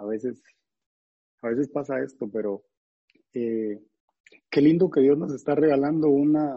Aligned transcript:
a 0.00 0.06
veces, 0.06 0.42
a 1.42 1.48
veces 1.48 1.68
pasa 1.68 2.00
esto, 2.00 2.28
pero 2.30 2.64
eh, 3.34 3.78
qué 4.50 4.60
lindo 4.60 4.90
que 4.90 5.00
Dios 5.02 5.18
nos 5.18 5.34
está 5.34 5.54
regalando 5.54 6.08
una, 6.08 6.56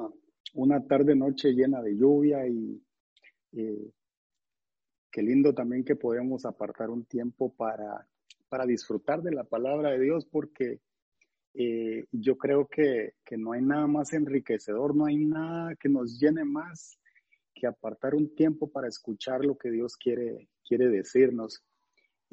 una 0.53 0.85
tarde 0.87 1.15
noche 1.15 1.51
llena 1.53 1.81
de 1.81 1.97
lluvia 1.97 2.47
y 2.47 2.81
eh, 3.51 3.91
qué 5.11 5.21
lindo 5.21 5.53
también 5.53 5.83
que 5.83 5.95
podemos 5.95 6.45
apartar 6.45 6.89
un 6.89 7.05
tiempo 7.05 7.53
para, 7.53 8.07
para 8.47 8.65
disfrutar 8.65 9.21
de 9.21 9.31
la 9.31 9.43
palabra 9.43 9.91
de 9.91 9.99
Dios 9.99 10.25
porque 10.25 10.79
eh, 11.53 12.05
yo 12.11 12.37
creo 12.37 12.67
que, 12.67 13.13
que, 13.25 13.37
no 13.37 13.51
hay 13.51 13.61
nada 13.61 13.87
más 13.87 14.13
enriquecedor, 14.13 14.95
no 14.95 15.05
hay 15.05 15.17
nada 15.17 15.75
que 15.75 15.89
nos 15.89 16.17
llene 16.17 16.45
más 16.45 16.97
que 17.53 17.67
apartar 17.67 18.15
un 18.15 18.33
tiempo 18.33 18.71
para 18.71 18.87
escuchar 18.87 19.45
lo 19.45 19.57
que 19.57 19.69
Dios 19.69 19.97
quiere, 19.97 20.49
quiere 20.65 20.87
decirnos. 20.87 21.61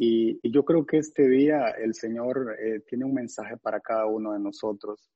Y, 0.02 0.40
yo 0.50 0.64
creo 0.64 0.86
que 0.86 0.96
este 0.96 1.28
día 1.28 1.68
el 1.78 1.92
Señor 1.92 2.56
eh, 2.58 2.80
tiene 2.88 3.04
un 3.04 3.12
mensaje 3.12 3.58
para 3.58 3.80
cada 3.80 4.06
uno 4.06 4.32
de 4.32 4.40
nosotros. 4.40 5.10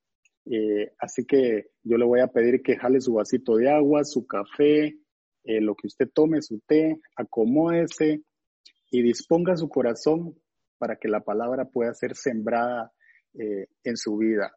Eh, 0.45 0.93
así 0.99 1.25
que 1.25 1.71
yo 1.83 1.97
le 1.97 2.05
voy 2.05 2.21
a 2.21 2.27
pedir 2.27 2.61
que 2.61 2.77
jale 2.77 3.01
su 3.01 3.15
vasito 3.15 3.57
de 3.57 3.71
agua, 3.71 4.05
su 4.05 4.27
café, 4.27 4.95
eh, 5.45 5.61
lo 5.63 5.75
que 5.75 5.87
usted 5.87 6.11
tome, 6.13 6.43
su 6.43 6.61
té, 6.67 7.01
acomódese 7.17 8.25
y 8.91 9.01
disponga 9.01 9.57
su 9.57 9.71
corazón 9.71 10.35
para 10.77 10.97
que 10.97 11.09
la 11.09 11.21
palabra 11.21 11.65
pueda 11.65 11.95
ser 11.95 12.15
sembrada 12.15 12.93
en 13.33 13.97
su 13.97 14.19
vida. 14.19 14.53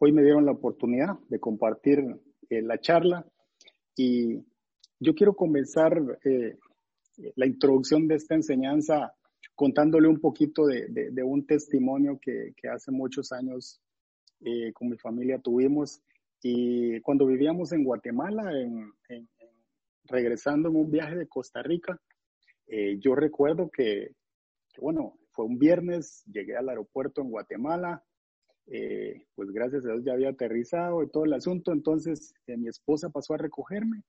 hoy 0.00 0.12
me 0.12 0.22
dieron 0.22 0.46
la 0.46 0.52
oportunidad 0.52 1.18
de 1.28 1.40
compartir 1.40 1.98
la 2.48 2.78
charla 2.78 3.26
y 3.94 4.38
yo 5.00 5.14
quiero 5.14 5.34
comenzar 5.34 6.00
la 7.36 7.46
introducción 7.46 8.06
de 8.06 8.16
esta 8.16 8.34
enseñanza 8.34 9.12
contándole 9.54 10.08
un 10.08 10.20
poquito 10.20 10.66
de, 10.66 11.22
un 11.22 11.46
testimonio 11.46 12.18
que, 12.20 12.54
hace 12.72 12.92
muchos 12.92 13.32
años 13.32 13.80
eh, 14.40 14.72
con 14.72 14.88
mi 14.88 14.96
familia 14.98 15.38
tuvimos. 15.38 16.00
Y 16.42 17.00
cuando 17.00 17.26
vivíamos 17.26 17.72
en 17.72 17.82
Guatemala, 17.82 18.52
regresando 20.04 20.68
en 20.68 20.76
un 20.76 20.90
viaje 20.90 21.16
de 21.16 21.26
Costa 21.26 21.62
Rica, 21.62 22.00
eh, 22.68 22.98
yo 23.00 23.14
recuerdo 23.14 23.70
que, 23.70 24.12
bueno, 24.80 25.18
fue 25.32 25.44
un 25.44 25.58
viernes, 25.58 26.22
llegué 26.26 26.56
al 26.56 26.68
aeropuerto 26.68 27.20
en 27.20 27.30
Guatemala, 27.30 28.04
eh, 28.66 29.26
pues 29.34 29.50
gracias 29.50 29.84
a 29.84 29.88
Dios 29.88 30.04
ya 30.04 30.12
había 30.12 30.28
aterrizado 30.28 31.02
y 31.02 31.10
todo 31.10 31.24
el 31.24 31.32
asunto, 31.32 31.72
entonces 31.72 32.34
mi 32.46 32.68
esposa 32.68 33.08
pasó 33.08 33.34
a 33.34 33.38
recogerme 33.38 34.04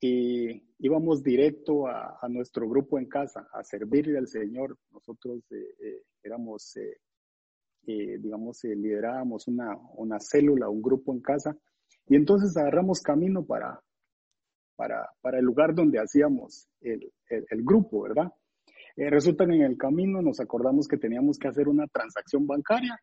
y 0.00 0.62
íbamos 0.78 1.22
directo 1.22 1.86
a, 1.86 2.26
nuestro 2.30 2.66
grupo 2.68 2.98
en 2.98 3.06
casa, 3.06 3.46
a 3.52 3.62
servirle 3.62 4.18
al 4.18 4.28
Señor. 4.28 4.78
Nosotros 4.90 5.42
eh, 5.50 5.74
eh, 5.78 6.02
éramos, 6.22 6.74
eh, 6.76 6.96
digamos, 8.18 8.64
liderábamos 8.64 9.46
una, 9.46 9.76
una, 9.96 10.18
célula, 10.18 10.70
un 10.70 10.80
grupo 10.80 11.12
en 11.12 11.20
casa, 11.20 11.54
y 12.06 12.16
entonces 12.16 12.56
agarramos 12.56 13.00
camino 13.00 13.44
para, 13.44 13.78
para, 14.74 15.10
para 15.20 15.38
el 15.38 15.44
lugar 15.44 15.74
donde 15.74 15.98
hacíamos 15.98 16.66
el, 16.80 17.12
el, 17.28 17.62
grupo, 17.62 18.02
¿verdad? 18.02 18.32
resulta 18.96 19.46
que 19.46 19.54
en 19.54 19.62
el 19.62 19.76
camino 19.76 20.20
nos 20.22 20.40
acordamos 20.40 20.86
que 20.86 20.98
teníamos 20.98 21.38
que 21.38 21.48
hacer 21.48 21.68
una 21.68 21.86
transacción 21.86 22.46
bancaria, 22.46 22.98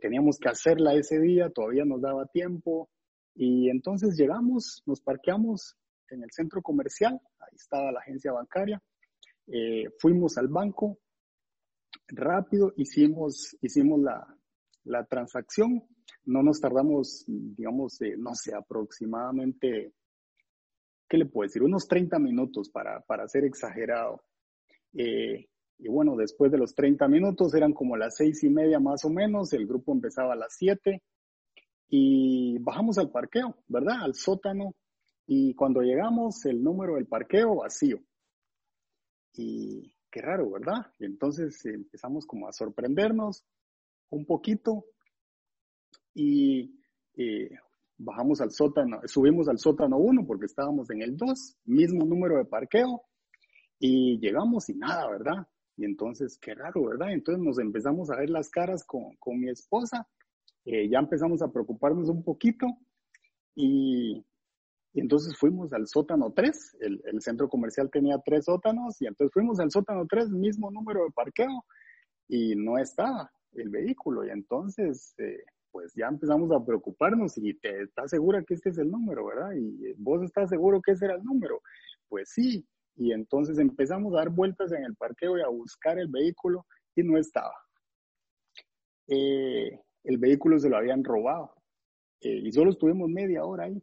teníamos 0.00 0.38
que 0.38 0.48
hacerla 0.48 0.94
ese 0.94 1.18
día, 1.18 1.50
todavía 1.50 1.84
nos 1.84 2.00
daba 2.00 2.26
tiempo, 2.26 2.88
y 3.34 3.68
entonces 3.70 4.16
llegamos, 4.16 4.82
nos 4.86 5.00
parqueamos 5.00 5.76
en 6.12 6.22
el 6.22 6.30
centro 6.30 6.62
comercial, 6.62 7.20
ahí 7.40 7.54
estaba 7.54 7.92
la 7.92 8.00
agencia 8.00 8.32
bancaria, 8.32 8.82
eh, 9.46 9.90
fuimos 9.98 10.38
al 10.38 10.48
banco, 10.48 10.98
rápido 12.08 12.72
hicimos, 12.76 13.56
hicimos 13.60 14.00
la, 14.00 14.26
la 14.84 15.04
transacción, 15.06 15.84
no 16.24 16.42
nos 16.42 16.60
tardamos, 16.60 17.24
digamos, 17.26 18.00
eh, 18.02 18.14
no 18.16 18.34
sé, 18.34 18.54
aproximadamente, 18.54 19.94
¿qué 21.08 21.18
le 21.18 21.26
puedo 21.26 21.48
decir? 21.48 21.62
Unos 21.62 21.88
30 21.88 22.18
minutos 22.18 22.70
para, 22.70 23.00
para 23.00 23.26
ser 23.28 23.44
exagerado. 23.44 24.22
Eh, 24.92 25.48
y 25.78 25.88
bueno, 25.88 26.14
después 26.16 26.52
de 26.52 26.58
los 26.58 26.74
30 26.74 27.08
minutos 27.08 27.54
eran 27.54 27.72
como 27.72 27.96
las 27.96 28.16
seis 28.16 28.42
y 28.44 28.50
media 28.50 28.78
más 28.80 29.04
o 29.04 29.10
menos, 29.10 29.52
el 29.52 29.66
grupo 29.66 29.92
empezaba 29.92 30.34
a 30.34 30.36
las 30.36 30.54
7 30.56 31.02
y 31.88 32.58
bajamos 32.58 32.98
al 32.98 33.10
parqueo, 33.10 33.56
¿verdad? 33.66 34.02
Al 34.02 34.14
sótano 34.14 34.74
y 35.32 35.54
cuando 35.54 35.80
llegamos, 35.80 36.44
el 36.44 36.60
número 36.60 36.96
del 36.96 37.06
parqueo 37.06 37.58
vacío. 37.58 38.00
Y 39.34 39.94
qué 40.10 40.20
raro, 40.20 40.50
¿verdad? 40.50 40.92
Y 40.98 41.04
entonces 41.04 41.64
empezamos 41.66 42.26
como 42.26 42.48
a 42.48 42.52
sorprendernos 42.52 43.44
un 44.08 44.26
poquito 44.26 44.86
y 46.12 46.82
eh, 47.16 47.48
bajamos 47.96 48.40
al 48.40 48.50
sótano, 48.50 49.02
subimos 49.04 49.48
al 49.48 49.60
sótano 49.60 49.98
1 49.98 50.26
porque 50.26 50.46
estábamos 50.46 50.90
en 50.90 51.00
el 51.02 51.16
2, 51.16 51.58
mismo 51.66 52.04
número 52.04 52.38
de 52.38 52.46
parqueo 52.46 53.02
y 53.78 54.18
llegamos 54.18 54.68
y 54.68 54.74
nada, 54.74 55.08
¿verdad? 55.08 55.46
Y 55.76 55.84
entonces, 55.84 56.38
qué 56.42 56.56
raro, 56.56 56.86
¿verdad? 56.86 57.12
Entonces 57.12 57.40
nos 57.40 57.60
empezamos 57.60 58.10
a 58.10 58.16
ver 58.16 58.30
las 58.30 58.50
caras 58.50 58.84
con, 58.84 59.14
con 59.20 59.38
mi 59.38 59.48
esposa, 59.48 60.08
eh, 60.64 60.88
ya 60.90 60.98
empezamos 60.98 61.40
a 61.40 61.52
preocuparnos 61.52 62.08
un 62.08 62.24
poquito 62.24 62.66
y 63.54 64.26
y 64.92 65.00
entonces 65.00 65.36
fuimos 65.36 65.72
al 65.72 65.86
sótano 65.86 66.32
3, 66.34 66.78
el, 66.80 67.22
centro 67.22 67.48
comercial 67.48 67.90
tenía 67.90 68.18
tres 68.24 68.46
sótanos, 68.46 69.00
y 69.00 69.06
entonces 69.06 69.32
fuimos 69.32 69.60
al 69.60 69.70
sótano 69.70 70.06
3, 70.08 70.30
mismo 70.30 70.70
número 70.70 71.04
de 71.04 71.12
parqueo, 71.12 71.64
y 72.28 72.56
no 72.56 72.78
estaba 72.78 73.30
el 73.52 73.68
vehículo. 73.68 74.24
Y 74.24 74.30
entonces, 74.30 75.14
eh, 75.18 75.44
pues 75.70 75.92
ya 75.94 76.08
empezamos 76.08 76.50
a 76.52 76.64
preocuparnos 76.64 77.38
y 77.38 77.54
te 77.54 77.82
estás 77.82 78.10
segura 78.10 78.42
que 78.42 78.54
este 78.54 78.70
es 78.70 78.78
el 78.78 78.90
número, 78.90 79.26
¿verdad? 79.26 79.52
Y 79.54 79.94
vos 79.98 80.22
estás 80.22 80.48
seguro 80.48 80.80
que 80.80 80.92
ese 80.92 81.04
era 81.06 81.14
el 81.14 81.24
número. 81.24 81.62
Pues 82.08 82.30
sí. 82.30 82.66
Y 82.96 83.12
entonces 83.12 83.58
empezamos 83.58 84.12
a 84.14 84.18
dar 84.18 84.30
vueltas 84.30 84.72
en 84.72 84.84
el 84.84 84.96
parqueo 84.96 85.38
y 85.38 85.42
a 85.42 85.48
buscar 85.48 85.98
el 85.98 86.08
vehículo 86.08 86.66
y 86.94 87.02
no 87.02 87.16
estaba. 87.16 87.54
Eh, 89.06 89.80
el 90.04 90.18
vehículo 90.18 90.58
se 90.58 90.68
lo 90.68 90.76
habían 90.76 91.04
robado. 91.04 91.52
Eh, 92.20 92.40
y 92.44 92.52
solo 92.52 92.70
estuvimos 92.72 93.08
media 93.08 93.44
hora 93.44 93.64
ahí. 93.64 93.82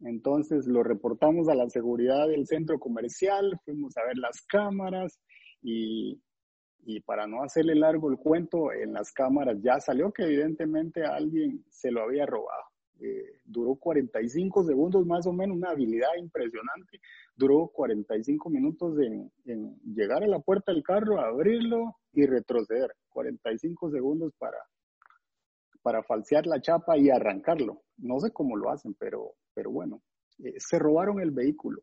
Entonces 0.00 0.66
lo 0.66 0.82
reportamos 0.82 1.48
a 1.48 1.54
la 1.54 1.68
seguridad 1.68 2.28
del 2.28 2.46
centro 2.46 2.78
comercial, 2.78 3.58
fuimos 3.64 3.96
a 3.96 4.04
ver 4.04 4.16
las 4.18 4.40
cámaras 4.42 5.18
y, 5.62 6.20
para 7.04 7.26
no 7.26 7.42
hacerle 7.42 7.74
largo 7.74 8.10
el 8.10 8.16
cuento, 8.16 8.72
en 8.72 8.92
las 8.92 9.12
cámaras 9.12 9.58
ya 9.60 9.78
salió 9.80 10.12
que 10.12 10.24
evidentemente 10.24 11.04
alguien 11.04 11.64
se 11.68 11.90
lo 11.90 12.02
había 12.02 12.26
robado. 12.26 12.62
Eh, 13.00 13.40
duró 13.44 13.76
45 13.76 14.64
segundos 14.64 15.06
más 15.06 15.26
o 15.26 15.32
menos, 15.32 15.56
una 15.56 15.70
habilidad 15.70 16.08
impresionante. 16.18 17.00
Duró 17.36 17.68
45 17.68 18.50
minutos 18.50 18.98
en, 18.98 19.30
en 19.44 19.78
llegar 19.94 20.22
a 20.24 20.28
la 20.28 20.40
puerta 20.40 20.72
del 20.72 20.82
carro, 20.82 21.20
abrirlo 21.20 21.96
y 22.12 22.26
retroceder. 22.26 22.90
45 23.10 23.90
segundos 23.90 24.32
para, 24.38 24.58
para 25.82 26.02
falsear 26.02 26.46
la 26.46 26.60
chapa 26.60 26.98
y 26.98 27.10
arrancarlo. 27.10 27.82
No 27.96 28.18
sé 28.20 28.30
cómo 28.32 28.56
lo 28.56 28.70
hacen, 28.70 28.94
pero, 28.98 29.34
pero 29.58 29.72
bueno, 29.72 30.02
eh, 30.38 30.54
se 30.58 30.78
robaron 30.78 31.18
el 31.18 31.32
vehículo. 31.32 31.82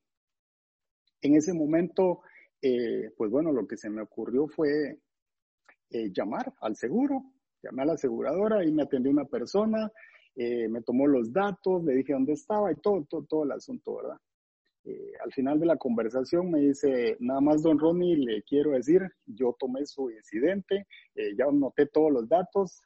En 1.21 1.35
ese 1.35 1.53
momento, 1.53 2.21
eh, 2.61 3.11
pues 3.17 3.29
bueno, 3.29 3.51
lo 3.51 3.67
que 3.67 3.75
se 3.75 3.89
me 3.89 4.01
ocurrió 4.01 4.47
fue 4.47 4.97
eh, 5.89 6.09
llamar 6.13 6.53
al 6.61 6.77
seguro, 6.77 7.33
llamé 7.61 7.81
a 7.81 7.87
la 7.87 7.93
aseguradora 7.95 8.63
y 8.63 8.71
me 8.71 8.83
atendió 8.83 9.11
una 9.11 9.25
persona, 9.25 9.91
me 10.37 10.81
tomó 10.83 11.05
los 11.05 11.33
datos, 11.33 11.83
le 11.83 11.95
dije 11.95 12.13
dónde 12.13 12.33
estaba 12.33 12.71
y 12.71 12.75
todo, 12.75 13.05
todo, 13.09 13.25
todo 13.25 13.43
el 13.43 13.51
asunto, 13.51 13.97
¿verdad? 13.97 14.17
al 15.23 15.33
final 15.33 15.59
de 15.59 15.65
la 15.65 15.77
conversación 15.77 16.51
me 16.51 16.59
dice, 16.59 17.17
nada 17.19 17.41
más, 17.41 17.63
don 17.63 17.79
Ronnie, 17.79 18.17
le 18.17 18.43
quiero 18.43 18.71
decir, 18.71 19.01
yo 19.25 19.55
tomé 19.57 19.85
su 19.85 20.11
incidente, 20.11 20.87
ya 21.37 21.45
noté 21.51 21.87
todos 21.87 22.11
los 22.11 22.28
datos, 22.28 22.81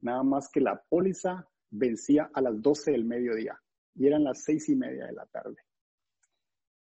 nada 0.00 0.22
más 0.22 0.50
que 0.50 0.60
la 0.60 0.82
póliza 0.88 1.48
vencía 1.72 2.30
a 2.32 2.40
las 2.40 2.60
12 2.62 2.92
del 2.92 3.04
mediodía 3.04 3.58
y 3.94 4.06
eran 4.06 4.24
las 4.24 4.44
seis 4.44 4.68
y 4.68 4.76
media 4.76 5.06
de 5.06 5.12
la 5.12 5.26
tarde. 5.26 5.56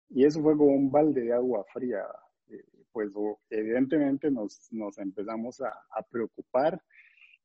Y 0.10 0.26
eso 0.26 0.42
fue 0.42 0.58
como 0.58 0.72
un 0.72 0.92
balde 0.92 1.22
de 1.22 1.34
agua 1.34 1.64
fría. 1.72 2.04
Eh, 2.50 2.64
pues 2.92 3.12
evidentemente 3.50 4.32
nos, 4.32 4.68
nos 4.72 4.98
empezamos 4.98 5.62
a, 5.62 5.70
a, 5.70 6.02
preocupar 6.10 6.82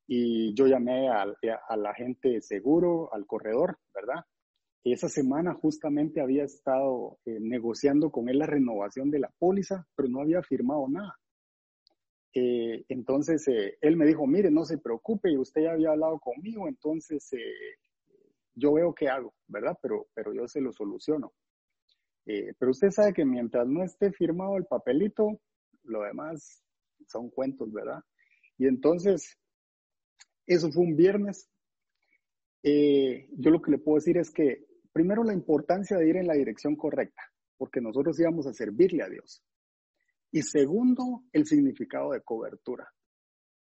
y 0.07 0.53
yo 0.55 0.67
llamé 0.67 1.09
al, 1.09 1.37
la 1.41 1.89
agente 1.89 2.41
seguro, 2.41 3.13
al 3.13 3.25
corredor, 3.25 3.77
¿verdad? 3.93 4.25
Esa 4.83 5.09
semana 5.09 5.53
justamente 5.53 6.21
había 6.21 6.43
estado 6.43 7.17
eh, 7.25 7.39
negociando 7.39 8.11
con 8.11 8.29
él 8.29 8.39
la 8.39 8.45
renovación 8.45 9.09
de 9.09 9.19
la 9.19 9.31
póliza, 9.39 9.87
pero 9.95 10.09
no 10.09 10.21
había 10.21 10.41
firmado 10.43 10.87
nada. 10.89 11.17
Eh, 12.37 12.83
entonces, 12.89 13.47
eh, 13.47 13.77
él 13.79 13.95
me 13.95 14.05
dijo, 14.05 14.27
mire, 14.27 14.51
no 14.51 14.65
se 14.65 14.77
preocupe, 14.77 15.37
usted 15.37 15.61
ya 15.61 15.71
había 15.71 15.91
hablado 15.91 16.19
conmigo, 16.19 16.67
entonces 16.67 17.31
eh, 17.31 17.77
yo 18.53 18.73
veo 18.73 18.93
qué 18.93 19.07
hago, 19.07 19.33
¿verdad? 19.47 19.77
Pero, 19.81 20.07
pero 20.13 20.33
yo 20.33 20.45
se 20.47 20.59
lo 20.59 20.73
soluciono. 20.73 21.33
Pero 22.25 22.71
usted 22.71 22.89
sabe 22.89 23.13
que 23.13 23.23
mientras 23.23 23.67
no 23.67 23.83
esté 23.83 24.11
firmado 24.11 24.57
el 24.57 24.65
papelito, 24.65 25.39
lo 25.83 26.01
demás 26.01 26.63
son 27.07 27.29
cuentos, 27.29 27.71
¿verdad? 27.71 28.01
Y 28.57 28.65
entonces, 28.65 29.37
eso 30.47 30.71
fue 30.71 30.83
un 30.85 30.95
viernes. 30.95 31.47
Yo 32.63 33.51
lo 33.51 33.61
que 33.61 33.69
le 33.69 33.77
puedo 33.77 33.97
decir 33.97 34.17
es 34.17 34.31
que, 34.31 34.65
primero, 34.91 35.23
la 35.23 35.33
importancia 35.33 35.97
de 35.97 36.09
ir 36.09 36.17
en 36.17 36.25
la 36.25 36.33
dirección 36.33 36.75
correcta, 36.75 37.21
porque 37.57 37.79
nosotros 37.79 38.19
íbamos 38.19 38.47
a 38.47 38.53
servirle 38.53 39.03
a 39.03 39.09
Dios. 39.09 39.43
Y 40.35 40.41
segundo, 40.41 41.23
el 41.31 41.45
significado 41.45 42.11
de 42.11 42.19
cobertura. 42.19 42.85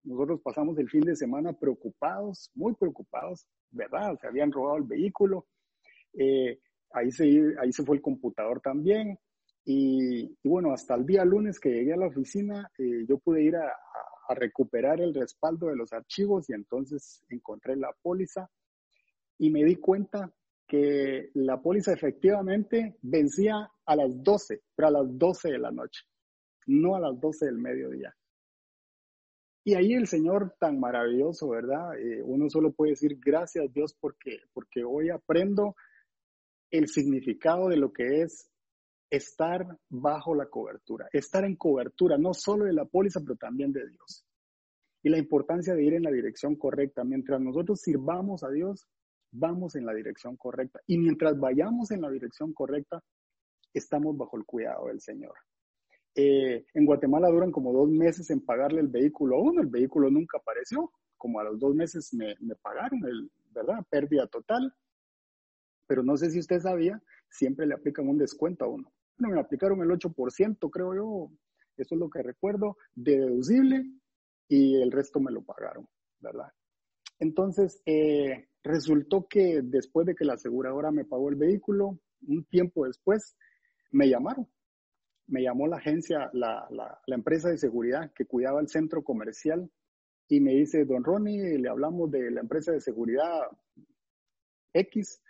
Nosotros 0.03 0.41
pasamos 0.43 0.77
el 0.77 0.89
fin 0.89 0.99
de 0.99 1.15
semana 1.15 1.53
preocupados, 1.53 2.51
muy 2.55 2.75
preocupados, 2.75 3.47
¿verdad? 3.71 4.17
Se 4.19 4.27
habían 4.27 4.51
robado 4.51 4.75
el 4.75 4.83
vehículo. 4.83 5.47
Eh, 6.11 6.59
ahí, 6.91 7.09
se, 7.09 7.23
ahí 7.61 7.71
se 7.71 7.85
fue 7.85 7.95
el 7.95 8.01
computador 8.01 8.59
también. 8.59 9.17
Y, 9.63 10.29
bueno, 10.43 10.73
hasta 10.73 10.95
el 10.95 11.05
día 11.05 11.23
lunes 11.23 11.57
que 11.57 11.69
llegué 11.69 11.93
a 11.93 11.97
la 11.97 12.07
oficina, 12.07 12.69
eh, 12.77 13.05
yo 13.07 13.17
pude 13.17 13.43
ir 13.43 13.55
a, 13.55 13.69
a, 14.27 14.35
recuperar 14.35 14.99
el 14.99 15.13
respaldo 15.13 15.67
de 15.67 15.77
los 15.77 15.93
archivos 15.93 16.49
y 16.49 16.53
entonces 16.53 17.23
encontré 17.29 17.77
la 17.77 17.95
póliza 18.01 18.49
y 19.37 19.51
me 19.51 19.63
di 19.63 19.77
cuenta 19.77 20.33
que 20.67 21.29
la 21.35 21.61
póliza 21.61 21.93
efectivamente 21.93 22.97
vencía 23.03 23.71
a 23.85 23.95
las 23.95 24.21
12, 24.21 24.63
pero 24.75 24.89
a 24.89 24.91
las 24.91 25.17
12 25.17 25.51
de 25.51 25.59
la 25.59 25.71
noche 25.71 26.01
no 26.67 26.95
a 26.95 26.99
las 26.99 27.19
12 27.19 27.45
del 27.45 27.57
mediodía. 27.57 28.15
Y 29.63 29.73
ahí 29.75 29.93
el 29.93 30.07
Señor 30.07 30.55
tan 30.59 30.79
maravilloso, 30.79 31.49
¿verdad? 31.49 31.99
Eh, 31.99 32.21
uno 32.23 32.49
solo 32.49 32.71
puede 32.71 32.91
decir 32.91 33.19
gracias 33.19 33.73
Dios 33.73 33.93
porque, 33.99 34.39
porque 34.53 34.83
hoy 34.85 35.09
aprendo 35.09 35.75
el 36.71 36.87
significado 36.87 37.67
de 37.67 37.77
lo 37.77 37.91
que 37.91 38.21
es 38.21 38.49
estar 39.09 39.65
bajo 39.89 40.35
la 40.35 40.47
cobertura, 40.47 41.07
estar 41.11 41.43
en 41.43 41.55
cobertura, 41.55 42.17
no 42.17 42.33
solo 42.33 42.65
de 42.65 42.73
la 42.73 42.85
póliza, 42.85 43.19
pero 43.21 43.35
también 43.35 43.71
de 43.73 43.87
Dios. 43.89 44.25
Y 45.03 45.09
la 45.09 45.17
importancia 45.17 45.73
de 45.73 45.83
ir 45.83 45.93
en 45.93 46.03
la 46.03 46.11
dirección 46.11 46.55
correcta. 46.55 47.03
Mientras 47.03 47.39
nosotros 47.39 47.81
sirvamos 47.81 48.43
a 48.43 48.49
Dios, 48.49 48.87
vamos 49.31 49.75
en 49.75 49.85
la 49.85 49.93
dirección 49.93 50.35
correcta. 50.37 50.79
Y 50.87 50.97
mientras 50.97 51.37
vayamos 51.39 51.91
en 51.91 52.01
la 52.01 52.09
dirección 52.09 52.53
correcta, 52.53 53.03
estamos 53.73 54.17
bajo 54.17 54.37
el 54.37 54.45
cuidado 54.45 54.87
del 54.87 55.01
Señor. 55.01 55.33
Eh, 56.19 56.65
en 56.73 56.85
Guatemala 56.87 57.29
duran 57.29 57.51
como 57.51 57.71
dos 57.71 57.87
meses 57.89 58.31
en 58.31 58.41
pagarle 58.41 58.81
el 58.81 58.87
vehículo 58.87 59.35
a 59.35 59.39
uno, 59.39 59.61
el 59.61 59.67
vehículo 59.67 60.09
nunca 60.09 60.39
apareció, 60.39 60.91
como 61.15 61.39
a 61.39 61.43
los 61.43 61.59
dos 61.59 61.75
meses 61.75 62.11
me, 62.11 62.35
pagaron, 62.55 63.05
el, 63.05 63.29
¿verdad? 63.51 63.85
Pérdida 63.87 64.25
total. 64.25 64.73
Pero 65.85 66.01
no 66.01 66.17
sé 66.17 66.31
si 66.31 66.39
usted 66.39 66.59
sabía, 66.59 66.99
siempre 67.29 67.67
le 67.67 67.75
aplican 67.75 68.09
un 68.09 68.17
descuento 68.17 68.65
a 68.65 68.67
uno. 68.67 68.91
Bueno, 69.19 69.35
me 69.35 69.41
aplicaron 69.41 69.79
el 69.83 69.89
8%, 69.89 70.71
creo 70.71 70.95
yo, 70.95 71.31
eso 71.77 71.93
es 71.93 71.99
lo 71.99 72.09
que 72.09 72.23
recuerdo, 72.23 72.77
de 72.95 73.19
deducible 73.19 73.85
y 74.47 74.81
el 74.81 74.91
resto 74.91 75.19
me 75.19 75.31
lo 75.31 75.43
pagaron, 75.43 75.87
¿verdad? 76.19 76.51
Entonces, 77.19 77.79
eh, 77.85 78.47
resultó 78.63 79.27
que 79.27 79.61
después 79.63 80.07
de 80.07 80.15
que 80.15 80.25
la 80.25 80.33
aseguradora 80.33 80.89
me 80.89 81.05
pagó 81.05 81.29
el 81.29 81.35
vehículo, 81.35 81.99
un 82.27 82.43
tiempo 82.45 82.87
después, 82.87 83.37
me 83.91 84.09
llamaron 84.09 84.47
me 85.27 85.41
llamó 85.41 85.67
la 85.67 85.77
agencia, 85.77 86.29
la, 86.33 86.67
empresa 87.07 87.49
de 87.49 87.57
seguridad 87.57 88.11
que 88.13 88.25
cuidaba 88.25 88.61
el 88.61 88.69
centro 88.69 89.03
comercial 89.03 89.69
y 90.29 90.39
me 90.39 90.53
dice, 90.53 90.85
don 90.85 91.03
Ronnie, 91.03 91.57
le 91.57 91.69
hablamos 91.69 92.11
de 92.11 92.31
la 92.31 92.41
empresa 92.41 92.71
de 92.71 92.81
seguridad 92.81 93.47
X 94.73 95.21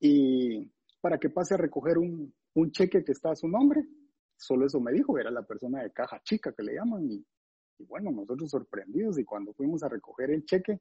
y 0.00 0.70
para 1.00 1.18
que 1.18 1.30
pase 1.30 1.54
a 1.54 1.58
recoger 1.58 1.98
un, 1.98 2.34
cheque 2.70 3.04
que 3.04 3.12
está 3.12 3.30
a 3.30 3.36
su 3.36 3.48
nombre. 3.48 3.84
Solo 4.36 4.66
eso 4.66 4.80
me 4.80 4.92
dijo, 4.92 5.18
era 5.18 5.30
la 5.30 5.42
persona 5.42 5.82
de 5.82 5.92
caja 5.92 6.20
chica 6.22 6.52
que 6.52 6.62
le 6.62 6.74
llaman 6.74 7.10
y, 7.10 7.24
y 7.78 7.84
bueno, 7.84 8.10
nosotros 8.10 8.50
sorprendidos 8.50 9.18
y 9.18 9.24
cuando 9.24 9.52
fuimos 9.52 9.82
a 9.82 9.88
recoger 9.88 10.30
el 10.30 10.44
cheque, 10.44 10.80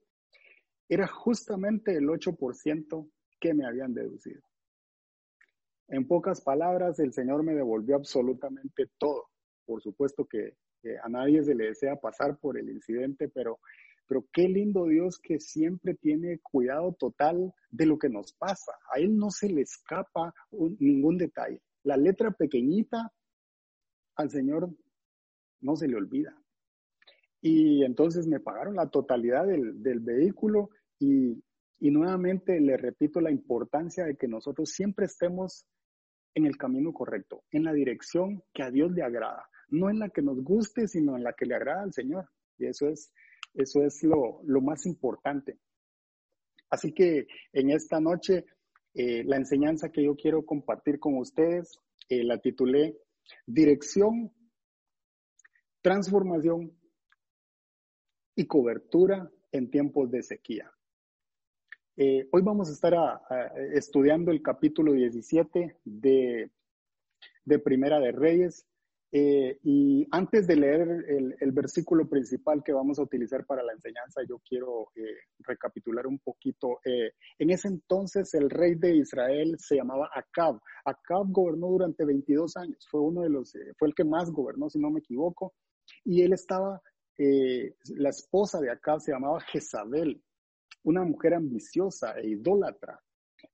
era 0.87 1.07
justamente 1.07 1.95
el 1.95 2.05
8% 2.05 3.09
que 3.39 3.53
me 3.53 3.65
habían 3.65 3.93
deducido. 3.93 4.41
En 5.87 6.07
pocas 6.07 6.41
palabras, 6.41 6.99
el 6.99 7.13
Señor 7.13 7.43
me 7.43 7.53
devolvió 7.53 7.95
absolutamente 7.95 8.89
todo. 8.97 9.25
Por 9.65 9.81
supuesto 9.81 10.25
que, 10.25 10.53
a 11.03 11.09
nadie 11.09 11.43
se 11.43 11.55
le 11.55 11.65
desea 11.65 11.95
pasar 11.95 12.37
por 12.37 12.59
el 12.59 12.69
incidente, 12.69 13.27
pero, 13.27 13.59
pero 14.07 14.23
qué 14.31 14.47
lindo 14.47 14.85
Dios 14.85 15.19
que 15.19 15.39
siempre 15.39 15.95
tiene 15.95 16.39
cuidado 16.43 16.93
total 16.93 17.51
de 17.71 17.87
lo 17.87 17.97
que 17.97 18.09
nos 18.09 18.33
pasa. 18.33 18.71
A 18.93 18.99
Él 18.99 19.17
no 19.17 19.31
se 19.31 19.49
le 19.49 19.61
escapa 19.61 20.31
ningún 20.51 21.17
detalle. 21.17 21.61
La 21.83 21.97
letra 21.97 22.31
pequeñita 22.31 23.11
al 24.15 24.29
Señor 24.29 24.69
no 25.61 25.75
se 25.75 25.87
le 25.87 25.95
olvida. 25.95 26.35
Y 27.41 27.83
entonces 27.83 28.27
me 28.27 28.39
pagaron 28.39 28.75
la 28.75 28.89
totalidad 28.89 29.47
del, 29.47 29.81
del 29.81 29.99
vehículo 29.99 30.69
y, 30.99 31.43
y 31.79 31.91
nuevamente 31.91 32.59
le 32.59 32.77
repito 32.77 33.21
la 33.21 33.31
importancia 33.31 34.05
de 34.05 34.15
que 34.15 34.27
nosotros 34.27 34.69
siempre 34.69 35.05
estemos 35.05 35.65
en 36.35 36.45
el 36.45 36.57
camino 36.57 36.93
correcto, 36.93 37.43
en 37.51 37.63
la 37.63 37.73
dirección 37.73 38.43
que 38.53 38.61
a 38.61 38.69
Dios 38.69 38.91
le 38.91 39.01
agrada, 39.03 39.49
no 39.69 39.89
en 39.89 39.99
la 39.99 40.09
que 40.09 40.21
nos 40.21 40.43
guste, 40.43 40.87
sino 40.87 41.15
en 41.15 41.23
la 41.23 41.33
que 41.33 41.45
le 41.45 41.55
agrada 41.55 41.81
al 41.81 41.93
Señor. 41.93 42.29
Y 42.57 42.67
eso 42.67 42.87
es, 42.87 43.11
eso 43.53 43.81
es 43.83 44.03
lo, 44.03 44.61
más 44.61 44.85
importante. 44.85 45.57
Así 46.69 46.93
que 46.93 47.27
en 47.53 47.71
esta 47.71 47.99
noche, 47.99 48.45
eh, 48.93 49.23
la 49.23 49.37
enseñanza 49.37 49.89
que 49.89 50.03
yo 50.03 50.15
quiero 50.15 50.45
compartir 50.45 50.99
con 50.99 51.17
ustedes, 51.17 51.79
eh, 52.09 52.23
la 52.23 52.37
titulé 52.39 52.97
Dirección, 53.47 54.31
Transformación 55.81 56.77
y 58.35 58.45
Cobertura 58.45 59.31
en 59.51 59.69
tiempos 59.69 60.11
de 60.11 60.21
sequía. 60.21 60.74
Eh, 61.97 62.27
hoy 62.33 62.41
vamos 62.41 62.67
a 62.67 62.73
estar 62.73 62.93
estudiando 63.73 64.29
el 64.31 64.41
capítulo 64.41 64.91
17 64.91 65.77
de, 65.85 66.51
de 67.45 67.59
Primera 67.59 67.99
de 67.99 68.11
Reyes. 68.11 68.65
Eh, 69.13 69.59
y 69.63 70.05
antes 70.11 70.45
de 70.45 70.57
leer 70.57 70.81
el, 71.39 71.51
versículo 71.53 72.09
principal 72.09 72.61
que 72.65 72.73
vamos 72.73 72.99
a 72.99 73.03
utilizar 73.03 73.45
para 73.45 73.63
la 73.63 73.71
enseñanza, 73.71 74.21
yo 74.27 74.39
quiero 74.39 74.89
eh, 74.95 75.19
recapitular 75.39 76.05
un 76.05 76.19
poquito. 76.19 76.79
en 76.83 77.49
ese 77.49 77.69
entonces 77.69 78.33
el 78.33 78.49
rey 78.49 78.75
de 78.75 78.97
Israel 78.97 79.55
se 79.57 79.77
llamaba 79.77 80.09
Acab. 80.13 80.59
Acab 80.83 81.31
gobernó 81.31 81.67
durante 81.67 82.03
22 82.03 82.57
años. 82.57 82.85
Fue 82.91 82.99
uno 82.99 83.21
de 83.21 83.29
los, 83.29 83.53
fue 83.79 83.87
el 83.87 83.95
que 83.95 84.03
más 84.03 84.31
gobernó, 84.31 84.69
si 84.69 84.79
no 84.79 84.89
me 84.91 84.99
equivoco. 84.99 85.53
Y 86.03 86.23
él 86.23 86.33
estaba, 86.33 86.81
la 87.17 88.09
esposa 88.09 88.59
de 88.59 88.69
Acab 88.69 88.99
se 88.99 89.13
llamaba 89.13 89.39
Jezabel 89.39 90.21
una 90.85 91.03
mujer 91.03 91.33
ambiciosa 91.33 92.13
e 92.19 92.29
idólatra 92.29 92.99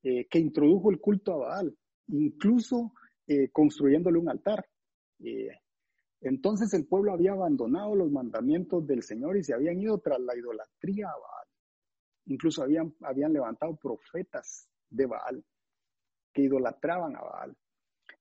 eh, 0.03 0.27
que 0.29 0.39
introdujo 0.39 0.91
el 0.91 0.99
culto 0.99 1.33
a 1.33 1.37
Baal, 1.37 1.77
incluso 2.07 2.93
eh, 3.25 3.49
construyéndole 3.49 4.19
un 4.19 4.29
altar. 4.29 4.65
Eh, 5.19 5.49
entonces 6.21 6.73
el 6.73 6.85
pueblo 6.85 7.13
había 7.13 7.31
abandonado 7.31 7.95
los 7.95 8.11
mandamientos 8.11 8.85
del 8.85 9.01
Señor 9.01 9.37
y 9.37 9.43
se 9.43 9.53
habían 9.53 9.79
ido 9.79 9.97
tras 9.99 10.19
la 10.19 10.35
idolatría 10.35 11.07
a 11.07 11.17
Baal. 11.17 11.47
Incluso 12.25 12.63
habían, 12.63 12.93
habían 13.01 13.33
levantado 13.33 13.75
profetas 13.77 14.67
de 14.89 15.05
Baal 15.05 15.43
que 16.33 16.43
idolatraban 16.43 17.15
a 17.15 17.21
Baal. 17.21 17.57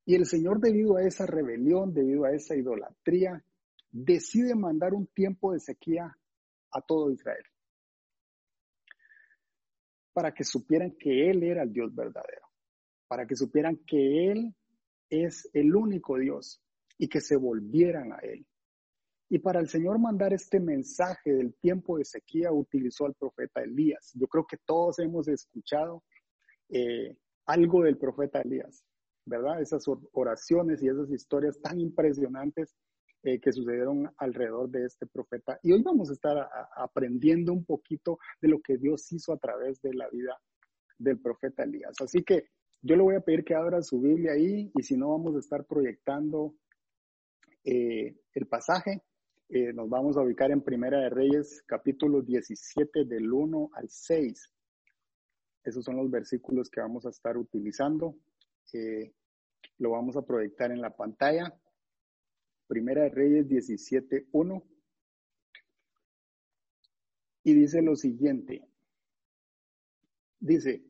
Y 0.04 0.14
el 0.14 0.24
Señor, 0.24 0.60
debido 0.60 0.96
a 0.96 1.02
esa 1.02 1.26
rebelión, 1.26 1.92
debido 1.92 2.24
a 2.24 2.32
esa 2.32 2.54
idolatría, 2.56 3.44
decide 3.90 4.54
mandar 4.54 4.94
un 4.94 5.08
tiempo 5.08 5.52
de 5.52 5.60
sequía 5.60 6.16
a 6.70 6.80
todo 6.80 7.10
Israel 7.10 7.44
para 10.20 10.34
que 10.34 10.44
supieran 10.44 10.90
que 10.98 11.30
Él 11.30 11.42
era 11.42 11.62
el 11.62 11.72
Dios 11.72 11.94
verdadero, 11.94 12.46
para 13.08 13.26
que 13.26 13.34
supieran 13.34 13.78
que 13.86 14.30
Él 14.30 14.54
es 15.08 15.48
el 15.54 15.74
único 15.74 16.18
Dios 16.18 16.62
y 16.98 17.08
que 17.08 17.22
se 17.22 17.36
volvieran 17.36 18.12
a 18.12 18.18
Él. 18.18 18.46
Y 19.30 19.38
para 19.38 19.60
el 19.60 19.68
Señor 19.70 19.98
mandar 19.98 20.34
este 20.34 20.60
mensaje 20.60 21.32
del 21.32 21.54
tiempo 21.54 21.96
de 21.96 22.04
sequía 22.04 22.52
utilizó 22.52 23.06
al 23.06 23.14
profeta 23.14 23.62
Elías. 23.62 24.12
Yo 24.12 24.26
creo 24.26 24.44
que 24.46 24.58
todos 24.58 24.98
hemos 24.98 25.26
escuchado 25.26 26.04
eh, 26.68 27.16
algo 27.46 27.84
del 27.84 27.96
profeta 27.96 28.42
Elías, 28.42 28.84
¿verdad? 29.24 29.62
Esas 29.62 29.86
oraciones 30.12 30.82
y 30.82 30.88
esas 30.88 31.10
historias 31.10 31.58
tan 31.62 31.80
impresionantes 31.80 32.76
eh, 33.22 33.38
que 33.38 33.52
sucedieron 33.52 34.10
alrededor 34.16 34.70
de 34.70 34.86
este 34.86 35.06
profeta. 35.06 35.58
Y 35.62 35.72
hoy 35.72 35.82
vamos 35.82 36.08
a 36.08 36.14
estar 36.14 36.48
aprendiendo 36.74 37.52
un 37.52 37.66
poquito 37.66 38.18
de 38.40 38.48
lo 38.48 38.60
que 38.60 38.78
Dios 38.78 39.12
hizo 39.12 39.34
a 39.34 39.36
través 39.36 39.82
de 39.82 39.92
la 39.92 40.08
vida 40.08 40.40
del 40.98 41.20
profeta 41.20 41.64
Elías. 41.64 42.00
Así 42.00 42.22
que 42.22 42.44
yo 42.80 42.96
le 42.96 43.02
voy 43.02 43.16
a 43.16 43.20
pedir 43.20 43.44
que 43.44 43.54
abra 43.54 43.82
su 43.82 44.00
Biblia 44.00 44.32
ahí 44.32 44.70
y 44.74 44.82
si 44.82 44.96
no 44.96 45.10
vamos 45.10 45.36
a 45.36 45.40
estar 45.40 45.66
proyectando 45.66 46.54
eh, 47.64 48.16
el 48.32 48.46
pasaje. 48.46 49.02
Eh, 49.50 49.74
nos 49.74 49.90
vamos 49.90 50.16
a 50.16 50.22
ubicar 50.22 50.50
en 50.50 50.62
Primera 50.62 51.00
de 51.00 51.10
Reyes, 51.10 51.62
capítulo 51.66 52.22
17, 52.22 53.04
del 53.04 53.30
1 53.30 53.70
al 53.74 53.90
6. 53.90 54.50
Esos 55.64 55.84
son 55.84 55.96
los 55.96 56.10
versículos 56.10 56.70
que 56.70 56.80
vamos 56.80 57.04
a 57.04 57.10
estar 57.10 57.36
utilizando. 57.36 58.14
Lo 59.76 59.90
vamos 59.90 60.16
a 60.16 60.22
proyectar 60.22 60.70
en 60.70 60.80
la 60.80 60.96
pantalla. 60.96 61.52
Primera 62.70 63.02
de 63.02 63.08
Reyes 63.08 63.48
17.1. 63.48 64.62
Y 67.42 67.52
dice 67.52 67.82
lo 67.82 67.96
siguiente. 67.96 68.64
Dice, 70.38 70.84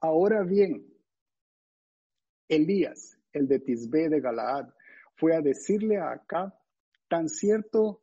ahora 0.00 0.42
bien, 0.42 0.90
Elías, 2.48 3.18
el 3.34 3.46
de 3.46 3.58
Tisbe 3.58 4.08
de 4.08 4.22
Galaad, 4.22 4.70
fue 5.16 5.36
a 5.36 5.42
decirle 5.42 5.98
a 5.98 6.12
Acab, 6.12 6.54
tan 7.08 7.28
cierto 7.28 8.00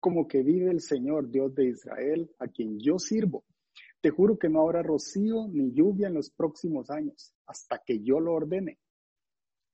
como 0.00 0.26
que 0.26 0.42
vive 0.42 0.68
el 0.68 0.80
Señor 0.80 1.30
Dios 1.30 1.54
de 1.54 1.66
Israel, 1.66 2.34
a 2.40 2.48
quien 2.48 2.80
yo 2.80 2.98
sirvo. 2.98 3.44
Te 4.00 4.10
juro 4.10 4.36
que 4.36 4.48
no 4.48 4.62
habrá 4.62 4.82
rocío 4.82 5.46
ni 5.46 5.72
lluvia 5.72 6.08
en 6.08 6.14
los 6.14 6.30
próximos 6.30 6.90
años, 6.90 7.32
hasta 7.50 7.82
que 7.84 8.00
yo 8.00 8.20
lo 8.20 8.34
ordene. 8.34 8.78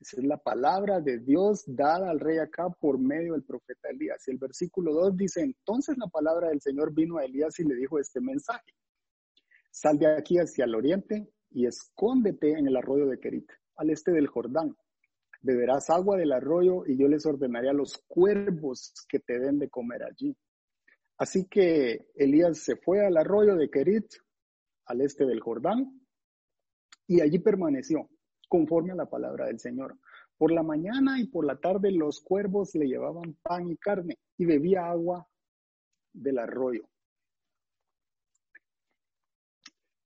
Esa 0.01 0.21
es 0.21 0.25
la 0.25 0.39
palabra 0.39 1.01
de 1.01 1.19
Dios 1.19 1.65
dada 1.67 2.11
al 2.11 2.21
rey 2.21 2.39
acá 2.39 2.69
por 2.71 2.99
medio 2.99 3.35
del 3.35 3.45
profeta 3.45 3.91
Elías. 3.91 4.27
Y 4.27 4.31
el 4.31 4.39
versículo 4.39 4.93
2 4.95 5.17
dice, 5.17 5.43
entonces 5.43 5.97
la 5.99 6.07
palabra 6.07 6.49
del 6.49 6.61
Señor 6.61 6.95
vino 6.95 7.19
a 7.19 7.25
Elías 7.25 7.59
y 7.61 7.65
le 7.65 7.75
dijo 7.75 7.99
este 7.99 8.21
mensaje. 8.21 8.73
Sal 9.71 9.99
de 9.99 10.07
aquí 10.17 10.39
hacia 10.39 10.65
el 10.65 10.75
oriente 10.75 11.29
y 11.51 11.67
escóndete 11.67 12.53
en 12.53 12.67
el 12.67 12.77
arroyo 12.77 13.07
de 13.07 13.21
Kerit, 13.21 13.51
al 13.77 13.91
este 13.91 14.11
del 14.13 14.27
Jordán. 14.27 14.75
Beberás 15.43 15.91
agua 15.91 16.17
del 16.17 16.33
arroyo 16.33 16.87
y 16.87 16.99
yo 16.99 17.09
les 17.09 17.27
ordenaré 17.27 17.69
a 17.69 17.75
los 17.75 18.03
cuervos 18.09 18.95
que 19.09 19.21
te 19.21 19.39
den 19.39 19.59
de 19.59 19.69
comer 19.69 20.03
allí. 20.03 20.35
Así 21.19 21.47
que 21.47 22.09
Elías 22.15 22.59
se 22.59 22.77
fue 22.77 23.05
al 23.05 23.17
arroyo 23.17 23.55
de 23.55 23.69
Kerit, 23.71 24.07
al 24.87 25.03
este 25.03 25.25
del 25.25 25.41
Jordán, 25.41 26.06
y 27.07 27.21
allí 27.21 27.39
permaneció 27.39 28.09
conforme 28.49 28.93
a 28.93 28.97
la 28.97 29.07
palabra 29.07 29.47
del 29.47 29.59
Señor. 29.59 29.99
Por 30.39 30.53
la 30.53 30.63
mañana 30.63 31.19
y 31.19 31.27
por 31.27 31.47
la 31.47 31.57
tarde 31.57 31.91
los 31.91 32.21
cuervos 32.21 32.75
le 32.75 32.87
llevaban 32.87 33.37
pan 33.43 33.71
y 33.71 33.77
carne 33.77 34.19
y 34.37 34.45
bebía 34.45 34.87
agua 34.87 35.27
del 36.13 36.39
arroyo. 36.39 36.89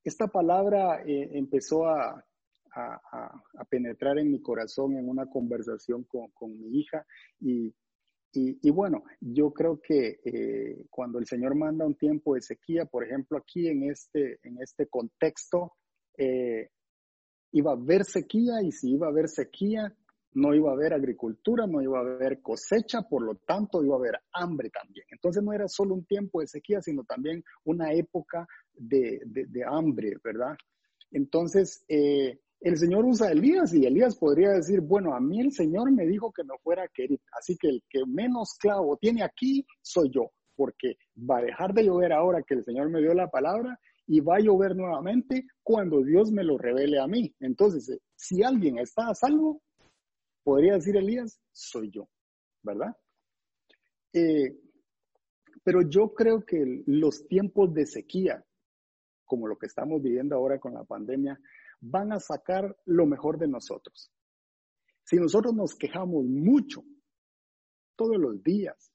Esta 0.04 0.28
palabra 0.28 1.02
eh, 1.04 1.30
empezó 1.32 1.86
a, 1.86 2.24
penetrar 3.68 4.16
en 4.18 4.30
mi 4.30 4.40
corazón 4.40 4.96
en 4.96 5.08
una 5.08 5.26
conversación 5.26 6.04
con, 6.04 6.56
mi 6.56 6.78
hija 6.78 7.04
y, 7.40 7.74
bueno, 8.70 9.02
yo 9.20 9.52
creo 9.52 9.80
que 9.80 10.20
eh, 10.24 10.86
cuando 10.88 11.18
el 11.18 11.26
Señor 11.26 11.56
manda 11.56 11.84
un 11.84 11.96
tiempo 11.96 12.36
de 12.36 12.42
sequía, 12.42 12.84
por 12.84 13.04
ejemplo, 13.04 13.38
aquí 13.38 13.66
en 13.66 13.90
este, 13.90 14.38
en 14.44 14.62
este 14.62 14.86
contexto, 14.86 15.72
eh, 16.16 16.70
iba 17.52 17.72
a 17.72 17.74
haber 17.74 18.04
sequía 18.04 18.62
y 18.62 18.72
si 18.72 18.92
iba 18.92 19.06
a 19.06 19.10
haber 19.10 19.28
sequía, 19.28 19.94
no 20.32 20.54
iba 20.54 20.70
a 20.70 20.74
haber 20.74 20.94
agricultura, 20.94 21.66
no 21.66 21.82
iba 21.82 21.98
a 21.98 22.02
haber 22.02 22.40
cosecha, 22.40 23.02
por 23.02 23.22
lo 23.22 23.34
tanto 23.36 23.82
iba 23.82 23.96
a 23.96 23.98
haber 23.98 24.20
hambre 24.32 24.70
también. 24.70 25.04
Entonces 25.10 25.42
no 25.42 25.52
era 25.52 25.66
solo 25.66 25.94
un 25.94 26.04
tiempo 26.04 26.40
de 26.40 26.46
sequía, 26.46 26.80
sino 26.80 27.04
también 27.04 27.42
una 27.64 27.92
época 27.92 28.46
de, 28.74 29.20
hambre, 29.66 30.16
¿verdad? 30.22 30.56
Entonces, 31.10 31.84
eh, 31.88 32.38
el 32.60 32.76
Señor 32.76 33.04
usa 33.04 33.28
a 33.28 33.32
Elías 33.32 33.74
y 33.74 33.86
Elías 33.86 34.16
podría 34.16 34.50
decir, 34.50 34.80
bueno, 34.80 35.14
a 35.14 35.20
mí 35.20 35.40
el 35.40 35.52
Señor 35.52 35.90
me 35.90 36.06
dijo 36.06 36.30
que 36.30 36.44
no 36.44 36.54
fuera 36.62 36.86
querido, 36.88 37.22
así 37.38 37.56
que 37.56 37.68
el 37.68 37.82
que 37.88 38.00
menos 38.06 38.54
clavo 38.60 38.96
tiene 38.98 39.24
aquí 39.24 39.66
soy 39.82 40.10
yo, 40.10 40.30
porque 40.54 40.96
va 41.18 41.38
a 41.38 41.42
dejar 41.42 41.72
de 41.72 41.84
llover 41.84 42.12
ahora 42.12 42.42
que 42.42 42.54
el 42.54 42.64
Señor 42.64 42.90
me 42.90 43.00
dio 43.00 43.14
la 43.14 43.28
palabra 43.28 43.78
y 44.12 44.18
va 44.18 44.38
a 44.38 44.40
llover 44.40 44.74
nuevamente 44.74 45.46
cuando 45.62 46.02
Dios 46.02 46.32
me 46.32 46.42
lo 46.42 46.58
revele 46.58 46.98
a 46.98 47.06
mí. 47.06 47.32
Entonces, 47.38 47.88
eh, 47.90 48.00
si 48.16 48.42
alguien 48.42 48.78
está 48.78 49.08
a 49.08 49.14
salvo, 49.14 49.62
podría 50.42 50.74
decir 50.74 50.96
Elías, 50.96 51.40
soy 51.52 51.92
yo, 51.92 52.08
¿verdad? 52.60 52.92
Eh, 54.12 54.58
pero 55.62 55.82
yo 55.88 56.12
creo 56.12 56.44
que 56.44 56.82
los 56.86 57.28
tiempos 57.28 57.72
de 57.72 57.86
sequía, 57.86 58.44
como 59.24 59.46
lo 59.46 59.56
que 59.56 59.66
estamos 59.66 60.02
viviendo 60.02 60.34
ahora 60.34 60.58
con 60.58 60.74
la 60.74 60.82
pandemia, 60.82 61.38
van 61.80 62.10
a 62.10 62.18
sacar 62.18 62.76
lo 62.86 63.06
mejor 63.06 63.38
de 63.38 63.46
nosotros. 63.46 64.10
Si 65.04 65.18
nosotros 65.18 65.54
nos 65.54 65.76
quejamos 65.76 66.24
mucho 66.24 66.82
todos 67.94 68.18
los 68.18 68.42
días 68.42 68.89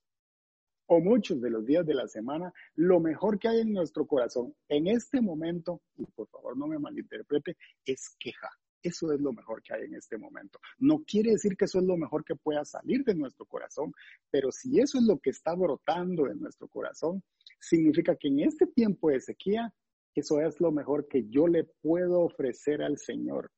o 0.88 1.00
muchos 1.00 1.42
de 1.42 1.50
los 1.50 1.66
días 1.66 1.86
de 1.86 1.94
la 1.94 2.08
semana, 2.08 2.54
lo 2.76 3.00
mejor 3.00 3.40
que 3.40 3.48
hay 3.48 3.62
en 3.62 3.74
nuestro 3.74 4.06
corazón 4.06 4.54
en 4.70 4.88
este 4.88 5.22
momento, 5.22 5.82
y 5.98 6.06
por 6.06 6.28
favor 6.28 6.58
no 6.58 6.68
me 6.68 6.80
malinterprete, 6.80 7.58
es 7.86 8.16
queja. 8.20 8.50
Eso 8.84 9.12
es 9.12 9.20
lo 9.20 9.34
mejor 9.34 9.64
que 9.64 9.74
hay 9.74 9.86
en 9.86 9.96
este 9.96 10.16
momento. 10.16 10.60
No 10.78 11.04
quiere 11.08 11.32
decir 11.32 11.58
que 11.58 11.66
eso 11.66 11.80
es 11.80 11.86
lo 11.86 11.98
mejor 11.98 12.24
que 12.24 12.36
pueda 12.36 12.64
salir 12.66 13.04
de 13.04 13.16
nuestro 13.16 13.48
corazón, 13.48 13.92
pero 14.30 14.52
si 14.52 14.80
eso 14.80 15.00
es 15.00 15.06
lo 15.06 15.18
que 15.18 15.32
está 15.32 15.56
brotando 15.56 16.28
en 16.28 16.40
nuestro 16.40 16.68
corazón, 16.68 17.24
significa 17.60 18.16
que 18.16 18.28
en 18.28 18.42
este 18.42 18.68
tiempo 18.68 19.10
de 19.10 19.22
sequía, 19.22 19.74
eso 20.14 20.40
es 20.40 20.62
lo 20.62 20.72
mejor 20.72 21.08
que 21.08 21.28
yo 21.30 21.48
le 21.48 21.64
puedo 21.82 22.22
ofrecer 22.22 22.84
al 22.84 23.00
Señor. 23.00 23.52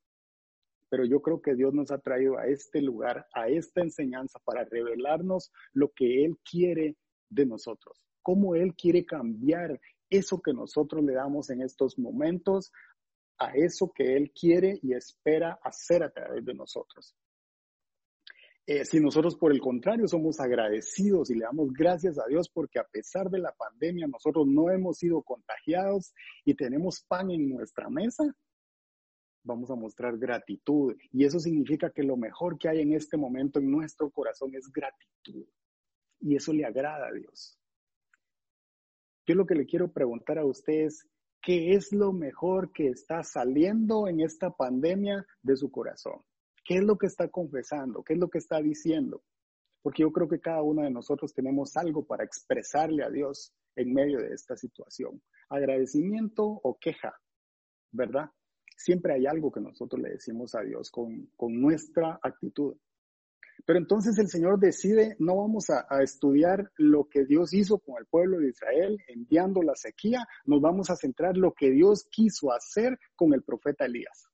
Pero 0.89 1.03
yo 1.03 1.21
creo 1.21 1.41
que 1.41 1.55
Dios 1.55 1.73
nos 1.73 1.91
ha 1.91 1.97
traído 1.97 2.37
a 2.37 2.47
este 2.47 2.81
lugar, 2.81 3.27
a 3.33 3.49
esta 3.49 3.81
enseñanza, 3.81 4.39
para 4.45 4.63
revelarnos 4.63 5.51
lo 5.73 5.91
que 5.91 6.23
Él 6.23 6.37
quiere 6.49 6.95
de 7.29 7.45
nosotros, 7.45 8.03
cómo 8.21 8.55
Él 8.55 8.75
quiere 8.75 9.05
cambiar 9.05 9.79
eso 10.09 10.41
que 10.41 10.53
nosotros 10.53 11.03
le 11.03 11.13
damos 11.13 11.49
en 11.49 11.61
estos 11.61 11.97
momentos 11.97 12.71
a 13.37 13.51
eso 13.51 13.91
que 13.93 14.15
Él 14.15 14.31
quiere 14.31 14.79
y 14.81 14.93
espera 14.93 15.59
hacer 15.63 16.03
a 16.03 16.11
través 16.11 16.43
de 16.43 16.53
nosotros. 16.53 17.15
Eh, 18.65 18.83
si 18.83 18.99
nosotros, 18.99 19.37
por 19.37 19.53
el 19.53 19.61
contrario, 19.61 20.07
somos 20.09 20.41
agradecidos 20.41 21.29
y 21.29 21.35
le 21.35 21.45
damos 21.45 21.71
gracias 21.71 22.19
a 22.19 22.27
Dios 22.27 22.49
porque 22.49 22.79
a 22.79 22.83
pesar 22.83 23.29
de 23.29 23.39
la 23.39 23.53
pandemia 23.53 24.07
nosotros 24.07 24.45
no 24.45 24.69
hemos 24.69 24.97
sido 24.97 25.21
contagiados 25.21 26.13
y 26.43 26.53
tenemos 26.53 27.01
pan 27.07 27.31
en 27.31 27.47
nuestra 27.47 27.89
mesa, 27.89 28.25
vamos 29.43 29.71
a 29.71 29.75
mostrar 29.75 30.17
gratitud. 30.17 30.97
Y 31.13 31.23
eso 31.23 31.39
significa 31.39 31.91
que 31.91 32.03
lo 32.03 32.17
mejor 32.17 32.57
que 32.57 32.67
hay 32.67 32.81
en 32.81 32.93
este 32.93 33.15
momento 33.15 33.59
en 33.59 33.71
nuestro 33.71 34.09
corazón 34.09 34.53
es 34.53 34.69
gratitud 34.69 35.45
y 36.19 36.35
eso 36.35 36.53
le 36.53 36.65
agrada 36.65 37.07
a 37.07 37.11
Dios. 37.11 37.57
Yo 39.25 39.35
lo 39.35 39.45
que 39.45 39.55
le 39.55 39.65
quiero 39.65 39.91
preguntar 39.91 40.39
a 40.39 40.45
ustedes, 40.45 41.05
¿qué 41.41 41.73
es 41.73 41.91
lo 41.91 42.13
mejor 42.13 42.71
que 42.71 42.87
está 42.87 43.23
saliendo 43.23 44.07
en 44.07 44.21
esta 44.21 44.51
pandemia 44.51 45.25
de 45.41 45.57
su 45.57 45.69
corazón? 45.69 46.21
¿Qué 46.63 46.75
es 46.75 46.83
lo 46.83 46.97
que 46.97 47.07
está 47.07 47.29
confesando? 47.29 48.03
¿Qué 48.03 48.13
es 48.13 48.19
lo 48.19 48.29
que 48.29 48.37
está 48.37 48.61
diciendo? 48.61 49.23
Porque 49.81 50.03
yo 50.03 50.11
creo 50.11 50.27
que 50.27 50.39
cada 50.39 50.61
uno 50.61 50.83
de 50.83 50.91
nosotros 50.91 51.33
tenemos 51.33 51.77
algo 51.77 52.05
para 52.05 52.23
expresarle 52.23 53.03
a 53.03 53.09
Dios 53.09 53.53
en 53.75 53.93
medio 53.93 54.19
de 54.19 54.33
esta 54.33 54.57
situación. 54.57 55.21
Agradecimiento 55.49 56.43
o 56.45 56.77
queja, 56.79 57.13
¿verdad? 57.91 58.29
Siempre 58.75 59.13
hay 59.13 59.25
algo 59.25 59.51
que 59.51 59.61
nosotros 59.61 60.01
le 60.01 60.11
decimos 60.11 60.55
a 60.55 60.61
Dios 60.61 60.91
con, 60.91 61.31
con 61.35 61.59
nuestra 61.59 62.19
actitud. 62.21 62.75
Pero 63.65 63.79
entonces 63.79 64.17
el 64.19 64.27
Señor 64.27 64.59
decide, 64.59 65.15
no 65.19 65.37
vamos 65.37 65.69
a, 65.69 65.85
estudiar 66.01 66.71
lo 66.77 67.05
que 67.05 67.25
Dios 67.25 67.53
hizo 67.53 67.79
con 67.79 67.95
el 67.97 68.05
pueblo 68.05 68.39
de 68.39 68.49
Israel 68.49 68.97
enviando 69.07 69.61
la 69.61 69.75
sequía, 69.75 70.25
nos 70.45 70.61
vamos 70.61 70.89
a 70.89 70.95
centrar 70.95 71.35
lo 71.37 71.53
que 71.53 71.71
Dios 71.71 72.07
quiso 72.09 72.51
hacer 72.51 72.97
con 73.15 73.33
el 73.33 73.43
profeta 73.43 73.85
Elías. 73.85 74.27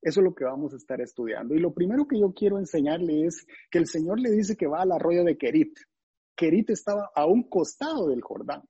Eso 0.00 0.20
es 0.20 0.24
lo 0.24 0.34
que 0.34 0.44
vamos 0.44 0.72
a 0.74 0.76
estar 0.76 1.00
estudiando. 1.00 1.54
Y 1.54 1.60
lo 1.60 1.72
primero 1.72 2.06
que 2.06 2.18
yo 2.18 2.32
quiero 2.34 2.58
enseñarle 2.58 3.24
es 3.24 3.46
que 3.70 3.78
el 3.78 3.86
Señor 3.86 4.20
le 4.20 4.30
dice 4.30 4.56
que 4.56 4.66
va 4.66 4.82
al 4.82 4.92
arroyo 4.92 5.24
de 5.24 5.38
Kerit. 5.38 5.78
Kerit 6.36 6.70
estaba 6.70 7.10
a 7.14 7.26
un 7.26 7.48
costado 7.48 8.08
del 8.08 8.20
Jordán. 8.20 8.62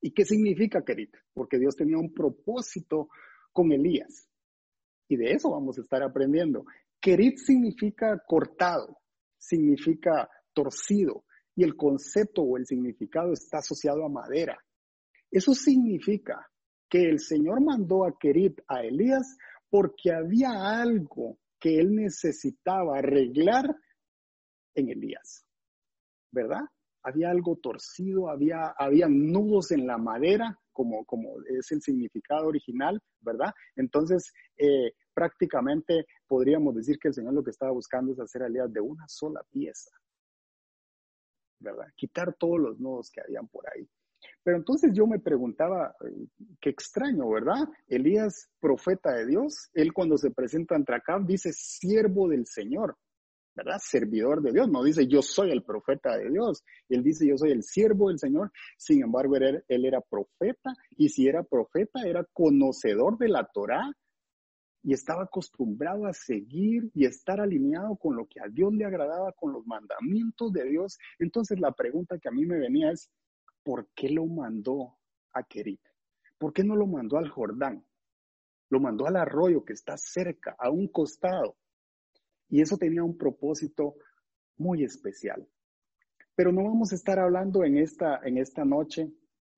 ¿Y 0.00 0.12
qué 0.12 0.24
significa 0.24 0.82
Kerit? 0.84 1.14
Porque 1.34 1.58
Dios 1.58 1.76
tenía 1.76 1.98
un 1.98 2.12
propósito 2.12 3.08
con 3.52 3.70
Elías. 3.72 4.28
Y 5.08 5.16
de 5.16 5.32
eso 5.32 5.50
vamos 5.50 5.78
a 5.78 5.82
estar 5.82 6.02
aprendiendo. 6.02 6.64
Kerit 7.08 7.38
significa 7.38 8.22
cortado, 8.26 8.98
significa 9.38 10.28
torcido, 10.52 11.24
y 11.56 11.64
el 11.64 11.74
concepto 11.74 12.42
o 12.42 12.58
el 12.58 12.66
significado 12.66 13.32
está 13.32 13.60
asociado 13.60 14.04
a 14.04 14.10
madera. 14.10 14.58
Eso 15.30 15.54
significa 15.54 16.46
que 16.86 17.08
el 17.08 17.18
Señor 17.18 17.62
mandó 17.64 18.04
a 18.04 18.18
Kerit 18.18 18.60
a 18.68 18.82
Elías 18.82 19.38
porque 19.70 20.12
había 20.12 20.50
algo 20.82 21.38
que 21.58 21.78
él 21.78 21.94
necesitaba 21.94 22.98
arreglar 22.98 23.74
en 24.74 24.90
Elías, 24.90 25.46
¿verdad? 26.30 26.60
Había 27.02 27.30
algo 27.30 27.56
torcido, 27.56 28.28
había, 28.28 28.74
había 28.76 29.06
nudos 29.08 29.70
en 29.70 29.86
la 29.86 29.96
madera, 29.96 30.58
como, 30.78 31.04
como 31.06 31.42
es 31.42 31.72
el 31.72 31.82
significado 31.82 32.46
original, 32.46 33.02
¿verdad? 33.20 33.52
Entonces, 33.74 34.32
eh, 34.56 34.92
prácticamente 35.12 36.06
podríamos 36.28 36.76
decir 36.76 37.00
que 37.00 37.08
el 37.08 37.14
Señor 37.14 37.34
lo 37.34 37.42
que 37.42 37.50
estaba 37.50 37.72
buscando 37.72 38.12
es 38.12 38.20
hacer 38.20 38.44
alias 38.44 38.72
de 38.72 38.80
una 38.80 39.04
sola 39.08 39.42
pieza, 39.50 39.90
¿verdad? 41.58 41.88
Quitar 41.96 42.32
todos 42.34 42.60
los 42.60 42.78
nudos 42.78 43.10
que 43.10 43.20
habían 43.20 43.48
por 43.48 43.64
ahí. 43.72 43.90
Pero 44.44 44.56
entonces 44.56 44.92
yo 44.94 45.04
me 45.08 45.18
preguntaba, 45.18 45.96
eh, 46.06 46.28
qué 46.60 46.70
extraño, 46.70 47.28
¿verdad? 47.28 47.68
Elías, 47.88 48.48
profeta 48.60 49.12
de 49.14 49.26
Dios, 49.26 49.70
él 49.74 49.92
cuando 49.92 50.16
se 50.16 50.30
presenta 50.30 50.76
ante 50.76 50.94
Acab 50.94 51.26
dice 51.26 51.52
siervo 51.52 52.28
del 52.28 52.46
Señor, 52.46 52.96
¿verdad? 53.58 53.78
Servidor 53.82 54.40
de 54.40 54.52
Dios, 54.52 54.68
no 54.70 54.84
dice 54.84 55.08
yo 55.08 55.20
soy 55.20 55.50
el 55.50 55.64
profeta 55.64 56.16
de 56.16 56.30
Dios, 56.30 56.64
él 56.88 57.02
dice 57.02 57.26
yo 57.26 57.36
soy 57.36 57.50
el 57.50 57.64
siervo 57.64 58.08
del 58.08 58.20
Señor, 58.20 58.52
sin 58.76 59.02
embargo 59.02 59.34
él, 59.36 59.64
era 59.68 60.00
profeta 60.00 60.74
y 60.96 61.08
si 61.08 61.26
era 61.26 61.42
profeta 61.42 62.02
era 62.06 62.24
conocedor 62.32 63.18
de 63.18 63.28
la 63.28 63.44
Torá 63.52 63.92
y 64.84 64.92
estaba 64.92 65.24
acostumbrado 65.24 66.06
a 66.06 66.12
seguir 66.12 66.88
y 66.94 67.04
estar 67.04 67.40
alineado 67.40 67.96
con 67.96 68.16
lo 68.16 68.26
que 68.26 68.40
a 68.40 68.48
Dios 68.48 68.72
le 68.72 68.84
agradaba, 68.84 69.32
con 69.32 69.52
los 69.52 69.66
mandamientos 69.66 70.52
de 70.52 70.64
Dios. 70.64 70.98
Entonces 71.18 71.58
la 71.58 71.72
pregunta 71.72 72.18
que 72.18 72.28
a 72.28 72.32
mí 72.32 72.46
me 72.46 72.58
venía 72.58 72.92
es, 72.92 73.10
¿por 73.64 73.88
qué 73.96 74.08
lo 74.08 74.24
mandó 74.26 74.96
a 75.32 75.42
Kerit? 75.42 75.80
¿Por 76.38 76.52
qué 76.52 76.62
no 76.62 76.76
lo 76.76 76.86
mandó 76.86 77.18
al 77.18 77.28
Jordán? 77.28 77.84
Lo 78.70 78.78
mandó 78.78 79.06
al 79.06 79.16
arroyo 79.16 79.64
que 79.64 79.72
está 79.72 79.96
cerca, 79.96 80.54
a 80.58 80.70
un 80.70 80.86
costado. 80.86 81.56
Y 82.48 82.60
eso 82.60 82.76
tenía 82.76 83.02
un 83.02 83.16
propósito 83.16 83.94
muy 84.56 84.84
especial. 84.84 85.46
Pero 86.34 86.52
no 86.52 86.64
vamos 86.64 86.92
a 86.92 86.94
estar 86.94 87.18
hablando 87.18 87.64
en 87.64 87.78
esta, 87.78 88.20
en 88.24 88.38
esta 88.38 88.64
noche 88.64 89.10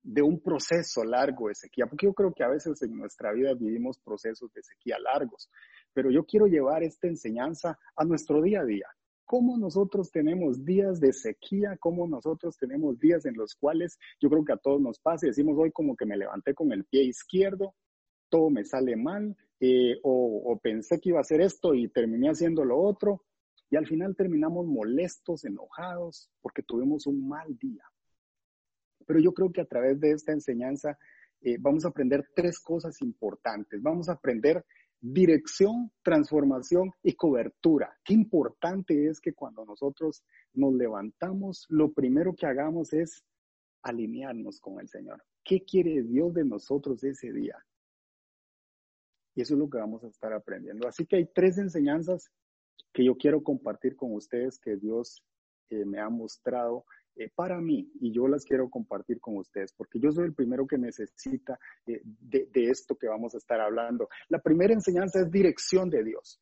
de 0.03 0.21
un 0.21 0.39
proceso 0.39 1.03
largo 1.03 1.47
de 1.47 1.55
sequía, 1.55 1.85
porque 1.85 2.07
yo 2.07 2.13
creo 2.13 2.33
que 2.33 2.43
a 2.43 2.49
veces 2.49 2.81
en 2.81 2.95
nuestra 2.95 3.31
vida 3.33 3.53
vivimos 3.53 3.99
procesos 3.99 4.51
de 4.53 4.63
sequía 4.63 4.97
largos, 4.99 5.49
pero 5.93 6.09
yo 6.09 6.25
quiero 6.25 6.47
llevar 6.47 6.83
esta 6.83 7.07
enseñanza 7.07 7.77
a 7.95 8.03
nuestro 8.03 8.41
día 8.41 8.61
a 8.61 8.65
día, 8.65 8.87
cómo 9.25 9.57
nosotros 9.57 10.11
tenemos 10.11 10.65
días 10.65 10.99
de 10.99 11.13
sequía, 11.13 11.77
cómo 11.79 12.07
nosotros 12.07 12.57
tenemos 12.57 12.99
días 12.99 13.25
en 13.25 13.35
los 13.35 13.55
cuales 13.55 13.99
yo 14.19 14.29
creo 14.29 14.43
que 14.43 14.53
a 14.53 14.57
todos 14.57 14.81
nos 14.81 14.99
pasa 14.99 15.25
y 15.25 15.29
decimos 15.29 15.55
hoy 15.57 15.71
como 15.71 15.95
que 15.95 16.05
me 16.05 16.17
levanté 16.17 16.53
con 16.53 16.71
el 16.71 16.83
pie 16.85 17.03
izquierdo, 17.03 17.75
todo 18.31 18.49
me 18.49 18.63
sale 18.63 18.95
mal, 18.95 19.37
eh, 19.59 19.99
o, 20.01 20.59
pensé 20.63 20.99
que 20.99 21.09
iba 21.09 21.19
a 21.19 21.21
hacer 21.21 21.41
esto 21.41 21.75
y 21.75 21.87
terminé 21.89 22.29
haciendo 22.29 22.65
lo 22.65 22.79
otro, 22.79 23.23
y 23.69 23.75
al 23.75 23.85
final 23.85 24.15
terminamos 24.15 24.65
molestos, 24.65 25.45
enojados, 25.45 26.31
porque 26.41 26.63
tuvimos 26.63 27.05
un 27.05 27.27
mal 27.27 27.55
día. 27.59 27.83
Pero 29.05 29.19
yo 29.19 29.33
creo 29.33 29.51
que 29.51 29.61
a 29.61 29.65
través 29.65 29.99
de 29.99 30.11
esta 30.11 30.31
enseñanza 30.31 30.97
eh, 31.41 31.57
vamos 31.59 31.85
a 31.85 31.89
aprender 31.89 32.27
tres 32.35 32.59
cosas 32.59 33.01
importantes. 33.01 33.81
Vamos 33.81 34.09
a 34.09 34.13
aprender 34.13 34.65
dirección, 34.99 35.91
transformación 36.03 36.91
y 37.01 37.13
cobertura. 37.13 37.97
Qué 38.03 38.13
importante 38.13 39.07
es 39.07 39.19
que 39.19 39.33
cuando 39.33 39.65
nosotros 39.65 40.23
nos 40.53 40.73
levantamos, 40.73 41.65
lo 41.69 41.91
primero 41.91 42.35
que 42.35 42.45
hagamos 42.45 42.93
es 42.93 43.23
alinearnos 43.83 44.59
con 44.59 44.79
el 44.79 44.89
Señor. 44.89 45.23
¿Qué 45.43 45.63
quiere 45.63 46.03
Dios 46.03 46.33
de 46.33 46.45
nosotros 46.45 47.03
ese 47.03 47.31
día? 47.31 47.55
Y 49.35 49.41
eso 49.41 49.53
es 49.53 49.59
lo 49.59 49.69
que 49.69 49.77
vamos 49.77 50.03
a 50.03 50.07
estar 50.07 50.33
aprendiendo. 50.33 50.87
Así 50.87 51.05
que 51.05 51.17
hay 51.17 51.25
tres 51.33 51.57
enseñanzas 51.57 52.31
que 52.93 53.05
yo 53.05 53.15
quiero 53.15 53.43
compartir 53.43 53.95
con 53.95 54.13
ustedes 54.13 54.59
que 54.59 54.75
Dios 54.75 55.23
eh, 55.69 55.85
me 55.85 55.99
ha 55.99 56.09
mostrado 56.09 56.85
eh, 57.15 57.29
para 57.33 57.59
mí 57.59 57.91
y 57.99 58.11
yo 58.13 58.27
las 58.27 58.45
quiero 58.45 58.69
compartir 58.69 59.19
con 59.19 59.37
ustedes 59.37 59.73
porque 59.73 59.99
yo 59.99 60.11
soy 60.11 60.25
el 60.25 60.33
primero 60.33 60.65
que 60.65 60.77
necesita 60.77 61.59
eh, 61.85 62.01
de, 62.03 62.49
esto 62.53 62.95
que 62.95 63.07
vamos 63.07 63.33
a 63.33 63.37
estar 63.37 63.59
hablando. 63.59 64.09
La 64.29 64.39
primera 64.39 64.73
enseñanza 64.73 65.21
es 65.21 65.31
dirección 65.31 65.89
de 65.89 66.03
Dios. 66.03 66.39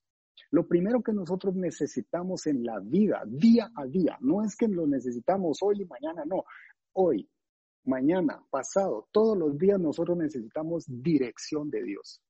Lo 0.51 0.67
primero 0.67 1.03
que 1.03 1.13
nosotros 1.13 1.55
necesitamos 1.55 2.47
en 2.47 2.63
la 2.63 2.79
vida, 2.79 3.23
día 3.27 3.71
a 3.75 3.85
día, 3.85 4.17
no 4.21 4.43
es 4.43 4.55
que 4.55 4.67
lo 4.67 4.87
necesitamos 4.87 5.59
hoy 5.61 5.81
y 5.81 5.85
mañana, 5.85 6.23
no. 6.25 6.43
Hoy, 6.93 7.29
mañana, 7.83 8.43
pasado, 8.49 9.07
todos 9.11 9.37
los 9.37 9.57
días 9.57 9.79
nosotros 9.79 10.17
necesitamos 10.17 10.85
dirección 10.87 11.69
de 11.69 11.83
Dios 11.83 12.23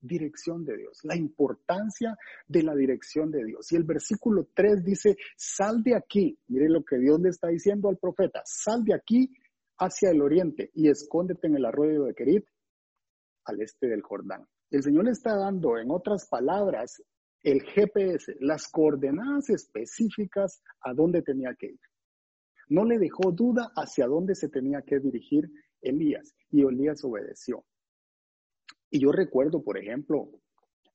dirección 0.00 0.64
de 0.64 0.76
Dios, 0.76 1.00
la 1.02 1.16
importancia 1.16 2.16
de 2.46 2.62
la 2.62 2.74
dirección 2.74 3.30
de 3.30 3.44
Dios. 3.44 3.70
Y 3.72 3.76
el 3.76 3.84
versículo 3.84 4.48
3 4.54 4.84
dice, 4.84 5.16
sal 5.36 5.82
de 5.82 5.94
aquí, 5.94 6.38
mire 6.48 6.68
lo 6.68 6.84
que 6.84 6.98
Dios 6.98 7.20
le 7.20 7.28
está 7.28 7.48
diciendo 7.48 7.88
al 7.88 7.98
profeta, 7.98 8.42
sal 8.44 8.84
de 8.84 8.94
aquí 8.94 9.30
hacia 9.78 10.10
el 10.10 10.20
oriente 10.22 10.70
y 10.74 10.88
escóndete 10.88 11.46
en 11.46 11.56
el 11.56 11.64
arroyo 11.64 12.04
de 12.04 12.14
Kerit 12.14 12.46
al 13.44 13.60
este 13.60 13.88
del 13.88 14.02
Jordán. 14.02 14.46
El 14.70 14.82
Señor 14.82 15.04
le 15.04 15.10
está 15.10 15.36
dando, 15.36 15.78
en 15.78 15.90
otras 15.90 16.28
palabras, 16.28 17.02
el 17.42 17.62
GPS, 17.62 18.36
las 18.40 18.68
coordenadas 18.68 19.50
específicas 19.50 20.62
a 20.82 20.92
dónde 20.92 21.22
tenía 21.22 21.54
que 21.58 21.66
ir. 21.66 21.80
No 22.68 22.84
le 22.84 22.98
dejó 22.98 23.32
duda 23.32 23.72
hacia 23.74 24.06
dónde 24.06 24.34
se 24.34 24.48
tenía 24.48 24.82
que 24.82 25.00
dirigir 25.00 25.50
Elías 25.80 26.34
y 26.50 26.62
Elías 26.62 27.02
obedeció. 27.04 27.64
Y 28.90 29.00
yo 29.00 29.12
recuerdo, 29.12 29.62
por 29.62 29.78
ejemplo, 29.78 30.28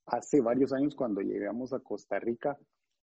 hace 0.05 0.41
varios 0.41 0.73
años 0.73 0.95
cuando 0.95 1.21
llegamos 1.21 1.73
a 1.73 1.79
Costa 1.79 2.19
Rica, 2.19 2.57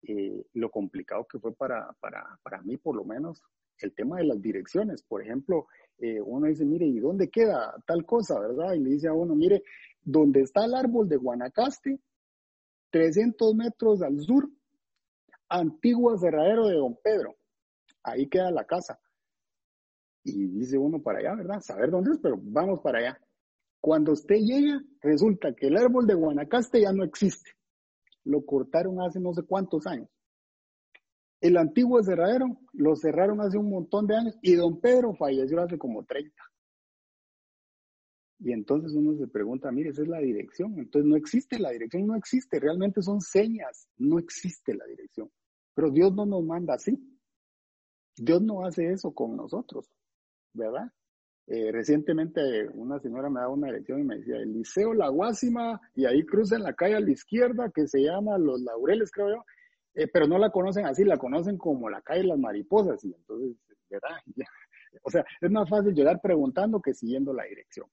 eh, 0.03 0.45
lo 0.53 0.69
complicado 0.69 1.25
que 1.25 1.39
fue 1.39 1.53
para, 1.53 1.91
para, 1.99 2.39
para, 2.43 2.61
mí, 2.61 2.77
por 2.77 2.95
lo 2.95 3.03
menos, 3.03 3.41
el 3.79 3.93
tema 3.93 4.17
de 4.17 4.25
las 4.25 4.41
direcciones. 4.41 5.01
Por 5.03 5.23
ejemplo, 5.23 5.67
eh, 5.97 6.21
uno 6.21 6.47
dice, 6.47 6.65
mire, 6.65 6.85
¿y 6.85 6.99
dónde 6.99 7.29
queda 7.29 7.75
tal 7.87 8.05
cosa, 8.05 8.39
verdad? 8.39 8.73
Y 8.73 8.79
le 8.79 8.91
dice 8.91 9.07
a 9.07 9.13
uno, 9.13 9.35
mire, 9.35 9.63
¿dónde 10.03 10.41
está 10.41 10.65
el 10.65 10.75
árbol 10.75 11.09
de 11.09 11.17
Guanacaste, 11.17 11.99
300 12.91 13.55
metros 13.55 14.01
al 14.01 14.19
sur, 14.21 14.49
antiguo 15.49 16.13
aserradero 16.13 16.67
de 16.67 16.75
Don 16.75 16.97
Pedro. 17.03 17.35
Ahí 18.03 18.27
queda 18.27 18.51
la 18.51 18.65
casa. 18.65 18.99
Y 20.23 20.47
dice 20.47 20.77
uno 20.77 21.01
para 21.01 21.19
allá, 21.19 21.35
¿verdad? 21.35 21.59
Saber 21.61 21.91
dónde 21.91 22.11
es, 22.11 22.19
pero 22.19 22.37
vamos 22.41 22.79
para 22.81 22.99
allá. 22.99 23.19
Cuando 23.85 24.13
usted 24.13 24.37
llega, 24.37 24.81
resulta 24.99 25.53
que 25.53 25.67
el 25.67 25.77
árbol 25.77 26.07
de 26.07 26.15
Guanacaste 26.15 26.81
ya 26.81 26.91
no 26.91 27.03
existe. 27.03 27.51
Lo 28.23 28.43
cortaron 28.43 28.99
hace 28.99 29.19
no 29.19 29.31
sé 29.31 29.43
cuántos 29.43 29.85
años. 29.85 30.09
El 31.39 31.55
antiguo 31.55 32.01
cerradero 32.01 32.47
lo 32.73 32.95
cerraron 32.95 33.41
hace 33.41 33.59
un 33.59 33.69
montón 33.69 34.07
de 34.07 34.15
años 34.15 34.39
y 34.41 34.55
don 34.55 34.81
Pedro 34.81 35.13
falleció 35.13 35.61
hace 35.61 35.77
como 35.77 36.03
30. 36.03 36.33
Y 38.39 38.53
entonces 38.53 38.91
uno 38.93 39.15
se 39.19 39.27
pregunta, 39.27 39.71
mire, 39.71 39.91
esa 39.91 40.01
es 40.01 40.07
la 40.07 40.17
dirección. 40.17 40.79
Entonces 40.79 41.07
no 41.07 41.15
existe 41.15 41.59
la 41.59 41.69
dirección, 41.69 42.07
no 42.07 42.15
existe, 42.15 42.59
realmente 42.59 43.03
son 43.03 43.21
señas, 43.21 43.87
no 43.97 44.17
existe 44.17 44.73
la 44.73 44.85
dirección. 44.85 45.29
Pero 45.75 45.91
Dios 45.91 46.11
no 46.11 46.25
nos 46.25 46.43
manda 46.43 46.73
así. 46.73 46.97
Dios 48.17 48.41
no 48.41 48.65
hace 48.65 48.89
eso 48.89 49.13
con 49.13 49.37
nosotros, 49.37 49.87
¿verdad? 50.53 50.91
Eh, 51.47 51.71
recientemente 51.71 52.67
una 52.73 52.99
señora 52.99 53.29
me 53.29 53.39
daba 53.39 53.53
una 53.53 53.67
dirección 53.67 53.99
y 53.99 54.03
me 54.03 54.17
decía, 54.17 54.37
el 54.37 54.51
Liceo 54.51 54.93
La 54.93 55.09
Guásima, 55.09 55.79
y 55.93 56.05
ahí 56.05 56.25
cruza 56.25 56.55
en 56.55 56.63
la 56.63 56.73
calle 56.73 56.95
a 56.95 56.99
la 56.99 57.11
izquierda, 57.11 57.71
que 57.73 57.87
se 57.87 58.01
llama 58.01 58.37
Los 58.37 58.61
Laureles, 58.61 59.11
creo 59.11 59.29
yo, 59.29 59.45
eh, 59.93 60.07
pero 60.11 60.27
no 60.27 60.39
la 60.39 60.49
conocen 60.49 60.85
así, 60.85 61.03
la 61.03 61.17
conocen 61.17 61.57
como 61.57 61.89
la 61.89 62.01
calle 62.01 62.23
Las 62.23 62.39
Mariposas, 62.39 63.03
y 63.05 63.13
entonces, 63.13 63.55
¿verdad? 63.89 64.17
o 65.03 65.11
sea, 65.11 65.23
es 65.39 65.51
más 65.51 65.69
fácil 65.69 65.93
llegar 65.93 66.19
preguntando 66.19 66.81
que 66.81 66.95
siguiendo 66.95 67.31
la 67.31 67.43
dirección. 67.43 67.87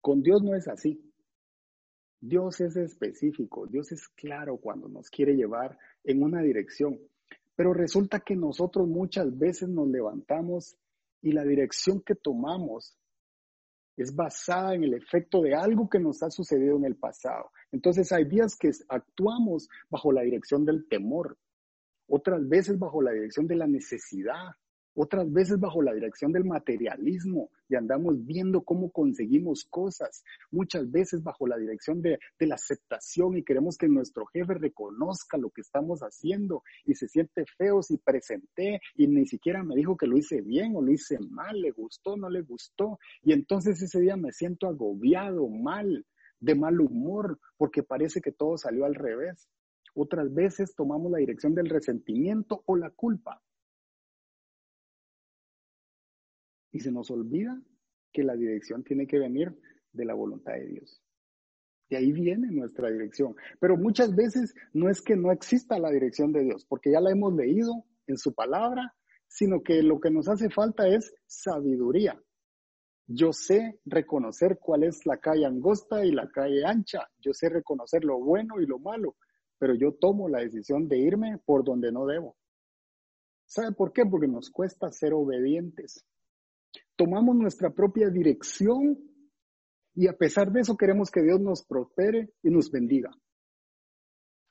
Con 0.00 0.22
Dios 0.22 0.42
no 0.42 0.54
es 0.54 0.66
así. 0.68 1.00
Dios 2.20 2.60
es 2.60 2.76
específico, 2.76 3.68
Dios 3.68 3.92
es 3.92 4.08
claro 4.08 4.56
cuando 4.56 4.88
nos 4.88 5.08
quiere 5.10 5.36
llevar 5.36 5.78
en 6.02 6.22
una 6.22 6.42
dirección. 6.42 6.98
Pero 7.54 7.72
resulta 7.72 8.20
que 8.20 8.34
nosotros 8.34 8.88
muchas 8.88 9.36
veces 9.38 9.68
nos 9.68 9.88
levantamos 9.88 10.76
y 11.22 11.32
la 11.32 11.44
dirección 11.44 12.02
que 12.02 12.14
tomamos 12.14 12.96
es 13.96 14.14
basada 14.14 14.74
en 14.74 14.84
el 14.84 14.94
efecto 14.94 15.42
de 15.42 15.54
algo 15.54 15.88
que 15.88 15.98
nos 15.98 16.22
ha 16.22 16.30
sucedido 16.30 16.76
en 16.76 16.84
el 16.84 16.96
pasado. 16.96 17.50
Entonces 17.72 18.12
hay 18.12 18.24
días 18.24 18.56
que 18.56 18.70
actuamos 18.88 19.68
bajo 19.90 20.12
la 20.12 20.22
dirección 20.22 20.64
del 20.64 20.86
temor, 20.88 21.36
otras 22.08 22.48
veces 22.48 22.78
bajo 22.78 23.02
la 23.02 23.10
dirección 23.10 23.46
de 23.46 23.56
la 23.56 23.66
necesidad, 23.66 24.52
otras 25.00 25.32
veces 25.32 25.60
bajo 25.60 25.80
la 25.80 25.94
dirección 25.94 26.32
del 26.32 26.44
materialismo 26.44 27.50
y 27.68 27.76
andamos 27.76 28.26
viendo 28.26 28.62
cómo 28.62 28.90
conseguimos 28.90 29.64
cosas, 29.70 30.24
muchas 30.50 30.90
veces 30.90 31.22
bajo 31.22 31.46
la 31.46 31.56
dirección 31.56 32.02
de, 32.02 32.18
la 32.40 32.56
aceptación 32.56 33.36
y 33.36 33.44
queremos 33.44 33.76
que 33.76 33.86
nuestro 33.86 34.26
jefe 34.26 34.54
reconozca 34.54 35.38
lo 35.38 35.50
que 35.50 35.60
estamos 35.60 36.00
haciendo 36.00 36.64
y 36.84 36.96
se 36.96 37.06
siente 37.06 37.44
feo 37.56 37.80
si 37.80 37.98
presenté 37.98 38.80
y 38.96 39.06
ni 39.06 39.24
siquiera 39.26 39.62
me 39.62 39.76
dijo 39.76 39.96
que 39.96 40.08
lo 40.08 40.18
hice 40.18 40.40
bien 40.40 40.74
o 40.74 40.82
lo 40.82 40.90
hice 40.90 41.16
mal, 41.30 41.60
le 41.60 41.70
gustó, 41.70 42.16
no 42.16 42.28
le 42.28 42.42
gustó. 42.42 42.98
Y 43.22 43.32
entonces 43.32 43.80
ese 43.80 44.00
día 44.00 44.16
me 44.16 44.32
siento 44.32 44.66
agobiado, 44.66 45.48
mal, 45.48 46.06
de 46.40 46.56
mal 46.56 46.80
humor, 46.80 47.38
porque 47.56 47.84
parece 47.84 48.20
que 48.20 48.32
todo 48.32 48.58
salió 48.58 48.84
al 48.84 48.96
revés. 48.96 49.48
Otras 49.94 50.34
veces 50.34 50.74
tomamos 50.74 51.12
la 51.12 51.18
dirección 51.18 51.54
del 51.54 51.68
resentimiento 51.68 52.64
o 52.66 52.74
la 52.74 52.90
culpa 52.90 53.40
Y 56.72 56.80
se 56.80 56.92
nos 56.92 57.10
olvida 57.10 57.60
que 58.12 58.22
la 58.22 58.34
dirección 58.34 58.84
tiene 58.84 59.06
que 59.06 59.18
venir 59.18 59.56
de 59.92 60.04
la 60.04 60.14
voluntad 60.14 60.54
de 60.54 60.66
Dios. 60.66 61.02
De 61.90 61.96
ahí 61.96 62.12
viene 62.12 62.50
nuestra 62.50 62.90
dirección. 62.90 63.34
Pero 63.60 63.76
muchas 63.76 64.14
veces 64.14 64.54
no 64.72 64.90
es 64.90 65.00
que 65.00 65.16
no 65.16 65.32
exista 65.32 65.78
la 65.78 65.90
dirección 65.90 66.32
de 66.32 66.42
Dios, 66.42 66.66
porque 66.66 66.92
ya 66.92 67.00
la 67.00 67.10
hemos 67.10 67.34
leído 67.34 67.84
en 68.06 68.18
su 68.18 68.34
palabra 68.34 68.94
sino 69.28 69.62
que 69.62 69.82
lo 69.82 70.00
que 70.00 70.10
nos 70.10 70.28
hace 70.28 70.50
falta 70.50 70.88
es 70.88 71.14
sabiduría. 71.26 72.20
Yo 73.06 73.32
sé 73.32 73.78
reconocer 73.84 74.58
cuál 74.58 74.84
es 74.84 75.06
la 75.06 75.18
calle 75.18 75.46
angosta 75.46 76.04
y 76.04 76.12
la 76.12 76.28
calle 76.28 76.64
ancha. 76.64 77.08
Yo 77.18 77.32
sé 77.32 77.48
reconocer 77.48 78.04
lo 78.04 78.18
bueno 78.18 78.60
y 78.60 78.66
lo 78.66 78.78
malo, 78.78 79.16
pero 79.58 79.74
yo 79.74 79.94
tomo 79.94 80.28
la 80.28 80.40
decisión 80.40 80.88
de 80.88 80.98
irme 80.98 81.38
por 81.44 81.64
donde 81.64 81.92
no 81.92 82.06
debo. 82.06 82.36
¿Sabe 83.46 83.72
por 83.72 83.92
qué? 83.92 84.04
Porque 84.04 84.28
nos 84.28 84.50
cuesta 84.50 84.90
ser 84.92 85.14
obedientes. 85.14 86.04
Tomamos 86.96 87.36
nuestra 87.36 87.70
propia 87.70 88.08
dirección 88.10 88.98
y 89.94 90.06
a 90.06 90.16
pesar 90.16 90.50
de 90.52 90.60
eso 90.60 90.76
queremos 90.76 91.10
que 91.10 91.22
Dios 91.22 91.40
nos 91.40 91.64
prospere 91.64 92.30
y 92.42 92.50
nos 92.50 92.70
bendiga. 92.70 93.10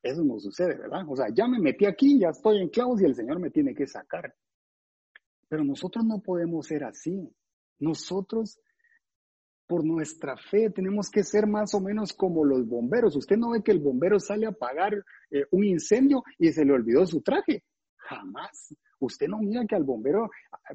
Eso 0.04 0.24
no 0.24 0.40
sucede, 0.40 0.78
¿verdad? 0.78 1.06
O 1.08 1.16
sea, 1.16 1.28
ya 1.34 1.48
me 1.48 1.60
metí 1.60 1.86
aquí, 1.86 2.20
ya 2.20 2.30
estoy 2.30 2.62
en 2.62 2.70
clavos 2.70 3.02
y 3.02 3.06
el 3.06 3.16
Señor 3.16 3.40
me 3.40 3.50
tiene 3.50 3.74
que 3.74 3.88
sacar. 3.88 4.34
Pero 5.50 5.64
nosotros 5.64 6.06
no 6.06 6.22
podemos 6.22 6.68
ser 6.68 6.84
así. 6.84 7.30
Nosotros, 7.80 8.60
por 9.68 9.86
nuestra 9.86 10.36
fe, 10.38 10.70
tenemos 10.70 11.10
que 11.10 11.24
ser 11.24 11.48
más 11.48 11.74
o 11.74 11.80
menos 11.80 12.14
como 12.14 12.44
los 12.44 12.68
bomberos. 12.68 13.16
Usted 13.16 13.38
no 13.38 13.52
ve 13.52 13.64
que 13.64 13.72
el 13.72 13.80
bombero 13.80 14.20
sale 14.20 14.46
a 14.46 14.50
apagar 14.50 14.94
eh, 15.32 15.46
un 15.52 15.64
incendio 15.64 16.24
y 16.38 16.52
se 16.52 16.66
le 16.66 16.74
olvidó 16.74 17.06
su 17.06 17.22
traje. 17.22 17.64
Jamás. 17.96 18.74
Usted 19.00 19.28
no 19.28 19.40
mira 19.40 19.66
que 19.66 19.76
al 19.76 19.84
bombero, 19.84 20.30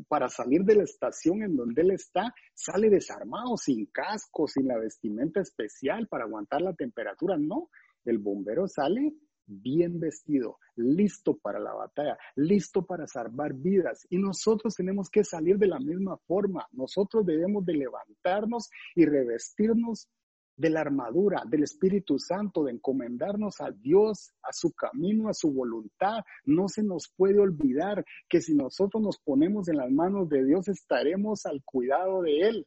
para 0.09 0.29
salir 0.29 0.63
de 0.63 0.77
la 0.77 0.85
estación 0.85 1.43
en 1.43 1.57
donde 1.57 1.83
él 1.83 1.91
está, 1.91 2.35
sale 2.55 2.89
desarmado, 2.89 3.57
sin 3.57 3.87
casco, 3.87 4.47
sin 4.47 4.69
la 4.69 4.79
vestimenta 4.79 5.41
especial 5.41 6.07
para 6.09 6.25
aguantar 6.25 6.63
la 6.63 6.75
temperatura. 6.75 7.37
No, 7.37 7.69
el 8.05 8.19
bombero 8.19 8.69
sale 8.69 9.15
bien 9.47 9.99
vestido, 10.01 10.59
listo 10.77 11.37
para 11.37 11.59
la 11.59 11.75
batalla, 11.75 12.17
listo 12.37 12.87
para 12.87 13.07
salvar 13.07 13.55
vidas. 13.55 14.07
Y 14.09 14.19
nosotros 14.19 14.75
tenemos 14.75 15.11
que 15.11 15.25
salir 15.25 15.59
de 15.59 15.67
la 15.67 15.79
misma 15.79 16.17
forma. 16.27 16.67
Nosotros 16.73 17.27
debemos 17.27 17.65
de 17.65 17.75
levantarnos 17.75 18.71
y 18.95 19.05
revestirnos 19.05 20.09
de 20.57 20.71
la 20.71 20.81
armadura 20.81 21.43
del 21.49 21.63
Espíritu 21.63 22.19
Santo, 22.19 22.65
de 22.65 22.73
encomendarnos 22.73 23.61
a 23.61 23.71
Dios, 23.71 24.33
a 24.43 24.53
su 24.53 24.73
camino, 24.73 25.29
a 25.29 25.35
su 25.35 25.53
voluntad. 25.53 26.21
No 26.45 26.69
se 26.69 26.83
nos 26.83 27.13
puede 27.17 27.39
olvidar 27.39 28.05
que 28.29 28.41
si 28.41 28.55
nosotros 28.55 29.03
nos 29.03 29.19
ponemos 29.19 29.69
en 29.69 29.79
las 29.79 29.91
manos 29.91 30.29
de 30.29 30.45
Dios, 30.45 30.69
estaremos 30.69 31.47
al 31.47 31.63
cuidado 31.65 32.23
de 32.23 32.41
Él. 32.41 32.67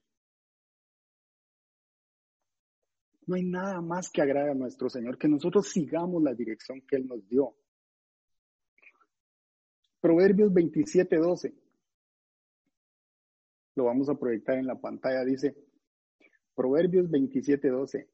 No 3.27 3.35
hay 3.35 3.43
nada 3.43 3.81
más 3.81 4.09
que 4.11 4.21
agrade 4.21 4.51
a 4.51 4.55
nuestro 4.55 4.89
Señor, 4.89 5.17
que 5.17 5.27
nosotros 5.27 5.67
sigamos 5.69 6.21
la 6.21 6.33
dirección 6.33 6.81
que 6.87 6.97
Él 6.97 7.07
nos 7.07 7.27
dio. 7.27 7.55
Proverbios 9.99 10.53
27, 10.53 11.17
12. 11.17 11.53
Lo 13.75 13.85
vamos 13.85 14.07
a 14.09 14.15
proyectar 14.15 14.57
en 14.57 14.67
la 14.67 14.79
pantalla. 14.79 15.25
Dice, 15.25 15.55
Proverbios 16.55 17.09
27, 17.09 17.69
12. 17.69 18.09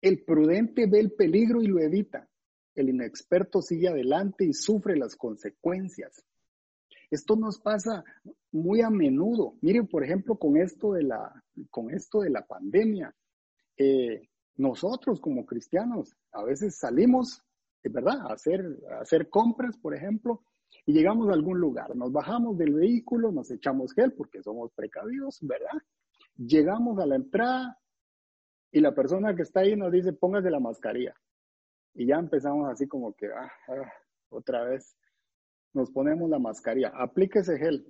El 0.00 0.24
prudente 0.24 0.86
ve 0.86 1.00
el 1.00 1.12
peligro 1.12 1.62
y 1.62 1.66
lo 1.66 1.78
evita. 1.78 2.28
El 2.74 2.88
inexperto 2.88 3.62
sigue 3.62 3.88
adelante 3.88 4.44
y 4.44 4.52
sufre 4.52 4.96
las 4.96 5.16
consecuencias. 5.16 6.24
Esto 7.10 7.36
nos 7.36 7.60
pasa 7.60 8.04
muy 8.50 8.80
a 8.80 8.90
menudo. 8.90 9.56
Miren, 9.60 9.86
por 9.86 10.02
ejemplo, 10.02 10.36
con 10.36 10.56
esto 10.56 10.94
de 10.94 11.02
la, 11.04 11.44
con 11.70 11.90
esto 11.90 12.20
de 12.20 12.30
la 12.30 12.46
pandemia. 12.46 13.14
Eh, 13.76 14.28
nosotros 14.56 15.20
como 15.20 15.46
cristianos 15.46 16.16
a 16.32 16.42
veces 16.44 16.76
salimos, 16.76 17.42
es 17.82 17.92
verdad, 17.92 18.18
a 18.28 18.32
hacer, 18.32 18.64
a 18.90 19.02
hacer 19.02 19.28
compras, 19.28 19.76
por 19.76 19.94
ejemplo, 19.94 20.42
y 20.86 20.92
llegamos 20.92 21.28
a 21.28 21.34
algún 21.34 21.58
lugar, 21.60 21.94
nos 21.94 22.12
bajamos 22.12 22.56
del 22.58 22.74
vehículo, 22.74 23.30
nos 23.30 23.50
echamos 23.50 23.92
gel 23.92 24.12
porque 24.12 24.42
somos 24.42 24.72
precavidos, 24.72 25.38
¿verdad? 25.42 25.78
Llegamos 26.36 26.98
a 26.98 27.06
la 27.06 27.16
entrada 27.16 27.78
y 28.70 28.80
la 28.80 28.94
persona 28.94 29.34
que 29.34 29.42
está 29.42 29.60
ahí 29.60 29.76
nos 29.76 29.92
dice, 29.92 30.12
póngase 30.12 30.50
la 30.50 30.60
mascarilla. 30.60 31.14
Y 31.94 32.06
ya 32.06 32.16
empezamos 32.16 32.68
así 32.70 32.88
como 32.88 33.12
que, 33.14 33.26
ah, 33.26 33.52
ah, 33.68 33.92
otra 34.30 34.64
vez, 34.64 34.96
nos 35.74 35.90
ponemos 35.90 36.28
la 36.30 36.38
mascarilla, 36.38 36.92
aplíquese 36.94 37.58
gel, 37.58 37.86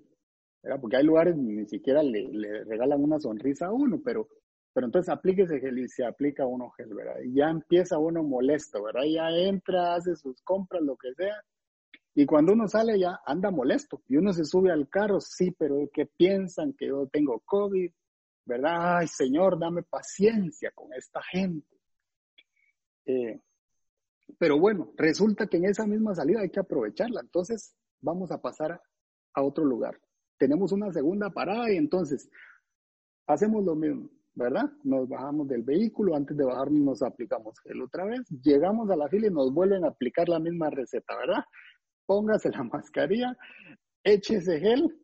¿verdad? 0.62 0.80
Porque 0.80 0.96
hay 0.96 1.04
lugares 1.04 1.36
ni 1.36 1.66
siquiera 1.66 2.02
le, 2.02 2.28
le 2.32 2.64
regalan 2.64 3.02
una 3.02 3.20
sonrisa 3.20 3.66
a 3.66 3.72
uno, 3.72 4.00
pero 4.04 4.28
pero 4.72 4.86
entonces 4.86 5.12
aplíquese 5.12 5.60
gel 5.60 5.78
y 5.78 5.88
se 5.88 6.04
aplica 6.04 6.46
uno 6.46 6.70
gel, 6.70 6.94
¿verdad? 6.94 7.20
Y 7.22 7.34
ya 7.34 7.50
empieza 7.50 7.98
uno 7.98 8.22
molesto, 8.22 8.82
¿verdad? 8.82 9.02
Ya 9.04 9.28
entra, 9.30 9.94
hace 9.94 10.16
sus 10.16 10.40
compras, 10.42 10.82
lo 10.82 10.96
que 10.96 11.12
sea. 11.14 11.42
Y 12.14 12.26
cuando 12.26 12.52
uno 12.52 12.66
sale 12.68 12.98
ya 12.98 13.20
anda 13.26 13.50
molesto. 13.50 14.02
Y 14.08 14.16
uno 14.16 14.32
se 14.32 14.44
sube 14.44 14.70
al 14.70 14.88
carro, 14.88 15.20
sí, 15.20 15.50
pero 15.58 15.76
¿qué 15.92 16.06
piensan? 16.06 16.72
Que 16.72 16.86
yo 16.88 17.06
tengo 17.06 17.40
COVID, 17.44 17.90
¿verdad? 18.44 18.98
Ay, 18.98 19.08
Señor, 19.08 19.58
dame 19.58 19.82
paciencia 19.82 20.70
con 20.72 20.92
esta 20.92 21.22
gente. 21.22 21.80
Eh, 23.06 23.40
pero 24.38 24.58
bueno, 24.58 24.92
resulta 24.96 25.46
que 25.46 25.58
en 25.58 25.66
esa 25.66 25.86
misma 25.86 26.14
salida 26.14 26.40
hay 26.40 26.50
que 26.50 26.60
aprovecharla. 26.60 27.20
Entonces 27.20 27.74
vamos 28.00 28.30
a 28.30 28.40
pasar 28.40 28.80
a 29.34 29.42
otro 29.42 29.64
lugar. 29.64 30.00
Tenemos 30.38 30.72
una 30.72 30.92
segunda 30.92 31.30
parada 31.30 31.70
y 31.70 31.76
entonces 31.76 32.28
hacemos 33.26 33.64
lo 33.64 33.74
mismo 33.74 34.10
¿verdad? 34.34 34.70
Nos 34.82 35.08
bajamos 35.08 35.48
del 35.48 35.62
vehículo, 35.62 36.16
antes 36.16 36.36
de 36.36 36.44
bajarnos 36.44 36.80
nos 36.80 37.02
aplicamos 37.02 37.58
gel 37.60 37.82
otra 37.82 38.04
vez, 38.04 38.20
llegamos 38.42 38.90
a 38.90 38.96
la 38.96 39.08
fila 39.08 39.26
y 39.26 39.30
nos 39.30 39.52
vuelven 39.52 39.84
a 39.84 39.88
aplicar 39.88 40.28
la 40.28 40.38
misma 40.38 40.70
receta, 40.70 41.16
¿verdad? 41.16 41.44
Póngase 42.06 42.50
la 42.50 42.62
mascarilla, 42.72 43.36
échese 44.02 44.58
gel 44.60 44.98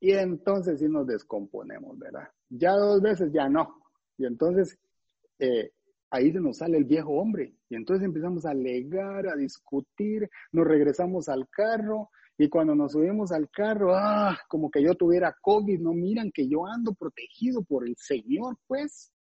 y 0.00 0.12
entonces 0.12 0.78
sí 0.78 0.88
nos 0.88 1.06
descomponemos, 1.06 1.98
¿verdad? 1.98 2.28
Ya 2.48 2.72
dos 2.72 3.02
veces 3.02 3.32
ya 3.32 3.48
no. 3.48 3.82
Y 4.16 4.26
entonces 4.26 4.78
eh, 5.38 5.72
ahí 6.10 6.32
se 6.32 6.40
nos 6.40 6.58
sale 6.58 6.78
el 6.78 6.84
viejo 6.84 7.12
hombre 7.12 7.54
y 7.68 7.76
entonces 7.76 8.04
empezamos 8.04 8.46
a 8.46 8.50
alegar, 8.50 9.28
a 9.28 9.36
discutir, 9.36 10.28
nos 10.52 10.66
regresamos 10.66 11.28
al 11.28 11.48
carro 11.48 12.10
y 12.40 12.48
cuando 12.48 12.74
nos 12.76 12.92
subimos 12.92 13.32
al 13.32 13.50
carro, 13.50 13.94
ah, 13.96 14.38
como 14.48 14.70
que 14.70 14.80
yo 14.80 14.94
tuviera 14.94 15.36
COVID, 15.40 15.80
no 15.80 15.92
miran 15.92 16.30
que 16.30 16.48
yo 16.48 16.66
ando 16.66 16.94
protegido 16.94 17.64
por 17.64 17.86
el 17.86 17.96
Señor, 17.96 18.56
pues. 18.68 19.12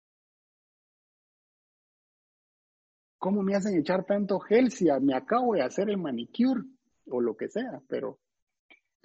¿Cómo 3.19 3.43
me 3.43 3.55
hacen 3.55 3.79
echar 3.79 4.05
tanto 4.05 4.39
gel 4.39 4.71
si 4.71 4.89
me 5.01 5.15
acabo 5.15 5.55
de 5.55 5.63
hacer 5.63 5.89
el 5.89 5.97
manicure 5.97 6.61
o 7.07 7.23
lo 7.23 7.35
que 7.35 7.49
sea? 7.49 7.81
Pero, 7.89 8.19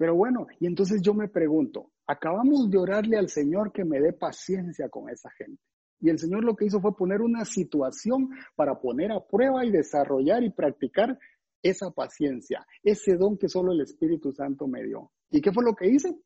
pero 0.01 0.15
bueno, 0.15 0.47
y 0.59 0.65
entonces 0.65 0.99
yo 1.03 1.13
me 1.13 1.27
pregunto, 1.27 1.91
acabamos 2.07 2.71
de 2.71 2.79
orarle 2.79 3.19
al 3.19 3.29
Señor 3.29 3.71
que 3.71 3.85
me 3.85 3.99
dé 3.99 4.13
paciencia 4.13 4.89
con 4.89 5.11
esa 5.11 5.29
gente. 5.29 5.61
Y 5.99 6.09
el 6.09 6.17
Señor 6.17 6.43
lo 6.43 6.55
que 6.55 6.65
hizo 6.65 6.81
fue 6.81 6.95
poner 6.95 7.21
una 7.21 7.45
situación 7.45 8.31
para 8.55 8.81
poner 8.81 9.11
a 9.11 9.23
prueba 9.23 9.63
y 9.63 9.69
desarrollar 9.69 10.41
y 10.41 10.49
practicar 10.49 11.19
esa 11.61 11.91
paciencia, 11.91 12.65
ese 12.81 13.15
don 13.15 13.37
que 13.37 13.47
solo 13.47 13.73
el 13.73 13.81
Espíritu 13.81 14.31
Santo 14.31 14.67
me 14.67 14.83
dio. 14.83 15.11
¿Y 15.29 15.39
qué 15.39 15.51
fue 15.51 15.63
lo 15.63 15.75
que 15.75 15.89
hice? 15.89 16.19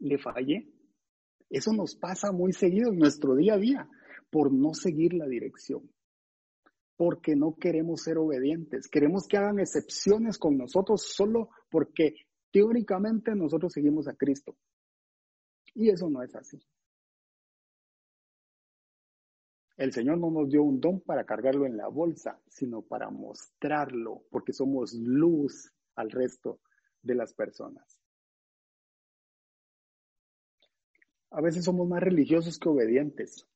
Le 0.00 0.18
fallé. 0.18 0.72
Eso 1.48 1.72
nos 1.72 1.94
pasa 1.94 2.32
muy 2.32 2.52
seguido 2.52 2.90
en 2.90 2.98
nuestro 2.98 3.36
día 3.36 3.54
a 3.54 3.58
día 3.58 3.88
por 4.28 4.52
no 4.52 4.74
seguir 4.74 5.14
la 5.14 5.28
dirección. 5.28 5.88
Porque 6.96 7.36
no 7.36 7.56
queremos 7.56 8.02
ser 8.02 8.18
obedientes. 8.18 8.88
Queremos 8.88 9.26
que 9.26 9.36
hagan 9.36 9.58
excepciones 9.58 10.38
con 10.38 10.56
nosotros 10.56 11.02
solo 11.02 11.50
porque 11.70 12.14
teóricamente 12.50 13.34
nosotros 13.34 13.72
seguimos 13.72 14.08
a 14.08 14.14
Cristo. 14.14 14.56
Y 15.74 15.90
eso 15.90 16.08
no 16.08 16.22
es 16.22 16.34
así. 16.34 16.58
El 19.76 19.92
Señor 19.92 20.18
no 20.18 20.30
nos 20.30 20.48
dio 20.48 20.62
un 20.62 20.80
don 20.80 21.00
para 21.00 21.24
cargarlo 21.24 21.66
en 21.66 21.76
la 21.76 21.88
bolsa, 21.88 22.40
sino 22.48 22.80
para 22.80 23.10
mostrarlo, 23.10 24.22
porque 24.30 24.54
somos 24.54 24.94
luz 24.94 25.70
al 25.96 26.10
resto 26.10 26.60
de 27.02 27.14
las 27.14 27.34
personas. 27.34 27.98
A 31.30 31.42
veces 31.42 31.64
somos 31.64 31.86
más 31.86 32.02
religiosos 32.02 32.58
que 32.58 32.70
obedientes. 32.70 33.46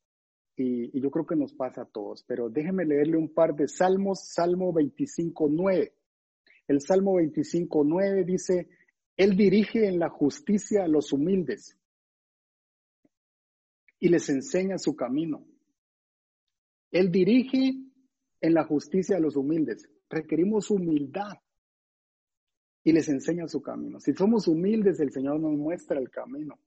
Y, 0.61 1.01
yo 1.01 1.11
creo 1.11 1.27
que 1.27 1.37
nos 1.37 1.55
pasa 1.55 1.83
a 1.83 1.87
todos. 1.87 2.23
Pero 2.25 2.51
déjeme 2.51 2.85
leerle 2.85 3.16
un 3.16 3.33
par 3.33 3.55
de 3.55 3.66
salmos. 3.66 4.20
Salmo 4.29 4.73
25.9. 4.73 5.92
El 6.68 6.81
Salmo 6.83 7.14
25.9 7.14 8.25
dice, 8.25 8.68
Él 9.16 9.37
dirige 9.37 9.88
en 9.88 9.99
la 9.99 10.11
justicia 10.11 10.85
a 10.85 10.88
los 10.88 11.12
humildes 11.12 11.77
y 13.99 14.09
les 14.09 14.29
enseña 14.29 14.79
su 14.79 14.94
camino. 14.94 15.46
Él 16.90 17.11
dirige 17.11 17.75
en 18.40 18.55
la 18.55 18.64
justicia 18.64 19.16
a 19.16 19.20
los 19.20 19.37
humildes. 19.37 19.88
Requerimos 20.09 20.70
humildad 20.70 21.38
y 22.85 22.92
les 22.92 23.09
enseña 23.09 23.49
su 23.49 23.62
camino. 23.62 23.99
Si 23.99 24.12
somos 24.12 24.46
humildes, 24.46 25.01
el 25.01 25.11
Señor 25.11 25.40
nos 25.40 25.57
muestra 25.57 25.99
el 25.99 26.11
camino. 26.11 26.59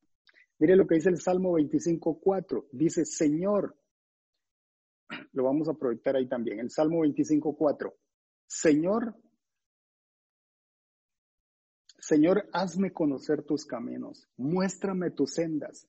Mire 0.59 0.75
lo 0.75 0.87
que 0.87 0.95
dice 0.95 1.09
el 1.09 1.19
Salmo 1.19 1.57
25.4. 1.57 2.65
Dice, 2.71 3.05
Señor, 3.05 3.75
lo 5.33 5.43
vamos 5.43 5.67
a 5.67 5.73
proyectar 5.73 6.15
ahí 6.15 6.27
también, 6.27 6.59
el 6.59 6.71
Salmo 6.71 7.03
25.4. 7.03 7.93
Señor, 8.47 9.15
Señor, 11.99 12.49
hazme 12.51 12.91
conocer 12.91 13.43
tus 13.43 13.65
caminos, 13.65 14.27
muéstrame 14.37 15.11
tus 15.11 15.33
sendas. 15.33 15.87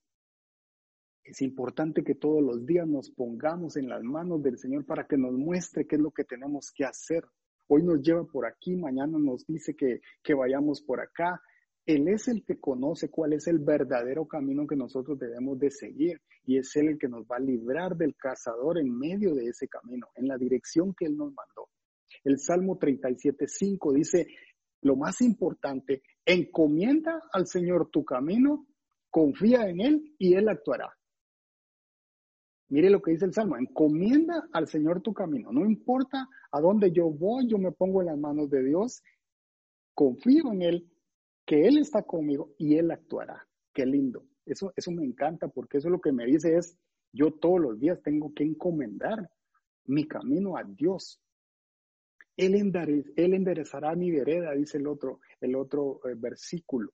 Es 1.25 1.41
importante 1.41 2.05
que 2.05 2.15
todos 2.15 2.43
los 2.43 2.67
días 2.67 2.87
nos 2.87 3.11
pongamos 3.11 3.77
en 3.77 3.89
las 3.89 4.03
manos 4.03 4.43
del 4.43 4.59
Señor 4.59 4.85
para 4.85 5.07
que 5.07 5.17
nos 5.17 5.33
muestre 5.33 5.87
qué 5.87 5.97
es 5.97 6.03
lo 6.03 6.11
que 6.11 6.25
tenemos 6.25 6.71
que 6.71 6.85
hacer. 6.85 7.25
Hoy 7.67 7.83
nos 7.83 8.03
lleva 8.03 8.25
por 8.25 8.47
aquí, 8.47 8.77
mañana 8.77 9.19
nos 9.19 9.47
dice 9.47 9.75
que, 9.75 10.01
que 10.23 10.35
vayamos 10.35 10.83
por 10.83 11.01
acá. 11.01 11.41
Él 11.87 12.09
es 12.09 12.29
el 12.29 12.45
que 12.45 12.59
conoce 12.59 13.11
cuál 13.11 13.35
es 13.35 13.47
el 13.47 13.59
verdadero 13.59 14.27
camino 14.27 14.67
que 14.67 14.77
nosotros 14.77 15.19
debemos 15.19 15.59
de 15.59 15.71
seguir 15.71 16.21
y 16.45 16.57
es 16.59 16.75
Él 16.77 16.89
el 16.89 16.99
que 16.99 17.09
nos 17.09 17.25
va 17.27 17.37
a 17.37 17.41
librar 17.41 17.97
del 17.97 18.17
cazador 18.17 18.79
en 18.79 18.97
medio 18.97 19.35
de 19.35 19.47
ese 19.49 19.69
camino, 19.69 20.07
en 20.15 20.29
la 20.29 20.39
dirección 20.39 20.95
que 20.95 21.05
Él 21.05 21.17
nos 21.17 21.33
mandó. 21.35 21.69
El 22.25 22.39
Salmo 22.39 22.79
37.5 22.79 23.93
dice, 23.95 24.27
lo 24.81 24.97
más 24.97 25.21
importante, 25.21 26.03
encomienda 26.25 27.23
al 27.33 27.47
Señor 27.47 27.91
tu 27.91 28.05
camino, 28.05 28.67
confía 29.11 29.69
en 29.69 29.81
Él 29.81 30.15
y 30.19 30.35
Él 30.35 30.49
actuará. 30.49 30.91
Mire 32.69 32.89
lo 32.89 33.03
que 33.03 33.13
dice 33.13 33.27
el 33.27 33.35
Salmo, 33.35 33.59
encomienda 33.59 34.49
al 34.53 34.69
Señor 34.69 35.03
tu 35.03 35.13
camino. 35.13 35.53
No 35.53 35.67
importa 35.67 36.27
a 36.51 36.61
dónde 36.61 36.93
yo 36.93 37.11
voy, 37.11 37.47
yo 37.47 37.59
me 37.59 37.73
pongo 37.73 38.01
en 38.01 38.07
las 38.07 38.19
manos 38.19 38.49
de 38.49 38.65
Dios, 38.65 39.03
confío 39.95 40.51
en 40.51 40.63
Él, 40.63 40.91
que 41.45 41.67
Él 41.67 41.79
está 41.79 42.03
conmigo 42.03 42.55
y 42.59 42.77
Él 42.77 42.91
actuará. 42.91 43.47
Qué 43.73 43.87
lindo. 43.87 44.25
Eso, 44.47 44.73
eso 44.77 44.91
me 44.91 45.05
encanta 45.05 45.49
porque 45.49 45.79
eso 45.79 45.89
lo 45.89 46.01
que 46.01 46.13
me 46.13 46.27
dice 46.27 46.57
es, 46.57 46.79
yo 47.13 47.33
todos 47.33 47.61
los 47.61 47.79
días 47.79 48.03
tengo 48.03 48.33
que 48.35 48.45
encomendar 48.45 49.31
mi 49.87 50.07
camino 50.07 50.57
a 50.57 50.65
Dios. 50.65 51.21
Él, 52.37 52.55
enderezará 53.17 53.95
mi 53.95 54.11
vereda, 54.11 54.53
dice 54.53 54.79
el 54.79 54.87
otro, 54.87 55.21
el 55.41 55.55
otro 55.55 56.01
eh, 56.05 56.15
versículo. 56.17 56.93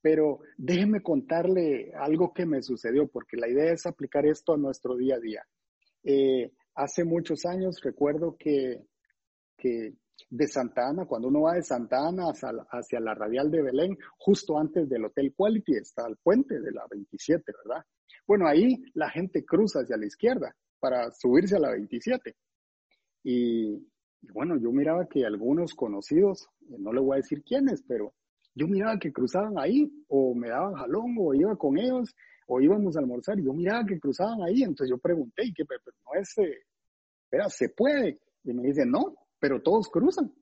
Pero 0.00 0.40
déjeme 0.56 1.02
contarle 1.02 1.92
algo 1.94 2.32
que 2.32 2.46
me 2.46 2.62
sucedió, 2.62 3.08
porque 3.08 3.36
la 3.36 3.48
idea 3.48 3.72
es 3.72 3.86
aplicar 3.86 4.24
esto 4.26 4.54
a 4.54 4.58
nuestro 4.58 4.96
día 4.96 5.16
a 5.16 5.20
día. 5.20 5.46
Eh, 6.04 6.52
hace 6.74 7.04
muchos 7.04 7.44
años 7.44 7.80
recuerdo 7.82 8.36
que, 8.38 8.86
que, 9.56 9.94
de 10.28 10.46
Santa 10.46 10.88
Ana, 10.88 11.06
cuando 11.06 11.28
uno 11.28 11.42
va 11.42 11.54
de 11.54 11.62
Santa 11.62 12.06
Ana 12.06 12.32
hacia, 12.32 13.00
la 13.00 13.14
radial 13.14 13.50
de 13.50 13.62
Belén, 13.62 13.96
justo 14.18 14.58
antes 14.58 14.88
del 14.88 15.04
Hotel 15.04 15.32
Quality 15.34 15.76
está 15.76 16.06
el 16.06 16.16
puente 16.16 16.60
de 16.60 16.72
la 16.72 16.86
27, 16.90 17.52
¿verdad? 17.64 17.84
Bueno, 18.26 18.46
ahí 18.46 18.82
la 18.94 19.10
gente 19.10 19.44
cruza 19.44 19.80
hacia 19.80 19.96
la 19.96 20.06
izquierda 20.06 20.54
para 20.78 21.10
subirse 21.10 21.56
a 21.56 21.60
la 21.60 21.70
27. 21.70 22.34
Y, 23.24 23.74
y 24.22 24.32
bueno, 24.32 24.56
yo 24.58 24.70
miraba 24.72 25.06
que 25.06 25.24
algunos 25.24 25.74
conocidos, 25.74 26.48
no 26.60 26.92
le 26.92 27.00
voy 27.00 27.14
a 27.14 27.16
decir 27.16 27.42
quiénes, 27.42 27.82
pero 27.86 28.12
yo 28.54 28.66
miraba 28.66 28.98
que 28.98 29.12
cruzaban 29.12 29.58
ahí, 29.58 29.90
o 30.08 30.34
me 30.34 30.48
daban 30.48 30.74
jalón, 30.74 31.16
o 31.18 31.34
iba 31.34 31.56
con 31.56 31.78
ellos, 31.78 32.14
o 32.46 32.60
íbamos 32.60 32.96
a 32.96 33.00
almorzar, 33.00 33.38
y 33.38 33.44
yo 33.44 33.52
miraba 33.52 33.84
que 33.86 33.98
cruzaban 33.98 34.42
ahí, 34.42 34.62
entonces 34.62 34.90
yo 34.90 34.98
pregunté, 34.98 35.44
¿y 35.44 35.52
qué? 35.52 35.64
Pero 35.64 35.80
no 36.04 36.20
es, 36.20 36.36
eh, 36.38 36.58
espera, 37.24 37.48
¿se 37.48 37.68
puede? 37.70 38.18
Y 38.44 38.52
me 38.52 38.64
dicen, 38.64 38.90
no, 38.90 39.14
pero 39.40 39.62
todos 39.62 39.88
cruzan. 39.88 40.32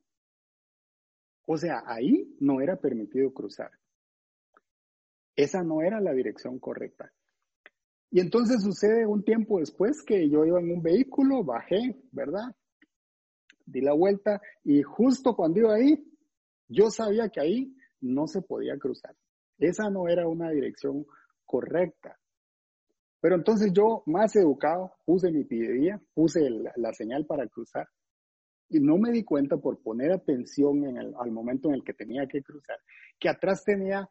O 1.47 1.57
sea, 1.57 1.81
ahí 1.87 2.35
no 2.39 2.61
era 2.61 2.75
permitido 2.75 3.33
cruzar. 3.33 3.71
Esa 5.35 5.63
no 5.63 5.81
era 5.81 5.99
la 5.99 6.13
dirección 6.13 6.59
correcta. 6.59 7.11
Y 8.11 8.19
entonces 8.19 8.61
sucede 8.61 9.05
un 9.07 9.23
tiempo 9.23 9.59
después 9.59 10.03
que 10.03 10.29
yo 10.29 10.45
iba 10.45 10.59
en 10.59 10.71
un 10.71 10.81
vehículo, 10.81 11.43
bajé, 11.43 11.95
¿verdad? 12.11 12.55
Di 13.65 13.81
la 13.81 13.93
vuelta 13.93 14.41
y 14.63 14.81
justo 14.83 15.35
cuando 15.35 15.59
iba 15.59 15.75
ahí, 15.75 16.03
yo 16.67 16.89
sabía 16.91 17.29
que 17.29 17.39
ahí 17.39 17.75
no 18.01 18.27
se 18.27 18.41
podía 18.41 18.77
cruzar. 18.77 19.15
Esa 19.57 19.89
no 19.89 20.07
era 20.07 20.27
una 20.27 20.51
dirección 20.51 21.05
correcta. 21.45 22.17
Pero 23.21 23.35
entonces 23.35 23.71
yo, 23.73 24.03
más 24.05 24.35
educado, 24.35 24.93
puse 25.05 25.31
mi 25.31 25.43
pidevía, 25.43 26.01
puse 26.13 26.41
la 26.49 26.93
señal 26.93 27.25
para 27.25 27.47
cruzar 27.47 27.87
y 28.69 28.79
no 28.79 28.97
me 28.97 29.11
di 29.11 29.23
cuenta 29.23 29.57
por 29.57 29.81
poner 29.81 30.11
atención 30.11 30.85
en 30.85 30.97
el, 30.97 31.13
al 31.19 31.31
momento 31.31 31.69
en 31.69 31.75
el 31.75 31.83
que 31.83 31.93
tenía 31.93 32.27
que 32.27 32.43
cruzar, 32.43 32.77
que 33.19 33.29
atrás 33.29 33.63
tenía 33.63 34.07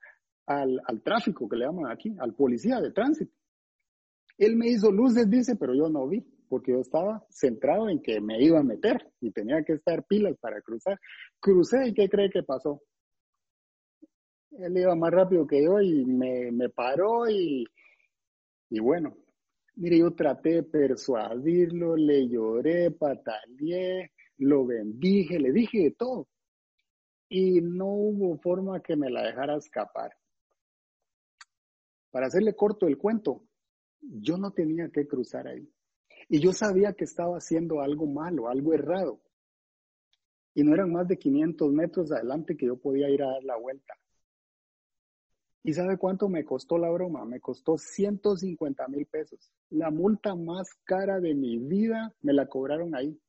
al, 0.47 0.81
al 0.85 1.03
tráfico, 1.03 1.49
que 1.49 1.57
le 1.57 1.66
llaman 1.66 1.90
aquí, 1.90 2.14
al 2.18 2.35
policía 2.35 2.81
de 2.81 2.90
tránsito. 2.90 3.33
Él 4.37 4.57
me 4.57 4.68
hizo 4.68 4.90
luces, 4.90 5.29
dice, 5.29 5.57
pero 5.57 5.75
yo 5.75 5.88
no 5.88 6.09
vi, 6.09 6.21
porque 6.49 6.73
yo 6.73 6.81
estaba 6.81 7.25
centrado 7.31 7.88
en 7.88 8.01
que 8.01 8.21
me 8.21 8.42
iba 8.42 8.59
a 8.59 8.64
meter 8.64 9.12
y 9.21 9.31
tenía 9.31 9.62
que 9.64 9.75
estar 9.75 10.05
pilas 10.07 10.37
para 10.40 10.61
cruzar. 10.61 10.99
Crucé 11.40 11.88
y 11.88 11.94
¿qué 11.94 12.09
cree 12.09 12.31
que 12.31 12.42
pasó? 12.42 12.83
Él 14.53 14.77
iba 14.77 14.94
más 14.94 15.11
rápido 15.12 15.47
que 15.47 15.62
yo 15.62 15.81
y 15.81 16.05
me, 16.05 16.51
me 16.51 16.68
paró 16.68 17.29
y, 17.29 17.64
y 18.71 18.81
bueno, 18.81 19.16
mire, 19.77 19.99
yo 19.99 20.12
traté 20.12 20.55
de 20.55 20.62
persuadirlo, 20.62 21.97
le 21.97 22.29
lloré, 22.29 22.90
pataleé, 22.90 24.12
lo 24.38 24.66
bendije, 24.66 25.38
le 25.38 25.53
dije 25.53 25.83
de 25.83 25.90
todo. 25.90 26.29
Y 27.29 27.61
no 27.61 27.87
hubo 27.87 28.38
forma 28.38 28.81
que 28.81 28.96
me 28.96 29.11
la 29.11 29.22
dejara 29.22 29.57
escapar. 29.57 30.12
Para 32.11 32.27
hacerle 32.27 32.55
corto 32.55 32.87
el 32.87 32.96
cuento, 32.96 33.44
yo 34.01 34.38
no 34.38 34.53
tenía 34.53 34.88
que 34.88 35.07
cruzar 35.07 35.46
ahí. 35.46 35.68
Y 36.29 36.40
yo 36.40 36.53
sabía 36.53 36.92
que 36.92 37.05
estaba 37.05 37.37
haciendo 37.37 37.81
algo 37.81 38.07
malo, 38.07 38.48
algo 38.48 38.72
errado. 38.72 39.20
Y 40.55 40.62
no 40.62 40.74
eran 40.74 40.92
más 40.92 41.07
de 41.07 41.18
500 41.18 41.72
metros 41.72 42.11
adelante 42.11 42.57
que 42.57 42.66
yo 42.66 42.77
podía 42.77 43.09
ir 43.11 43.22
a 43.22 43.31
dar 43.31 43.44
la 43.44 43.57
vuelta. 43.57 43.94
¿Y 45.62 45.74
sabe 45.74 45.98
cuánto 45.98 46.29
me 46.29 46.44
costó 46.44 46.79
la 46.79 46.90
broma? 46.90 47.24
Me 47.24 47.40
costó 47.40 47.77
150 47.77 48.88
mil 48.88 49.07
pesos. 49.07 49.53
La 49.70 49.90
multa 49.90 50.35
más 50.35 50.68
cara 50.85 51.20
de 51.20 51.35
mi 51.35 51.59
vida 51.59 52.14
me 52.22 52.33
la 52.33 52.46
cobraron 52.46 52.94
ahí. 52.94 53.20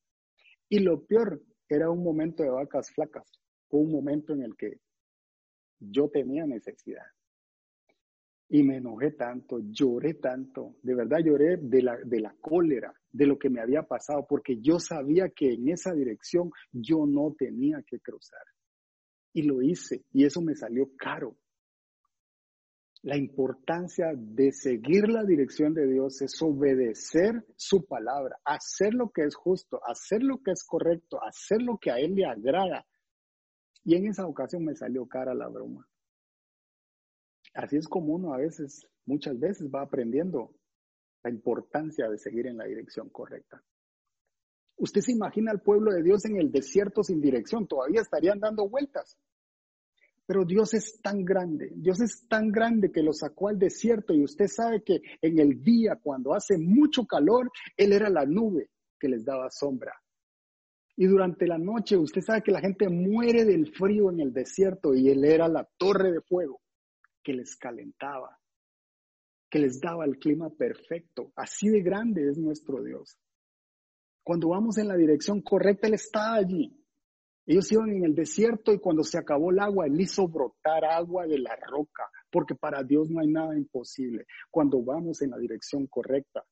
Y 0.70 0.80
lo 0.80 1.04
peor, 1.04 1.42
era 1.68 1.90
un 1.90 2.04
momento 2.04 2.44
de 2.44 2.50
vacas 2.50 2.92
flacas, 2.92 3.32
un 3.70 3.92
momento 3.92 4.34
en 4.34 4.44
el 4.44 4.56
que 4.56 4.80
yo 5.80 6.10
tenía 6.10 6.46
necesidad. 6.46 7.06
Y 8.50 8.64
me 8.64 8.78
enojé 8.78 9.12
tanto, 9.12 9.60
lloré 9.62 10.16
tanto, 10.16 10.76
de 10.82 10.96
verdad 10.96 11.20
lloré 11.24 11.58
de 11.58 11.84
la, 11.84 11.98
de 11.98 12.20
la 12.20 12.36
cólera, 12.42 12.92
de 13.12 13.28
lo 13.28 13.38
que 13.38 13.50
me 13.50 13.62
había 13.62 13.84
pasado, 13.84 14.26
porque 14.28 14.60
yo 14.60 14.80
sabía 14.80 15.30
que 15.30 15.54
en 15.54 15.70
esa 15.70 15.94
dirección 15.94 16.52
yo 16.72 17.06
no 17.06 17.36
tenía 17.38 17.84
que 17.86 18.00
cruzar. 18.00 18.42
Y 19.34 19.44
lo 19.44 19.62
hice, 19.62 20.06
y 20.12 20.26
eso 20.26 20.42
me 20.42 20.56
salió 20.56 20.90
caro 20.98 21.38
la 23.02 23.16
importancia 23.16 24.12
de 24.16 24.52
seguir 24.52 25.08
la 25.08 25.24
dirección 25.24 25.74
de 25.74 25.88
Dios 25.88 26.22
es 26.22 26.42
obedecer 26.42 27.46
su 27.56 27.86
palabra, 27.86 28.38
hacer 28.44 28.94
lo 28.94 29.10
que 29.10 29.24
es 29.24 29.36
justo, 29.36 29.80
hacer 29.88 30.22
lo 30.22 30.42
que 30.44 30.52
es 30.52 30.64
correcto, 30.66 31.20
hacer 31.24 31.62
lo 31.62 31.78
que 31.78 31.92
a 31.92 31.98
Él 31.98 32.16
le 32.16 32.26
agrada. 32.26 32.86
Y 33.86 33.96
en 33.96 34.08
esa 34.08 34.28
ocasión 34.28 34.66
me 34.66 34.76
salió 34.76 35.08
cara 35.08 35.34
la 35.34 35.48
broma. 35.48 35.88
Así 37.54 37.78
es 37.78 37.88
como 37.88 38.14
uno 38.14 38.34
a 38.34 38.38
veces, 38.38 38.86
muchas 39.06 39.40
veces 39.40 39.70
va 39.74 39.82
aprendiendo 39.82 40.54
la 41.24 41.30
importancia 41.30 42.10
de 42.10 42.18
seguir 42.18 42.48
en 42.48 42.58
la 42.58 42.66
dirección 42.66 43.10
correcta. 43.10 43.64
Usted 44.76 45.02
se 45.02 45.14
imagina 45.14 45.52
al 45.52 45.62
pueblo 45.62 45.92
de 45.92 46.04
Dios 46.04 46.26
en 46.26 46.38
el 46.38 46.52
desierto 46.52 47.04
sin 47.04 47.22
dirección, 47.22 47.68
todavía 47.68 48.02
estarían 48.02 48.40
dando 48.40 48.68
vueltas. 48.68 49.18
Pero 50.30 50.46
Dios 50.46 50.76
es 50.76 51.02
tan 51.02 51.26
grande, 51.26 51.72
Dios 51.76 52.00
es 52.02 52.28
tan 52.28 52.52
grande 52.52 52.92
que 52.92 53.02
lo 53.02 53.14
sacó 53.14 53.48
al 53.48 53.58
desierto 53.58 54.14
y 54.14 54.24
usted 54.24 54.46
sabe 54.46 54.84
que 54.84 55.02
en 55.24 55.40
el 55.40 55.64
día, 55.64 55.96
cuando 56.00 56.36
hace 56.36 56.56
mucho 56.60 57.08
calor, 57.08 57.50
Él 57.76 57.94
era 57.94 58.12
la 58.12 58.28
nube 58.28 58.70
que 59.00 59.10
les 59.10 59.26
daba 59.26 59.50
sombra. 59.50 59.92
Y 60.96 61.08
durante 61.08 61.48
la 61.48 61.58
noche, 61.58 61.98
usted 61.98 62.22
sabe 62.22 62.44
que 62.44 62.52
la 62.52 62.62
gente 62.62 62.90
muere 62.90 63.44
del 63.44 63.74
frío 63.74 64.12
en 64.12 64.20
el 64.20 64.32
desierto 64.32 64.94
y 64.94 65.10
Él 65.10 65.26
era 65.26 65.48
la 65.48 65.68
torre 65.80 66.12
de 66.12 66.22
fuego 66.22 66.62
que 67.24 67.34
les 67.34 67.56
calentaba, 67.56 68.38
que 69.50 69.58
les 69.58 69.82
daba 69.82 70.06
el 70.06 70.20
clima 70.20 70.52
perfecto. 70.52 71.34
Así 71.36 71.70
de 71.70 71.82
grande 71.82 72.30
es 72.30 72.38
nuestro 72.38 72.84
Dios. 72.84 73.18
Cuando 74.22 74.50
vamos 74.50 74.78
en 74.78 74.90
la 74.90 74.96
dirección 74.96 75.42
correcta, 75.42 75.88
Él 75.88 75.96
está 75.96 76.36
allí. 76.36 76.79
Ellos 77.50 77.72
iban 77.72 77.90
en 77.90 78.06
el 78.06 78.14
desierto 78.14 78.72
y 78.72 78.78
cuando 78.78 79.04
se 79.04 79.18
acabó 79.18 79.50
el 79.50 79.58
agua, 79.58 79.88
Él 79.88 80.00
hizo 80.00 80.28
brotar 80.28 80.86
agua 80.86 81.26
de 81.26 81.40
la 81.40 81.56
roca, 81.56 82.08
porque 82.30 82.54
para 82.54 82.84
Dios 82.84 83.10
no 83.10 83.22
hay 83.22 83.28
nada 83.28 83.58
imposible 83.58 84.28
cuando 84.52 84.84
vamos 84.84 85.24
en 85.24 85.32
la 85.32 85.40
dirección 85.40 85.88
correcta. 85.88 86.46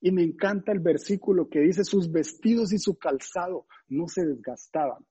Y 0.00 0.10
me 0.10 0.22
encanta 0.22 0.72
el 0.72 0.80
versículo 0.80 1.50
que 1.50 1.60
dice, 1.60 1.84
sus 1.84 2.10
vestidos 2.10 2.72
y 2.72 2.78
su 2.78 2.96
calzado 2.96 3.66
no 3.88 4.08
se 4.08 4.24
desgastaban, 4.24 5.04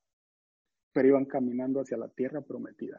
pero 0.91 1.09
iban 1.09 1.25
caminando 1.25 1.79
hacia 1.79 1.97
la 1.97 2.09
tierra 2.09 2.41
prometida. 2.41 2.97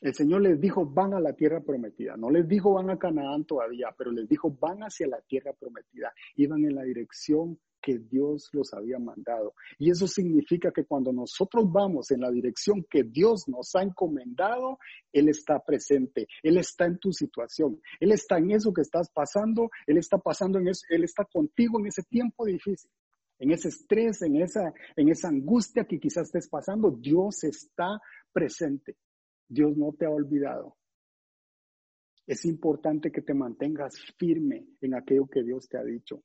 El 0.00 0.14
Señor 0.14 0.42
les 0.42 0.60
dijo, 0.60 0.84
van 0.84 1.14
a 1.14 1.20
la 1.20 1.32
tierra 1.32 1.60
prometida. 1.60 2.16
No 2.16 2.30
les 2.30 2.46
dijo, 2.46 2.74
van 2.74 2.90
a 2.90 2.98
Canaán 2.98 3.44
todavía, 3.44 3.94
pero 3.96 4.10
les 4.12 4.28
dijo, 4.28 4.50
van 4.50 4.80
hacia 4.80 5.06
la 5.06 5.20
tierra 5.22 5.52
prometida. 5.52 6.12
Iban 6.34 6.64
en 6.64 6.74
la 6.74 6.82
dirección 6.82 7.58
que 7.80 7.98
Dios 7.98 8.50
los 8.52 8.74
había 8.74 8.98
mandado. 8.98 9.54
Y 9.78 9.90
eso 9.90 10.06
significa 10.08 10.72
que 10.72 10.84
cuando 10.84 11.12
nosotros 11.12 11.70
vamos 11.70 12.10
en 12.10 12.20
la 12.20 12.30
dirección 12.30 12.84
que 12.90 13.04
Dios 13.04 13.48
nos 13.48 13.74
ha 13.76 13.82
encomendado, 13.82 14.78
Él 15.12 15.28
está 15.28 15.60
presente, 15.60 16.26
Él 16.42 16.58
está 16.58 16.86
en 16.86 16.98
tu 16.98 17.12
situación, 17.12 17.80
Él 18.00 18.12
está 18.12 18.38
en 18.38 18.50
eso 18.50 18.72
que 18.72 18.82
estás 18.82 19.08
pasando, 19.10 19.70
Él 19.86 19.98
está 19.98 20.18
pasando 20.18 20.58
en 20.58 20.68
eso, 20.68 20.84
Él 20.88 21.04
está 21.04 21.24
contigo 21.24 21.78
en 21.78 21.86
ese 21.86 22.02
tiempo 22.02 22.44
difícil. 22.44 22.90
En 23.38 23.52
ese 23.52 23.68
estrés, 23.68 24.22
en 24.22 24.36
esa, 24.42 24.72
en 24.96 25.08
esa 25.08 25.28
angustia 25.28 25.84
que 25.84 26.00
quizás 26.00 26.24
estés 26.24 26.48
pasando, 26.48 26.90
Dios 26.90 27.44
está 27.44 28.00
presente. 28.32 28.96
Dios 29.48 29.76
no 29.76 29.92
te 29.92 30.06
ha 30.06 30.10
olvidado. 30.10 30.76
Es 32.26 32.44
importante 32.44 33.12
que 33.12 33.22
te 33.22 33.34
mantengas 33.34 33.94
firme 34.18 34.66
en 34.80 34.94
aquello 34.94 35.26
que 35.28 35.42
Dios 35.42 35.68
te 35.68 35.78
ha 35.78 35.84
dicho, 35.84 36.22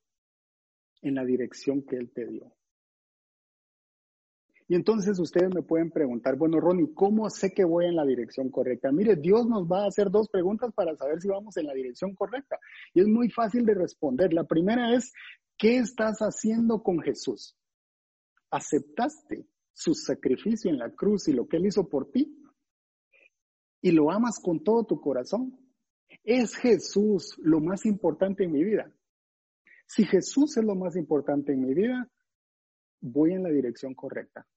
en 1.02 1.16
la 1.16 1.24
dirección 1.24 1.84
que 1.84 1.98
Él 1.98 2.12
te 2.12 2.26
dio. 2.26 2.52
Y 4.72 4.76
entonces 4.76 5.20
ustedes 5.20 5.54
me 5.54 5.64
pueden 5.64 5.92
preguntar, 5.92 6.38
bueno, 6.38 6.62
Ronnie, 6.62 6.94
¿cómo 6.94 7.30
sé 7.30 7.54
que 7.54 7.66
voy 7.66 7.88
en 7.88 7.96
la 7.98 8.06
dirección 8.06 8.50
correcta? 8.50 8.90
Mire, 8.90 9.18
Dios 9.18 9.46
nos 9.46 9.66
va 9.68 9.84
a 9.84 9.88
hacer 9.88 10.10
dos 10.10 10.30
preguntas 10.30 10.72
para 10.74 10.96
saber 10.96 11.20
si 11.20 11.28
vamos 11.28 11.58
en 11.58 11.68
la 11.68 11.74
dirección 11.74 12.16
correcta. 12.16 12.58
Y 12.94 13.02
es 13.02 13.08
muy 13.08 13.30
fácil 13.30 13.66
de 13.66 13.74
responder. 13.74 14.32
La 14.32 14.46
primera 14.46 14.96
es, 14.96 15.12
¿qué 15.58 15.78
estás 15.78 16.20
haciendo 16.20 16.82
con 16.82 17.02
Jesús? 17.02 17.58
¿Aceptaste 18.50 19.46
su 19.74 19.94
sacrificio 19.94 20.72
en 20.72 20.78
la 20.78 20.90
cruz 20.90 21.28
y 21.28 21.34
lo 21.34 21.50
que 21.50 21.58
Él 21.58 21.66
hizo 21.66 21.90
por 21.90 22.10
ti? 22.10 22.34
¿Y 23.82 23.91
lo 23.91 24.12
amas 24.12 24.39
con 24.39 24.63
todo 24.63 24.84
tu 24.84 25.02
corazón? 25.02 25.58
¿Es 26.24 26.56
Jesús 26.56 27.38
lo 27.41 27.60
más 27.60 27.86
importante 27.86 28.44
en 28.44 28.52
mi 28.52 28.63
vida? 28.63 28.91
Si 29.88 30.06
Jesús 30.06 30.56
es 30.58 30.63
lo 30.63 30.76
más 30.76 30.96
importante 30.96 31.52
en 31.52 31.62
mi 31.62 31.74
vida, 31.74 32.10
voy 33.02 33.34
en 33.34 33.44
la 33.44 33.50
dirección 33.50 33.94
correcta. 33.94 34.48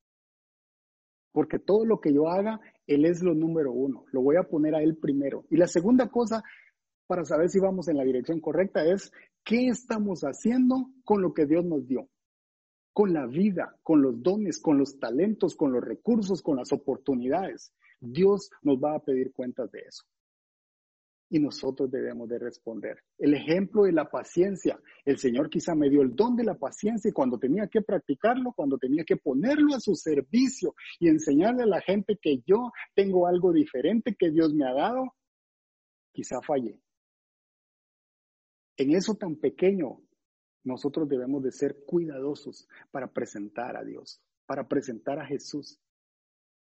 Porque 1.32 1.58
todo 1.58 1.84
lo 1.84 2.00
que 2.00 2.12
yo 2.12 2.28
haga, 2.28 2.60
Él 2.86 3.04
es 3.04 3.22
lo 3.22 3.34
número 3.34 3.72
uno. 3.72 4.04
Lo 4.12 4.22
voy 4.22 4.36
a 4.36 4.44
poner 4.44 4.74
a 4.74 4.82
Él 4.82 4.96
primero. 4.96 5.44
Y 5.50 5.56
la 5.56 5.66
segunda 5.66 6.08
cosa 6.08 6.44
para 7.06 7.24
saber 7.24 7.48
si 7.50 7.58
vamos 7.58 7.88
en 7.88 7.96
la 7.96 8.04
dirección 8.04 8.40
correcta 8.40 8.84
es 8.84 9.12
qué 9.42 9.68
estamos 9.68 10.22
haciendo 10.22 10.90
con 11.04 11.20
lo 11.22 11.34
que 11.34 11.46
Dios 11.46 11.64
nos 11.64 11.86
dio. 11.86 12.08
Con 12.92 13.12
la 13.12 13.26
vida, 13.26 13.76
con 13.82 14.02
los 14.02 14.22
dones, 14.22 14.60
con 14.60 14.78
los 14.78 14.98
talentos, 15.00 15.56
con 15.56 15.72
los 15.72 15.82
recursos, 15.82 16.42
con 16.42 16.56
las 16.56 16.72
oportunidades. 16.72 17.72
Dios 18.04 18.50
nos 18.62 18.78
va 18.78 18.94
a 18.94 19.02
pedir 19.02 19.32
cuentas 19.32 19.70
de 19.70 19.80
eso 19.80 20.04
y 21.34 21.40
nosotros 21.40 21.90
debemos 21.90 22.28
de 22.28 22.38
responder. 22.38 23.02
El 23.18 23.34
ejemplo 23.34 23.82
de 23.82 23.92
la 23.92 24.08
paciencia. 24.08 24.78
El 25.04 25.18
Señor 25.18 25.50
quizá 25.50 25.74
me 25.74 25.90
dio 25.90 26.02
el 26.02 26.14
don 26.14 26.36
de 26.36 26.44
la 26.44 26.54
paciencia 26.54 27.08
y 27.08 27.12
cuando 27.12 27.38
tenía 27.38 27.66
que 27.66 27.82
practicarlo, 27.82 28.52
cuando 28.52 28.78
tenía 28.78 29.02
que 29.04 29.16
ponerlo 29.16 29.74
a 29.74 29.80
su 29.80 29.96
servicio 29.96 30.76
y 31.00 31.08
enseñarle 31.08 31.64
a 31.64 31.66
la 31.66 31.80
gente 31.80 32.18
que 32.22 32.42
yo 32.46 32.70
tengo 32.94 33.26
algo 33.26 33.52
diferente 33.52 34.14
que 34.16 34.30
Dios 34.30 34.54
me 34.54 34.64
ha 34.64 34.74
dado, 34.74 35.12
quizá 36.12 36.40
fallé. 36.40 36.80
En 38.76 38.94
eso 38.94 39.16
tan 39.16 39.34
pequeño, 39.34 40.02
nosotros 40.62 41.08
debemos 41.08 41.42
de 41.42 41.50
ser 41.50 41.84
cuidadosos 41.84 42.68
para 42.92 43.12
presentar 43.12 43.76
a 43.76 43.82
Dios, 43.82 44.20
para 44.46 44.68
presentar 44.68 45.18
a 45.18 45.26
Jesús. 45.26 45.80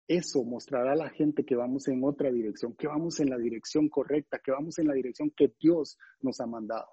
Eso 0.07 0.43
mostrará 0.43 0.93
a 0.93 0.95
la 0.95 1.09
gente 1.09 1.43
que 1.43 1.55
vamos 1.55 1.87
en 1.87 2.03
otra 2.03 2.31
dirección, 2.31 2.75
que 2.75 2.87
vamos 2.87 3.19
en 3.19 3.29
la 3.29 3.37
dirección 3.37 3.89
correcta, 3.89 4.39
que 4.43 4.51
vamos 4.51 4.77
en 4.77 4.87
la 4.87 4.93
dirección 4.93 5.31
que 5.31 5.53
Dios 5.59 5.97
nos 6.21 6.39
ha 6.39 6.45
mandado. 6.45 6.89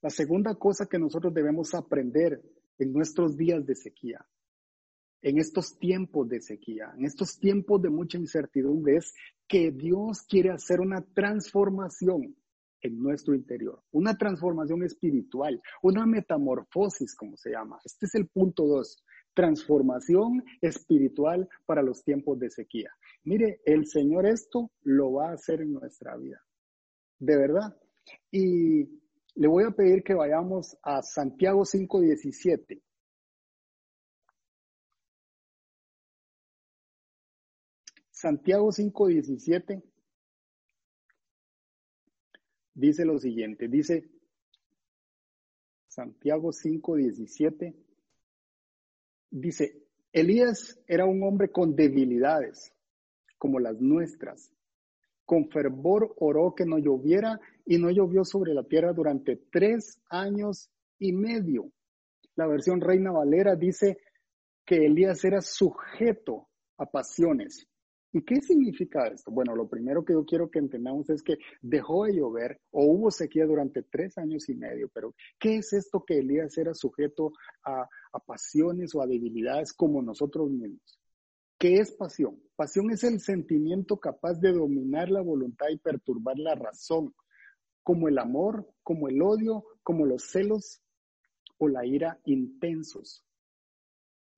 La 0.00 0.10
segunda 0.10 0.54
cosa 0.56 0.86
que 0.86 0.98
nosotros 0.98 1.32
debemos 1.32 1.74
aprender 1.74 2.42
en 2.78 2.92
nuestros 2.92 3.36
días 3.36 3.64
de 3.64 3.74
sequía, 3.74 4.24
en 5.22 5.38
estos 5.38 5.78
tiempos 5.78 6.28
de 6.28 6.40
sequía, 6.40 6.92
en 6.96 7.04
estos 7.04 7.38
tiempos 7.38 7.82
de 7.82 7.90
mucha 7.90 8.18
incertidumbre, 8.18 8.96
es 8.96 9.14
que 9.48 9.70
Dios 9.70 10.22
quiere 10.22 10.50
hacer 10.50 10.80
una 10.80 11.02
transformación 11.14 12.36
en 12.80 13.02
nuestro 13.02 13.34
interior, 13.34 13.82
una 13.90 14.16
transformación 14.16 14.84
espiritual, 14.84 15.60
una 15.82 16.06
metamorfosis, 16.06 17.16
como 17.16 17.36
se 17.36 17.50
llama. 17.50 17.78
Este 17.84 18.06
es 18.06 18.14
el 18.14 18.28
punto 18.28 18.66
dos 18.66 19.04
transformación 19.38 20.42
espiritual 20.60 21.48
para 21.64 21.80
los 21.80 22.02
tiempos 22.02 22.40
de 22.40 22.50
sequía. 22.50 22.90
Mire, 23.22 23.60
el 23.64 23.86
Señor 23.86 24.26
esto 24.26 24.72
lo 24.82 25.12
va 25.12 25.30
a 25.30 25.34
hacer 25.34 25.60
en 25.60 25.74
nuestra 25.74 26.16
vida. 26.16 26.44
De 27.20 27.36
verdad. 27.36 27.80
Y 28.32 28.82
le 29.36 29.46
voy 29.46 29.62
a 29.62 29.70
pedir 29.70 30.02
que 30.02 30.14
vayamos 30.14 30.76
a 30.82 31.02
Santiago 31.02 31.64
5:17. 31.64 32.82
Santiago 38.10 38.72
5:17 38.72 39.84
dice 42.74 43.04
lo 43.04 43.20
siguiente, 43.20 43.68
dice 43.68 44.10
Santiago 45.86 46.50
5:17 46.50 47.87
Dice, 49.30 49.82
Elías 50.12 50.78
era 50.86 51.04
un 51.04 51.22
hombre 51.22 51.50
con 51.50 51.76
debilidades, 51.76 52.72
como 53.36 53.58
las 53.60 53.80
nuestras. 53.80 54.52
Con 55.24 55.50
fervor 55.50 56.14
oró 56.18 56.54
que 56.54 56.64
no 56.64 56.78
lloviera 56.78 57.38
y 57.66 57.78
no 57.78 57.90
llovió 57.90 58.24
sobre 58.24 58.54
la 58.54 58.64
tierra 58.64 58.92
durante 58.92 59.36
tres 59.36 60.00
años 60.08 60.70
y 60.98 61.12
medio. 61.12 61.70
La 62.34 62.46
versión 62.46 62.80
Reina 62.80 63.10
Valera 63.10 63.54
dice 63.54 63.98
que 64.64 64.86
Elías 64.86 65.24
era 65.24 65.42
sujeto 65.42 66.48
a 66.78 66.86
pasiones 66.86 67.68
¿Y 68.18 68.24
qué 68.24 68.40
significa 68.40 69.06
esto? 69.06 69.30
Bueno, 69.30 69.54
lo 69.54 69.68
primero 69.68 70.04
que 70.04 70.12
yo 70.12 70.24
quiero 70.24 70.50
que 70.50 70.58
entendamos 70.58 71.08
es 71.08 71.22
que 71.22 71.38
dejó 71.62 72.04
de 72.04 72.16
llover 72.16 72.60
o 72.72 72.84
hubo 72.84 73.12
sequía 73.12 73.46
durante 73.46 73.84
tres 73.84 74.18
años 74.18 74.48
y 74.48 74.56
medio, 74.56 74.90
pero 74.92 75.14
¿qué 75.38 75.58
es 75.58 75.72
esto 75.72 76.04
que 76.04 76.18
Elías 76.18 76.58
era 76.58 76.74
sujeto 76.74 77.32
a, 77.62 77.82
a 77.82 78.18
pasiones 78.18 78.92
o 78.96 79.02
a 79.02 79.06
debilidades 79.06 79.72
como 79.72 80.02
nosotros 80.02 80.50
mismos? 80.50 80.98
¿Qué 81.60 81.76
es 81.76 81.92
pasión? 81.92 82.42
Pasión 82.56 82.90
es 82.90 83.04
el 83.04 83.20
sentimiento 83.20 84.00
capaz 84.00 84.34
de 84.40 84.52
dominar 84.52 85.10
la 85.10 85.20
voluntad 85.20 85.68
y 85.70 85.78
perturbar 85.78 86.40
la 86.40 86.56
razón, 86.56 87.14
como 87.84 88.08
el 88.08 88.18
amor, 88.18 88.68
como 88.82 89.06
el 89.06 89.22
odio, 89.22 89.62
como 89.84 90.06
los 90.06 90.24
celos 90.24 90.82
o 91.58 91.68
la 91.68 91.86
ira 91.86 92.18
intensos. 92.24 93.24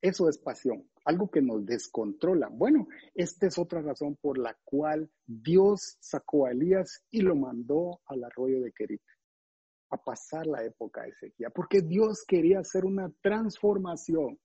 Eso 0.02 0.28
es 0.28 0.36
pasión 0.36 0.86
algo 1.04 1.30
que 1.30 1.42
nos 1.42 1.64
descontrola. 1.64 2.48
Bueno, 2.48 2.86
esta 3.14 3.46
es 3.46 3.58
otra 3.58 3.80
razón 3.80 4.16
por 4.20 4.38
la 4.38 4.56
cual 4.64 5.10
Dios 5.26 5.96
sacó 6.00 6.46
a 6.46 6.52
Elías 6.52 7.04
y 7.10 7.20
lo 7.22 7.34
mandó 7.36 8.00
al 8.06 8.24
arroyo 8.24 8.60
de 8.60 8.72
Kerit 8.72 9.02
a 9.90 9.96
pasar 9.96 10.46
la 10.46 10.64
época 10.64 11.02
de 11.02 11.12
sequía, 11.14 11.50
porque 11.50 11.82
Dios 11.82 12.24
quería 12.26 12.60
hacer 12.60 12.84
una 12.84 13.12
transformación 13.22 14.38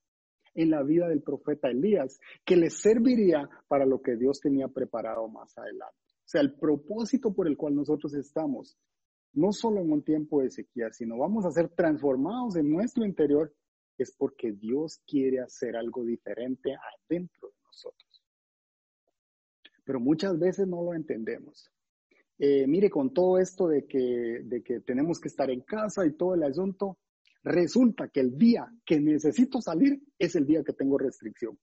en 0.56 0.72
la 0.72 0.82
vida 0.82 1.08
del 1.08 1.22
profeta 1.22 1.70
Elías 1.70 2.20
que 2.44 2.56
le 2.56 2.70
serviría 2.70 3.48
para 3.68 3.86
lo 3.86 4.02
que 4.02 4.16
Dios 4.16 4.40
tenía 4.40 4.68
preparado 4.68 5.28
más 5.28 5.56
adelante. 5.58 5.98
O 6.26 6.28
sea, 6.28 6.42
el 6.42 6.54
propósito 6.54 7.34
por 7.34 7.48
el 7.48 7.58
cual 7.58 7.76
nosotros 7.76 8.16
estamos, 8.16 8.78
no 9.34 9.52
solo 9.52 9.82
en 9.82 9.92
un 9.92 10.04
tiempo 10.04 10.42
de 10.42 10.50
sequía, 10.50 10.92
sino 10.92 11.18
vamos 11.18 11.46
a 11.46 11.52
ser 11.52 11.70
transformados 11.70 12.56
en 12.56 12.72
nuestro 12.72 13.06
interior 13.06 13.54
es 13.98 14.12
porque 14.12 14.52
Dios 14.52 15.00
quiere 15.08 15.40
hacer 15.40 15.76
algo 15.76 16.04
diferente 16.04 16.76
adentro 16.76 17.50
de 17.50 17.64
nosotros. 17.64 18.24
Pero 19.84 20.00
muchas 20.00 20.38
veces 20.40 20.68
no 20.68 20.84
lo 20.84 20.94
entendemos. 20.94 21.72
Eh, 22.38 22.68
mire, 22.68 22.90
con 22.90 23.14
todo 23.14 23.40
esto 23.40 23.68
de 23.68 23.86
que, 23.86 24.42
de 24.44 24.62
que 24.64 24.82
tenemos 24.82 25.20
que 25.20 25.30
estar 25.30 25.50
en 25.50 25.62
casa 25.62 26.06
y 26.06 26.14
todo 26.14 26.36
el 26.36 26.44
asunto, 26.44 26.98
resulta 27.44 28.10
que 28.10 28.20
el 28.20 28.38
día 28.38 28.68
que 28.86 29.00
necesito 29.00 29.62
salir 29.62 30.02
es 30.18 30.36
el 30.36 30.46
día 30.46 30.64
que 30.64 30.74
tengo 30.74 30.98
restricción. 30.98 31.58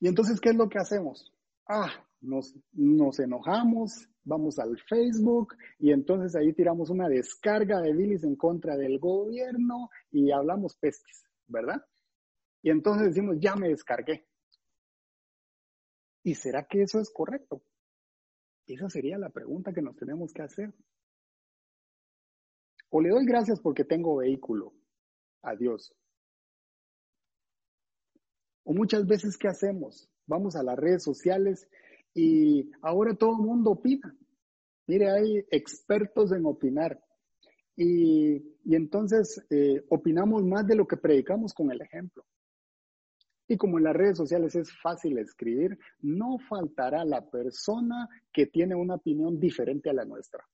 Y 0.00 0.08
entonces, 0.08 0.40
¿qué 0.40 0.50
es 0.50 0.56
lo 0.56 0.68
que 0.68 0.78
hacemos? 0.78 1.32
Ah, 1.68 1.92
nos, 2.20 2.54
nos 2.72 3.20
enojamos, 3.20 4.08
vamos 4.24 4.58
al 4.58 4.78
Facebook 4.78 5.54
y 5.78 5.92
entonces 5.92 6.34
ahí 6.34 6.52
tiramos 6.52 6.90
una 6.90 7.08
descarga 7.08 7.80
de 7.80 7.92
bilis 7.92 8.24
en 8.24 8.36
contra 8.36 8.76
del 8.76 8.98
gobierno 8.98 9.90
y 10.10 10.32
hablamos 10.32 10.76
pestes, 10.76 11.24
¿verdad? 11.46 11.84
Y 12.62 12.70
entonces 12.70 13.08
decimos, 13.08 13.36
ya 13.38 13.54
me 13.54 13.68
descargué. 13.68 14.26
¿Y 16.22 16.34
será 16.34 16.66
que 16.66 16.82
eso 16.82 16.98
es 17.00 17.10
correcto? 17.10 17.62
Esa 18.66 18.88
sería 18.88 19.18
la 19.18 19.28
pregunta 19.28 19.72
que 19.72 19.82
nos 19.82 19.96
tenemos 19.96 20.32
que 20.32 20.42
hacer. 20.42 20.74
O 22.88 23.02
le 23.02 23.10
doy 23.10 23.26
gracias 23.26 23.60
porque 23.60 23.84
tengo 23.84 24.16
vehículo. 24.16 24.72
Adiós. 25.42 25.94
O 28.62 28.72
muchas 28.72 29.06
veces, 29.06 29.36
¿qué 29.36 29.48
hacemos? 29.48 30.08
Vamos 30.26 30.56
a 30.56 30.62
las 30.62 30.78
redes 30.78 31.02
sociales 31.02 31.68
y 32.14 32.70
ahora 32.82 33.14
todo 33.14 33.32
el 33.32 33.46
mundo 33.46 33.72
opina. 33.72 34.16
Mire, 34.86 35.10
hay 35.10 35.44
expertos 35.50 36.32
en 36.32 36.46
opinar. 36.46 37.00
Y, 37.76 38.40
entonces 38.72 39.44
eh, 39.50 39.84
opinamos 39.90 40.44
más 40.44 40.66
de 40.66 40.76
lo 40.76 40.86
que 40.86 40.96
predicamos 40.96 41.52
con 41.52 41.70
el 41.70 41.80
ejemplo. 41.80 42.24
Y 43.48 43.56
como 43.56 43.78
en 43.78 43.84
las 43.84 43.96
redes 43.96 44.16
sociales 44.16 44.54
es 44.54 44.70
fácil 44.80 45.18
escribir, 45.18 45.78
no 46.00 46.38
faltará 46.48 47.04
la 47.04 47.28
persona 47.28 48.08
que 48.32 48.46
tiene 48.46 48.74
una 48.74 48.94
opinión 48.94 49.38
diferente 49.38 49.90
a 49.90 49.94
la 49.94 50.04
nuestra. 50.04 50.44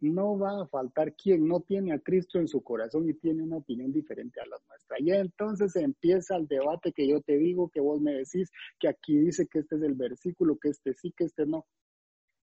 No 0.00 0.38
va 0.38 0.62
a 0.62 0.66
faltar 0.66 1.14
quien 1.14 1.46
no 1.46 1.60
tiene 1.60 1.92
a 1.92 1.98
Cristo 1.98 2.38
en 2.38 2.48
su 2.48 2.62
corazón 2.62 3.08
y 3.08 3.14
tiene 3.14 3.42
una 3.42 3.56
opinión 3.56 3.92
diferente 3.92 4.40
a 4.40 4.46
la 4.46 4.56
nuestra. 4.68 4.96
Y 5.00 5.10
entonces 5.10 5.76
empieza 5.76 6.36
el 6.36 6.46
debate 6.46 6.92
que 6.92 7.08
yo 7.08 7.20
te 7.20 7.38
digo, 7.38 7.70
que 7.70 7.80
vos 7.80 8.00
me 8.00 8.12
decís, 8.12 8.50
que 8.78 8.88
aquí 8.88 9.16
dice 9.16 9.46
que 9.46 9.60
este 9.60 9.76
es 9.76 9.82
el 9.82 9.94
versículo, 9.94 10.58
que 10.58 10.70
este 10.70 10.94
sí, 10.94 11.12
que 11.16 11.24
este 11.24 11.46
no. 11.46 11.66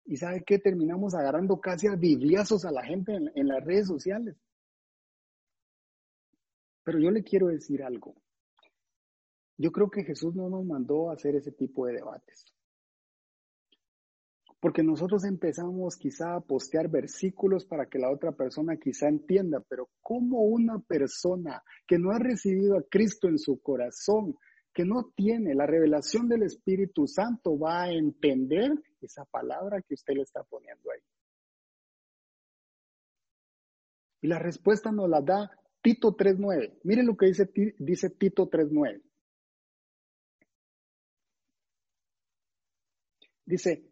Y 0.06 0.18
¿sabe 0.18 0.44
qué? 0.46 0.60
Terminamos 0.60 1.14
agarrando 1.14 1.60
casi 1.60 1.88
a 1.88 1.96
bibliazos 1.96 2.66
a 2.66 2.72
la 2.72 2.84
gente 2.84 3.14
en, 3.14 3.48
las 3.48 3.64
redes 3.64 3.88
sociales. 3.88 4.36
Pero 6.84 7.00
yo 7.00 7.12
le 7.12 7.24
quiero 7.24 7.48
decir 7.48 7.84
algo. 7.84 8.16
Yo 9.58 9.72
creo 9.72 9.92
que 9.92 10.04
Jesús 10.04 10.36
no 10.36 10.50
nos 10.50 10.66
mandó 10.66 11.10
a 11.12 11.14
hacer 11.14 11.36
ese 11.36 11.52
tipo 11.52 11.86
de 11.86 11.94
debates. 11.94 12.46
Porque 14.62 14.84
nosotros 14.84 15.24
empezamos 15.24 15.98
quizá 15.98 16.36
a 16.36 16.40
postear 16.40 16.88
versículos 16.88 17.66
para 17.66 17.88
que 17.88 17.98
la 17.98 18.12
otra 18.12 18.32
persona 18.32 18.78
quizá 18.78 19.10
entienda, 19.10 19.60
pero 19.68 19.90
¿cómo 20.02 20.44
una 20.44 20.78
persona 20.78 21.64
que 21.88 21.98
no 21.98 22.12
ha 22.12 22.20
recibido 22.20 22.78
a 22.78 22.84
Cristo 22.88 23.28
en 23.28 23.40
su 23.40 23.60
corazón, 23.60 24.38
que 24.72 24.86
no 24.86 25.12
tiene 25.16 25.56
la 25.56 25.66
revelación 25.66 26.30
del 26.30 26.44
Espíritu 26.44 27.08
Santo, 27.08 27.58
va 27.58 27.86
a 27.86 27.92
entender 27.92 28.72
esa 29.02 29.26
palabra 29.26 29.82
que 29.82 29.96
usted 29.96 30.14
le 30.14 30.22
está 30.22 30.44
poniendo 30.44 30.92
ahí? 30.92 31.02
Y 34.22 34.28
la 34.28 34.38
respuesta 34.38 34.92
nos 34.92 35.10
la 35.10 35.22
da 35.22 35.50
Tito 35.82 36.16
3.9. 36.16 36.82
Mire 36.84 37.02
lo 37.02 37.18
que 37.18 37.26
dice, 37.26 37.50
dice 37.80 38.12
Tito 38.12 38.48
3.9. 38.48 39.02
Dice, 43.44 43.91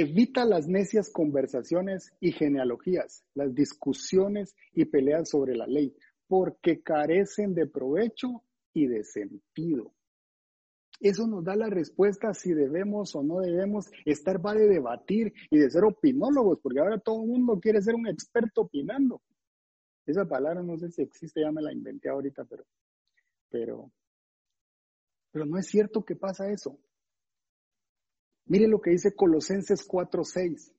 evita 0.00 0.44
las 0.44 0.68
necias 0.68 1.10
conversaciones 1.10 2.12
y 2.20 2.32
genealogías, 2.32 3.24
las 3.34 3.54
discusiones 3.54 4.54
y 4.72 4.84
peleas 4.84 5.30
sobre 5.30 5.56
la 5.56 5.66
ley, 5.66 5.96
porque 6.26 6.82
carecen 6.82 7.54
de 7.54 7.66
provecho 7.66 8.42
y 8.74 8.86
de 8.86 9.04
sentido. 9.04 9.94
Eso 11.00 11.26
nos 11.26 11.44
da 11.44 11.56
la 11.56 11.68
respuesta 11.68 12.32
si 12.34 12.52
debemos 12.52 13.14
o 13.14 13.22
no 13.22 13.40
debemos 13.40 13.90
estar 14.04 14.44
va 14.44 14.54
de 14.54 14.66
debatir 14.66 15.32
y 15.50 15.58
de 15.58 15.70
ser 15.70 15.84
opinólogos, 15.84 16.58
porque 16.62 16.80
ahora 16.80 16.98
todo 16.98 17.22
el 17.22 17.28
mundo 17.28 17.58
quiere 17.60 17.80
ser 17.80 17.94
un 17.94 18.06
experto 18.06 18.62
opinando. 18.62 19.22
Esa 20.06 20.26
palabra 20.26 20.62
no 20.62 20.76
sé 20.78 20.90
si 20.90 21.02
existe, 21.02 21.40
ya 21.40 21.52
me 21.52 21.62
la 21.62 21.72
inventé 21.72 22.08
ahorita, 22.08 22.44
pero, 22.44 22.64
pero, 23.50 23.90
pero 25.30 25.46
no 25.46 25.58
es 25.58 25.66
cierto 25.66 26.04
que 26.04 26.16
pasa 26.16 26.50
eso. 26.50 26.78
Mire 28.46 28.68
lo 28.68 28.80
que 28.80 28.90
dice 28.90 29.14
Colosenses 29.14 29.86
4.6. 29.86 30.72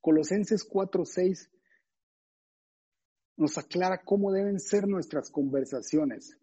Colosenses 0.00 0.68
4.6 0.68 1.48
nos 3.36 3.56
aclara 3.56 4.02
cómo 4.04 4.32
deben 4.32 4.60
ser 4.60 4.86
nuestras 4.86 5.30
conversaciones. 5.30 6.36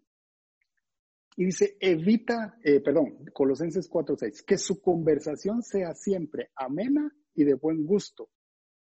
Y 1.35 1.45
dice, 1.45 1.77
evita, 1.79 2.57
eh, 2.63 2.81
perdón, 2.81 3.25
Colosenses 3.31 3.87
4.6, 3.87 4.43
que 4.43 4.57
su 4.57 4.81
conversación 4.81 5.61
sea 5.61 5.93
siempre 5.93 6.49
amena 6.55 7.15
y 7.35 7.43
de 7.43 7.53
buen 7.53 7.85
gusto. 7.85 8.29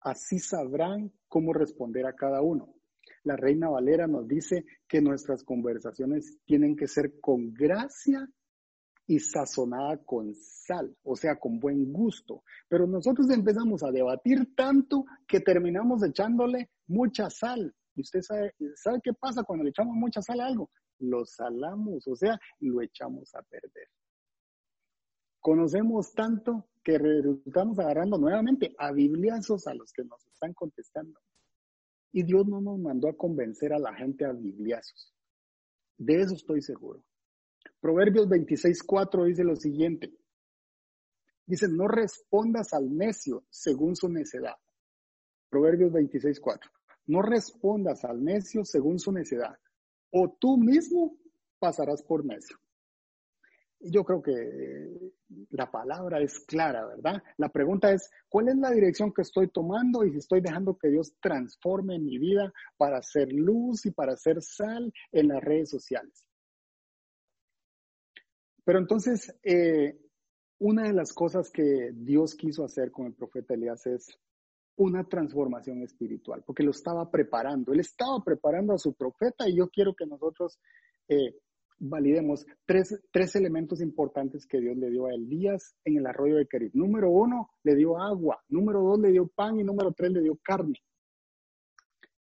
Así 0.02 0.40
sabrán 0.40 1.14
cómo 1.28 1.54
responder 1.54 2.08
a 2.08 2.16
cada 2.16 2.42
uno. 2.42 2.74
La 3.24 3.36
Reina 3.36 3.70
Valera 3.70 4.08
nos 4.08 4.28
dice 4.28 4.66
que 4.88 5.02
nuestras 5.02 5.44
conversaciones 5.44 6.40
tienen 6.46 6.76
que 6.76 6.88
ser 6.88 7.20
con 7.20 7.54
gracia 7.54 8.28
y 9.10 9.18
sazonada 9.18 9.98
con 10.06 10.36
sal, 10.36 10.96
o 11.02 11.16
sea, 11.16 11.36
con 11.40 11.60
buen 11.60 11.92
gusto. 11.92 12.44
Pero 12.68 12.86
nosotros 12.86 13.28
empezamos 13.32 13.82
a 13.82 13.90
debatir 13.90 14.54
tanto 14.56 15.04
que 15.28 15.40
terminamos 15.40 16.04
echándole 16.04 16.70
mucha 16.86 17.28
sal. 17.32 17.74
Y 17.96 18.02
usted 18.02 18.22
sabe, 18.22 18.54
¿sabe 18.76 19.00
qué 19.04 19.12
pasa 19.14 19.42
cuando 19.42 19.64
le 19.64 19.72
echamos 19.72 19.96
mucha 19.96 20.22
sal 20.22 20.40
a 20.42 20.46
algo? 20.46 20.70
Lo 21.00 21.26
salamos, 21.26 22.08
o 22.08 22.16
sea, 22.16 22.40
lo 22.60 22.84
echamos 22.84 23.34
a 23.34 23.42
perder. 23.42 23.88
Conocemos 25.40 26.14
tanto 26.14 26.70
que 26.84 27.00
estamos 27.48 27.80
agarrando 27.80 28.20
nuevamente 28.20 28.76
a 28.78 28.92
bibliazos 28.92 29.66
a 29.66 29.74
los 29.74 29.92
que 29.92 30.04
nos 30.04 30.24
están 30.28 30.54
contestando. 30.54 31.20
Y 32.12 32.22
Dios 32.22 32.46
no 32.46 32.62
nos 32.62 32.78
mandó 32.78 33.10
a 33.10 33.18
convencer 33.18 33.74
a 33.74 33.80
la 33.80 33.92
gente 33.96 34.24
a 34.24 34.34
bibliazos. 34.34 35.16
De 35.98 36.22
eso 36.22 36.36
estoy 36.36 36.62
seguro. 36.62 37.04
Proverbios 37.80 38.28
26.4 38.28 39.26
dice 39.26 39.44
lo 39.44 39.56
siguiente. 39.56 40.14
Dice, 41.46 41.68
no 41.68 41.88
respondas 41.88 42.74
al 42.74 42.96
necio 42.96 43.44
según 43.50 43.96
su 43.96 44.10
necedad. 44.10 44.56
Proverbios 45.50 45.92
26.4. 45.92 46.60
No 47.08 47.24
respondas 47.24 48.06
al 48.06 48.24
necio 48.24 48.64
según 48.64 49.00
su 49.00 49.12
necedad, 49.12 49.58
o 50.12 50.38
tú 50.40 50.58
mismo 50.58 51.18
pasarás 51.58 52.04
por 52.04 52.24
necio. 52.24 52.56
Yo 53.80 54.04
creo 54.04 54.22
que 54.22 55.14
la 55.52 55.72
palabra 55.72 56.22
es 56.22 56.40
clara, 56.42 56.86
¿verdad? 56.86 57.24
La 57.38 57.50
pregunta 57.50 57.92
es, 57.94 58.12
¿cuál 58.28 58.50
es 58.50 58.58
la 58.58 58.72
dirección 58.72 59.14
que 59.14 59.22
estoy 59.24 59.48
tomando 59.48 60.04
y 60.04 60.12
si 60.12 60.18
estoy 60.18 60.42
dejando 60.42 60.78
que 60.78 60.90
Dios 60.90 61.16
transforme 61.20 61.98
mi 61.98 62.20
vida 62.20 62.54
para 62.78 62.98
hacer 62.98 63.32
luz 63.32 63.86
y 63.86 63.92
para 63.92 64.14
hacer 64.14 64.42
sal 64.42 64.94
en 65.12 65.30
las 65.30 65.42
redes 65.42 65.70
sociales? 65.70 66.29
Pero 68.70 68.78
entonces, 68.78 69.36
eh, 69.42 69.98
una 70.60 70.84
de 70.84 70.94
las 70.94 71.12
cosas 71.12 71.50
que 71.50 71.90
Dios 71.92 72.36
quiso 72.36 72.64
hacer 72.64 72.92
con 72.92 73.08
el 73.08 73.16
profeta 73.16 73.56
Elías 73.56 73.88
es 73.88 74.16
una 74.76 75.04
transformación 75.06 75.82
espiritual, 75.82 76.44
porque 76.46 76.62
lo 76.62 76.70
estaba 76.70 77.10
preparando. 77.10 77.74
Él 77.74 77.80
estaba 77.80 78.24
preparando 78.24 78.74
a 78.74 78.78
su 78.78 78.94
profeta 78.94 79.50
y 79.50 79.58
yo 79.58 79.70
quiero 79.70 79.96
que 79.96 80.06
nosotros 80.06 80.60
eh, 81.08 81.34
validemos 81.80 82.46
tres, 82.68 83.02
tres, 83.12 83.36
elementos 83.36 83.82
importantes 83.82 84.46
que 84.46 84.62
Dios 84.62 84.78
le 84.78 84.92
dio 84.92 85.08
a 85.08 85.16
Elías 85.16 85.74
en 85.84 85.98
el 85.98 86.06
arroyo 86.06 86.36
de 86.36 86.46
Kerib. 86.46 86.70
Número 86.76 87.10
uno, 87.10 87.50
le 87.64 87.74
dio 87.74 88.00
agua. 88.00 88.40
Número 88.50 88.84
dos, 88.84 89.00
le 89.00 89.10
dio 89.10 89.26
pan. 89.30 89.60
Y 89.60 89.64
número 89.64 89.94
tres, 89.94 90.12
le 90.12 90.22
dio 90.22 90.38
carne. 90.44 90.76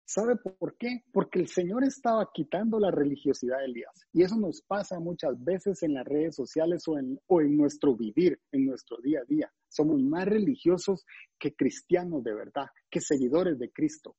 ¿Sabe 0.08 0.36
por 0.36 0.74
qué? 0.78 1.04
Porque 1.12 1.38
el 1.38 1.48
Señor 1.48 1.84
estaba 1.84 2.30
quitando 2.32 2.80
la 2.80 2.90
religiosidad 2.90 3.58
de 3.58 3.66
Elías. 3.66 4.06
Y 4.10 4.22
eso 4.22 4.36
nos 4.36 4.62
pasa 4.62 4.98
muchas 4.98 5.44
veces 5.44 5.82
en 5.82 5.92
las 5.92 6.06
redes 6.06 6.34
sociales 6.34 6.84
o 6.88 6.98
en, 6.98 7.56
nuestro 7.58 7.94
vivir, 7.94 8.40
en 8.50 8.64
nuestro 8.64 8.96
día 9.02 9.20
a 9.20 9.24
día. 9.26 9.52
Somos 9.68 10.00
más 10.00 10.24
religiosos 10.24 11.04
que 11.38 11.54
cristianos 11.54 12.24
de 12.24 12.32
verdad, 12.32 12.68
que 12.88 13.02
seguidores 13.02 13.58
de 13.58 13.70
Cristo, 13.70 14.16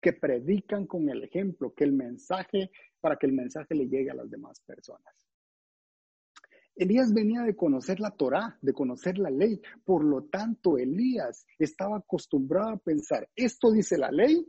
que 0.00 0.14
predican 0.14 0.88
con 0.88 1.08
el 1.08 1.22
ejemplo, 1.22 1.74
que 1.76 1.84
el 1.84 1.92
mensaje, 1.92 2.72
para 3.00 3.14
que 3.14 3.28
el 3.28 3.32
mensaje 3.32 3.76
le 3.76 3.86
llegue 3.86 4.10
a 4.10 4.14
las 4.14 4.28
demás 4.28 4.58
personas. 4.66 5.14
Elías 6.74 7.14
venía 7.14 7.42
de 7.42 7.54
conocer 7.54 8.00
la 8.00 8.10
Torá, 8.10 8.58
de 8.62 8.72
conocer 8.72 9.16
la 9.16 9.30
ley. 9.30 9.60
Por 9.84 10.02
lo 10.02 10.24
tanto, 10.24 10.76
Elías 10.76 11.46
estaba 11.56 11.98
acostumbrado 11.98 12.70
a 12.70 12.78
pensar, 12.78 13.28
esto 13.36 13.70
dice 13.70 13.96
la 13.96 14.10
ley, 14.10 14.44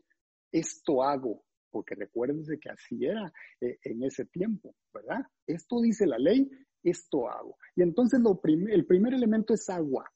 esto 0.52 1.04
hago, 1.04 1.44
porque 1.70 1.96
recuérdense 1.96 2.60
que 2.60 2.70
así 2.70 3.06
era 3.06 3.32
eh, 3.62 3.80
en 3.84 4.04
ese 4.04 4.26
tiempo, 4.26 4.76
¿verdad? 4.94 5.26
Esto 5.48 5.82
dice 5.82 6.06
la 6.06 6.18
ley, 6.18 6.50
esto 6.84 7.30
hago. 7.30 7.58
Y 7.76 7.82
entonces 7.82 8.20
lo 8.20 8.40
el 8.44 8.86
primer 8.86 9.14
elemento 9.14 9.54
es 9.54 9.70
agua. 9.70 10.12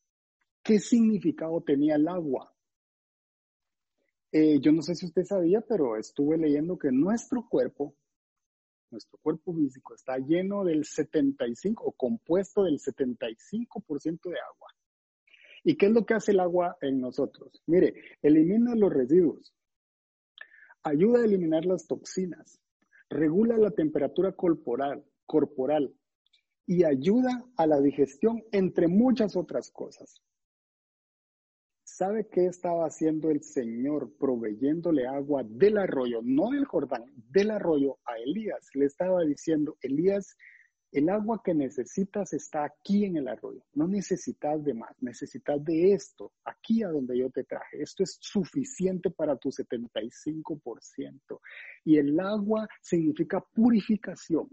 ¿Qué 0.64 0.80
significado 0.80 1.62
tenía 1.62 1.96
el 1.96 2.08
agua? 2.08 2.52
Eh, 4.32 4.60
yo 4.60 4.72
no 4.72 4.82
sé 4.82 4.96
si 4.96 5.06
usted 5.06 5.24
sabía, 5.24 5.62
pero 5.62 5.96
estuve 5.96 6.38
leyendo 6.38 6.78
que 6.78 6.92
nuestro 6.92 7.48
cuerpo, 7.48 7.96
nuestro 8.92 9.18
cuerpo 9.20 9.54
físico 9.54 9.96
está 9.96 10.18
lleno 10.18 10.66
del 10.66 10.84
75 10.84 11.84
o 11.86 11.92
compuesto 11.94 12.64
del 12.64 12.80
75% 12.80 14.30
de 14.30 14.40
agua. 14.40 14.76
¿Y 15.64 15.78
qué 15.78 15.86
es 15.86 15.94
lo 15.94 16.06
que 16.06 16.16
hace 16.16 16.32
el 16.32 16.42
agua 16.42 16.78
en 16.82 17.00
nosotros? 17.00 17.64
Mire, 17.66 17.94
elimina 18.22 18.76
los 18.76 18.92
residuos, 18.92 19.54
ayuda 20.86 21.20
a 21.20 21.26
eliminar 21.26 21.66
las 21.66 21.88
toxinas, 21.88 22.62
regula 23.10 23.58
la 23.58 23.72
temperatura 23.72 24.32
corporal, 24.32 25.04
corporal 25.26 25.94
y 26.68 26.84
ayuda 26.84 27.44
a 27.58 27.68
la 27.68 27.82
digestión, 27.82 28.44
entre 28.52 28.88
muchas 28.88 29.36
otras 29.36 29.72
cosas. 29.72 30.22
¿Sabe 31.84 32.28
qué 32.28 32.46
estaba 32.46 32.86
haciendo 32.86 33.30
el 33.30 33.42
Señor 33.42 34.12
proveyéndole 34.18 35.08
agua 35.08 35.44
del 35.44 35.78
arroyo, 35.78 36.20
no 36.24 36.52
del 36.52 36.66
Jordán, 36.66 37.06
del 37.16 37.52
arroyo 37.52 37.98
a 38.06 38.18
Elías? 38.18 38.70
Le 38.74 38.86
estaba 38.86 39.24
diciendo, 39.24 39.78
Elías, 39.82 40.36
El 40.96 41.10
agua 41.10 41.42
que 41.44 41.54
necesitas 41.54 42.32
está 42.32 42.64
aquí 42.64 43.04
en 43.04 43.18
el 43.18 43.28
arroyo. 43.28 43.66
No 43.74 43.86
necesitas 43.86 44.64
de 44.64 44.74
más, 44.74 44.96
necesitas 45.02 45.62
de 45.66 45.92
esto, 45.92 46.32
aquí 46.46 46.84
a 46.84 46.88
donde 46.88 47.18
yo 47.18 47.30
te 47.30 47.44
traje. 47.44 47.82
Esto 47.82 48.04
es 48.04 48.18
suficiente 48.22 49.12
para 49.12 49.36
tu 49.36 49.50
75%. 49.50 51.42
Y 51.84 51.98
el 51.98 52.18
agua 52.18 52.66
significa 52.82 53.42
purificación. 53.42 54.48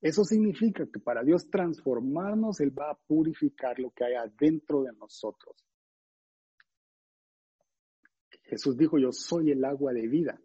Eso 0.00 0.24
significa 0.24 0.86
que 0.90 1.00
para 1.00 1.22
Dios 1.22 1.50
transformarnos, 1.50 2.58
Él 2.60 2.72
va 2.72 2.92
a 2.92 2.98
purificar 3.06 3.78
lo 3.78 3.90
que 3.90 4.04
hay 4.04 4.14
adentro 4.14 4.84
de 4.84 4.94
nosotros. 4.94 5.54
Jesús 8.44 8.74
dijo, 8.74 8.98
yo 8.98 9.12
soy 9.12 9.50
el 9.50 9.66
agua 9.66 9.92
de 9.92 10.08
vida. 10.08 10.40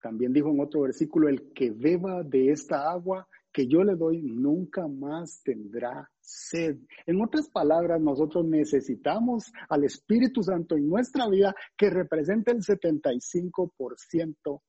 También 0.00 0.32
dijo 0.32 0.50
en 0.50 0.60
otro 0.60 0.82
versículo, 0.82 1.28
el 1.28 1.52
que 1.52 1.70
beba 1.70 2.22
de 2.22 2.50
esta 2.50 2.90
agua 2.90 3.26
que 3.52 3.66
yo 3.66 3.82
le 3.82 3.96
doy 3.96 4.22
nunca 4.22 4.86
más 4.86 5.42
tendrá 5.42 6.08
sed. 6.20 6.78
En 7.06 7.20
otras 7.20 7.48
palabras, 7.48 8.00
nosotros 8.00 8.44
necesitamos 8.44 9.52
al 9.68 9.84
Espíritu 9.84 10.42
Santo 10.42 10.76
en 10.76 10.88
nuestra 10.88 11.28
vida 11.28 11.54
que 11.76 11.90
represente 11.90 12.52
el 12.52 12.62
75% 12.62 14.60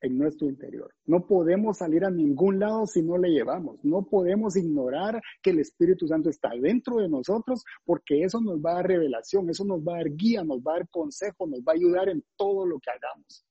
en 0.00 0.18
nuestro 0.18 0.48
interior. 0.48 0.94
No 1.06 1.26
podemos 1.26 1.78
salir 1.78 2.04
a 2.04 2.10
ningún 2.10 2.58
lado 2.58 2.86
si 2.86 3.02
no 3.02 3.16
le 3.16 3.30
llevamos. 3.30 3.82
No 3.82 4.06
podemos 4.06 4.56
ignorar 4.56 5.20
que 5.42 5.50
el 5.50 5.60
Espíritu 5.60 6.06
Santo 6.06 6.28
está 6.28 6.50
dentro 6.60 6.98
de 6.98 7.08
nosotros 7.08 7.64
porque 7.84 8.22
eso 8.22 8.40
nos 8.40 8.58
va 8.58 8.72
a 8.72 8.74
dar 8.74 8.88
revelación, 8.88 9.48
eso 9.48 9.64
nos 9.64 9.80
va 9.80 9.94
a 9.94 9.98
dar 9.98 10.10
guía, 10.14 10.44
nos 10.44 10.58
va 10.58 10.72
a 10.72 10.78
dar 10.78 10.88
consejo, 10.90 11.46
nos 11.46 11.60
va 11.60 11.72
a 11.72 11.76
ayudar 11.76 12.08
en 12.10 12.22
todo 12.36 12.66
lo 12.66 12.78
que 12.78 12.90
hagamos. 12.90 13.46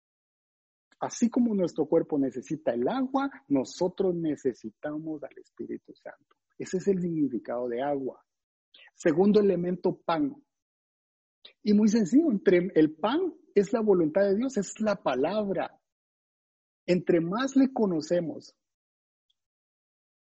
Así 1.03 1.29
como 1.29 1.53
nuestro 1.53 1.85
cuerpo 1.85 2.17
necesita 2.17 2.71
el 2.73 2.87
agua, 2.87 3.29
nosotros 3.49 4.15
necesitamos 4.15 5.21
al 5.21 5.37
Espíritu 5.37 5.93
Santo. 5.93 6.37
Ese 6.57 6.77
es 6.77 6.87
el 6.87 7.01
significado 7.01 7.67
de 7.67 7.81
agua. 7.81 8.23
Segundo 8.95 9.41
elemento, 9.41 9.99
pan. 10.05 10.33
Y 11.61 11.73
muy 11.73 11.89
sencillo, 11.89 12.31
entre 12.31 12.71
el 12.75 12.95
pan 12.95 13.33
es 13.53 13.73
la 13.73 13.81
voluntad 13.81 14.21
de 14.21 14.37
Dios, 14.37 14.55
es 14.55 14.79
la 14.79 14.95
palabra. 14.95 15.77
Entre 16.85 17.19
más 17.19 17.57
le 17.57 17.73
conocemos, 17.73 18.55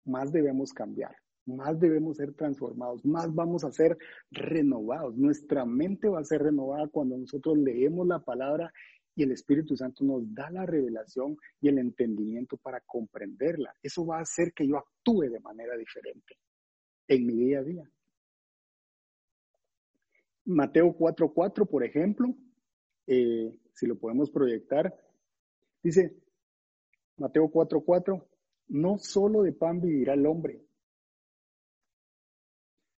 más 0.04 0.30
debemos 0.30 0.72
cambiar, 0.72 1.16
más 1.44 1.80
debemos 1.80 2.18
ser 2.18 2.34
transformados, 2.34 3.04
más 3.04 3.34
vamos 3.34 3.64
a 3.64 3.72
ser 3.72 3.98
renovados. 4.30 5.16
Nuestra 5.16 5.64
mente 5.64 6.08
va 6.08 6.20
a 6.20 6.24
ser 6.24 6.40
renovada 6.40 6.86
cuando 6.86 7.18
nosotros 7.18 7.58
leemos 7.58 8.06
la 8.06 8.20
palabra 8.20 8.72
y 9.18 9.24
el 9.24 9.32
Espíritu 9.32 9.76
Santo 9.76 10.04
nos 10.04 10.32
da 10.32 10.48
la 10.48 10.64
revelación 10.64 11.36
y 11.60 11.66
el 11.66 11.78
entendimiento 11.78 12.56
para 12.56 12.80
comprenderla. 12.82 13.74
Eso 13.82 14.06
va 14.06 14.18
a 14.18 14.22
hacer 14.22 14.52
que 14.52 14.64
yo 14.64 14.78
actúe 14.78 15.22
de 15.22 15.40
manera 15.40 15.76
diferente 15.76 16.36
en 17.08 17.26
mi 17.26 17.34
día 17.34 17.58
a 17.58 17.64
día. 17.64 17.90
Mateo 20.44 20.96
4.4, 20.96 21.68
por 21.68 21.82
ejemplo, 21.82 22.32
eh, 23.08 23.58
si 23.74 23.88
lo 23.88 23.98
podemos 23.98 24.30
proyectar, 24.30 24.96
dice 25.82 26.16
Mateo 27.16 27.50
4.4, 27.50 28.24
no 28.68 28.98
solo 28.98 29.42
de 29.42 29.52
pan 29.52 29.80
vivirá 29.80 30.14
el 30.14 30.26
hombre, 30.26 30.64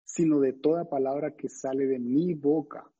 sino 0.02 0.40
de 0.40 0.52
toda 0.52 0.90
palabra 0.90 1.36
que 1.36 1.48
sale 1.48 1.86
de 1.86 2.00
mi 2.00 2.34
boca 2.34 2.90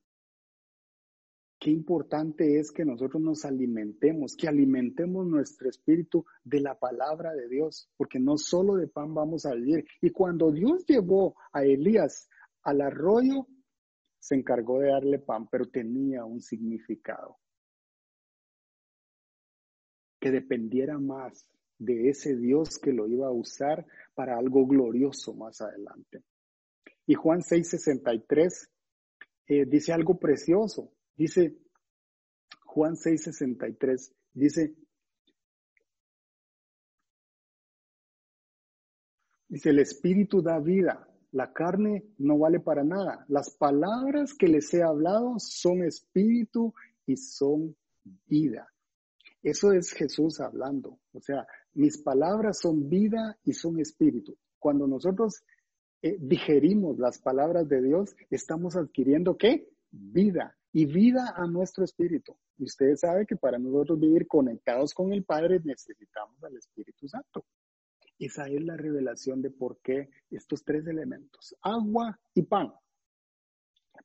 qué 1.59 1.71
importante 1.71 2.57
es 2.57 2.71
que 2.71 2.85
nosotros 2.85 3.21
nos 3.21 3.43
alimentemos, 3.43 4.35
que 4.35 4.47
alimentemos 4.47 5.27
nuestro 5.27 5.69
espíritu 5.69 6.25
de 6.43 6.61
la 6.61 6.79
palabra 6.79 7.33
de 7.33 7.49
Dios, 7.49 7.89
porque 7.97 8.19
no 8.19 8.37
solo 8.37 8.75
de 8.75 8.87
pan 8.87 9.13
vamos 9.13 9.45
a 9.45 9.53
vivir. 9.53 9.85
Y 10.01 10.11
cuando 10.11 10.51
Dios 10.51 10.85
llevó 10.85 11.35
a 11.51 11.63
Elías 11.63 12.29
al 12.63 12.81
arroyo, 12.81 13.45
se 14.19 14.35
encargó 14.35 14.79
de 14.79 14.89
darle 14.89 15.19
pan, 15.19 15.47
pero 15.49 15.65
tenía 15.65 16.23
un 16.23 16.41
significado. 16.41 17.37
Que 20.19 20.31
dependiera 20.31 20.97
más 20.97 21.45
de 21.77 22.09
ese 22.09 22.35
Dios 22.35 22.77
que 22.77 22.93
lo 22.93 23.07
iba 23.07 23.27
a 23.27 23.31
usar 23.31 23.85
para 24.13 24.37
algo 24.37 24.65
glorioso 24.65 25.33
más 25.33 25.61
adelante. 25.61 26.23
Y 27.05 27.15
Juan 27.15 27.41
6:63 27.41 28.69
eh, 29.47 29.65
dice 29.65 29.93
algo 29.93 30.19
precioso. 30.19 30.93
Dice 31.19 31.53
Juan 32.63 32.95
6:63, 32.95 34.13
dice, 34.33 34.73
dice, 39.49 39.69
el 39.69 39.79
espíritu 39.79 40.41
da 40.41 40.61
vida, 40.61 41.05
la 41.33 41.51
carne 41.51 42.05
no 42.19 42.37
vale 42.37 42.61
para 42.61 42.85
nada. 42.85 43.25
Las 43.27 43.49
palabras 43.49 44.33
que 44.33 44.47
les 44.47 44.73
he 44.73 44.81
hablado 44.81 45.35
son 45.39 45.83
espíritu 45.83 46.73
y 47.05 47.17
son 47.17 47.75
vida. 48.25 48.69
Eso 49.43 49.73
es 49.73 49.91
Jesús 49.91 50.39
hablando. 50.39 50.99
O 51.11 51.19
sea, 51.19 51.45
mis 51.73 52.01
palabras 52.01 52.59
son 52.61 52.87
vida 52.87 53.37
y 53.43 53.51
son 53.51 53.77
espíritu. 53.81 54.37
Cuando 54.57 54.87
nosotros 54.87 55.43
eh, 56.01 56.15
digerimos 56.17 56.97
las 56.97 57.19
palabras 57.19 57.67
de 57.67 57.81
Dios, 57.81 58.15
estamos 58.29 58.77
adquiriendo 58.77 59.35
qué? 59.35 59.67
Vida 59.91 60.55
y 60.71 60.85
vida 60.85 61.33
a 61.35 61.47
nuestro 61.47 61.83
espíritu. 61.83 62.37
Y 62.57 62.65
ustedes 62.65 63.01
saben 63.01 63.25
que 63.25 63.35
para 63.35 63.57
nosotros 63.57 63.99
vivir 63.99 64.27
conectados 64.27 64.93
con 64.93 65.11
el 65.11 65.23
Padre 65.23 65.59
necesitamos 65.63 66.43
al 66.43 66.55
Espíritu 66.55 67.07
Santo. 67.07 67.45
Esa 68.19 68.47
es 68.47 68.61
la 68.63 68.75
revelación 68.75 69.41
de 69.41 69.49
por 69.49 69.79
qué 69.81 70.09
estos 70.29 70.63
tres 70.63 70.85
elementos, 70.87 71.55
agua 71.61 72.19
y 72.33 72.43
pan. 72.43 72.73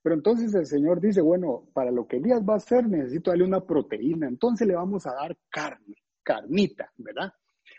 Pero 0.02 0.14
entonces 0.14 0.54
el 0.54 0.66
Señor 0.66 1.00
dice, 1.00 1.20
bueno, 1.20 1.68
para 1.72 1.90
lo 1.90 2.06
que 2.06 2.16
Elías 2.16 2.42
va 2.42 2.54
a 2.54 2.58
hacer 2.58 2.88
necesito 2.88 3.30
darle 3.30 3.44
una 3.44 3.64
proteína, 3.64 4.28
entonces 4.28 4.66
le 4.66 4.74
vamos 4.74 5.06
a 5.06 5.14
dar 5.14 5.36
carne, 5.48 5.96
carnita, 6.22 6.92
¿verdad? 6.96 7.32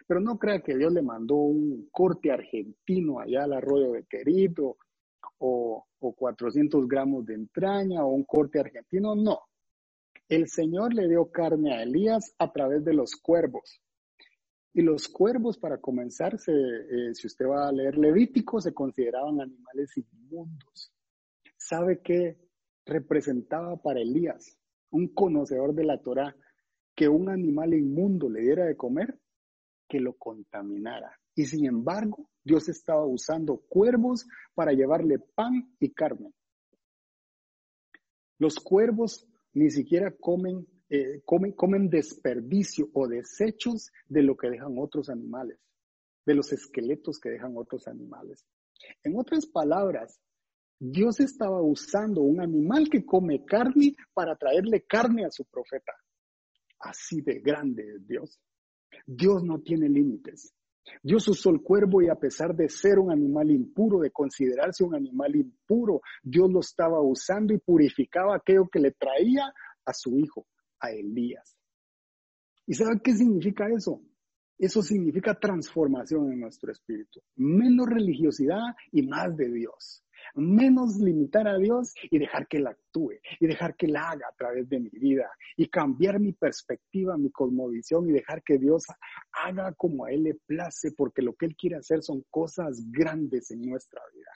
Pero 0.08 0.20
no 0.20 0.38
crea 0.38 0.62
que 0.62 0.76
Dios 0.76 0.92
le 0.92 1.02
mandó 1.02 1.36
un 1.36 1.88
corte 1.92 2.32
argentino 2.32 3.20
allá 3.20 3.44
al 3.44 3.54
arroyo 3.54 3.94
de 3.94 4.06
Querido 4.06 4.78
o, 5.38 5.86
400 6.00 6.88
gramos 6.88 7.26
de 7.26 7.34
entraña 7.34 8.06
o 8.06 8.10
un 8.10 8.24
corte 8.24 8.60
argentino, 8.60 9.16
no. 9.16 9.40
El 10.28 10.48
Señor 10.48 10.94
le 10.94 11.08
dio 11.08 11.32
carne 11.32 11.74
a 11.74 11.84
Elías 11.84 12.34
a 12.38 12.52
través 12.52 12.84
de 12.84 12.94
los 12.94 13.16
cuervos. 13.16 13.82
Y 14.74 14.82
los 14.82 15.08
cuervos, 15.08 15.58
para 15.58 15.80
comenzar, 15.80 16.36
eh, 16.36 17.14
si 17.14 17.28
usted 17.28 17.46
va 17.46 17.68
a 17.68 17.72
leer 17.72 17.98
Levítico, 17.98 18.60
se 18.60 18.74
consideraban 18.74 19.42
animales 19.42 19.96
inmundos. 19.98 20.92
¿Sabe 21.58 22.02
qué 22.02 22.38
representaba 22.86 23.78
para 23.78 24.02
Elías, 24.02 24.60
un 24.92 25.08
conocedor 25.08 25.74
de 25.74 25.86
la 25.86 26.02
Torah, 26.02 26.36
que 26.96 27.08
un 27.08 27.30
animal 27.30 27.74
inmundo 27.74 28.30
le 28.30 28.42
diera 28.42 28.66
de 28.66 28.76
comer? 28.76 29.20
Que 29.88 30.00
lo 30.00 30.14
contaminara. 30.14 31.20
Y 31.36 31.46
sin 31.46 31.66
embargo, 31.66 32.30
Dios 32.44 32.70
estaba 32.70 33.06
usando 33.06 33.58
cuervos 33.68 34.26
para 34.54 34.72
llevarle 34.72 35.20
pan 35.20 35.76
y 35.80 35.92
carne. 35.92 36.34
Los 38.38 38.56
cuervos 38.56 39.28
ni 39.54 39.70
siquiera 39.70 40.12
comen, 40.12 40.66
eh, 40.90 41.22
comen, 41.26 41.52
comen 41.54 41.90
desperdicio 41.90 42.90
o 42.94 43.08
desechos 43.08 43.92
de 44.08 44.24
lo 44.24 44.36
que 44.36 44.50
dejan 44.50 44.76
otros 44.78 45.10
animales, 45.10 45.60
de 46.26 46.36
los 46.36 46.52
esqueletos 46.54 47.20
que 47.20 47.30
dejan 47.30 47.54
otros 47.58 47.88
animales. 47.88 48.46
En 49.04 49.18
otras 49.18 49.46
palabras, 49.46 50.20
Dios 50.80 51.20
estaba 51.20 51.62
usando 51.62 52.22
un 52.22 52.42
animal 52.42 52.90
que 52.90 53.06
come 53.06 53.46
carne 53.46 53.96
para 54.14 54.36
traerle 54.36 54.82
carne 54.82 55.26
a 55.26 55.32
su 55.32 55.46
profeta. 55.46 55.94
Así 56.80 57.22
de 57.22 57.40
grande 57.40 57.96
es 57.96 58.08
Dios. 58.08 58.40
Dios 59.06 59.44
no 59.44 59.62
tiene 59.62 59.90
límites. 59.90 60.54
Dios 61.02 61.28
usó 61.28 61.50
el 61.50 61.62
cuervo 61.62 62.02
y 62.02 62.10
a 62.10 62.16
pesar 62.16 62.56
de 62.56 62.70
ser 62.70 63.00
un 63.00 63.12
animal 63.12 63.52
impuro, 63.52 64.00
de 64.00 64.12
considerarse 64.12 64.84
un 64.84 64.96
animal 64.96 65.36
impuro, 65.36 66.02
Dios 66.22 66.52
lo 66.52 66.60
estaba 66.60 67.02
usando 67.02 67.54
y 67.54 67.60
purificaba 67.60 68.36
aquello 68.36 68.68
que 68.72 68.80
le 68.80 68.92
traía 68.92 69.54
a 69.86 69.94
su 69.94 70.18
hijo, 70.18 70.48
a 70.80 70.92
Elías. 70.92 71.58
¿Y 72.68 72.74
saben 72.74 73.00
qué 73.00 73.14
significa 73.14 73.68
eso? 73.70 74.02
Eso 74.58 74.82
significa 74.82 75.38
transformación 75.38 76.32
en 76.32 76.40
nuestro 76.40 76.72
espíritu. 76.72 77.22
Menos 77.36 77.88
religiosidad 77.88 78.62
y 78.92 79.04
más 79.04 79.36
de 79.36 79.52
Dios 79.52 80.05
menos 80.34 80.98
limitar 80.98 81.48
a 81.48 81.58
Dios 81.58 81.94
y 82.10 82.18
dejar 82.18 82.48
que 82.48 82.58
Él 82.58 82.68
actúe 82.68 83.14
y 83.40 83.48
dejar 83.48 83.76
que 83.76 83.86
Él 83.86 83.96
haga 83.96 84.28
a 84.28 84.36
través 84.36 84.68
de 84.68 84.80
mi 84.80 84.90
vida 84.90 85.30
y 85.56 85.68
cambiar 85.68 86.20
mi 86.20 86.34
perspectiva, 86.34 87.18
mi 87.18 87.32
cosmovisión 87.32 88.10
y 88.10 88.14
dejar 88.14 88.44
que 88.44 88.58
Dios 88.58 88.86
haga 89.32 89.74
como 89.74 90.06
a 90.06 90.12
Él 90.12 90.24
le 90.24 90.36
place 90.46 90.92
porque 90.92 91.22
lo 91.22 91.34
que 91.36 91.46
Él 91.46 91.56
quiere 91.56 91.78
hacer 91.78 92.02
son 92.02 92.24
cosas 92.30 92.82
grandes 92.92 93.52
en 93.52 93.62
nuestra 93.62 94.02
vida. 94.14 94.32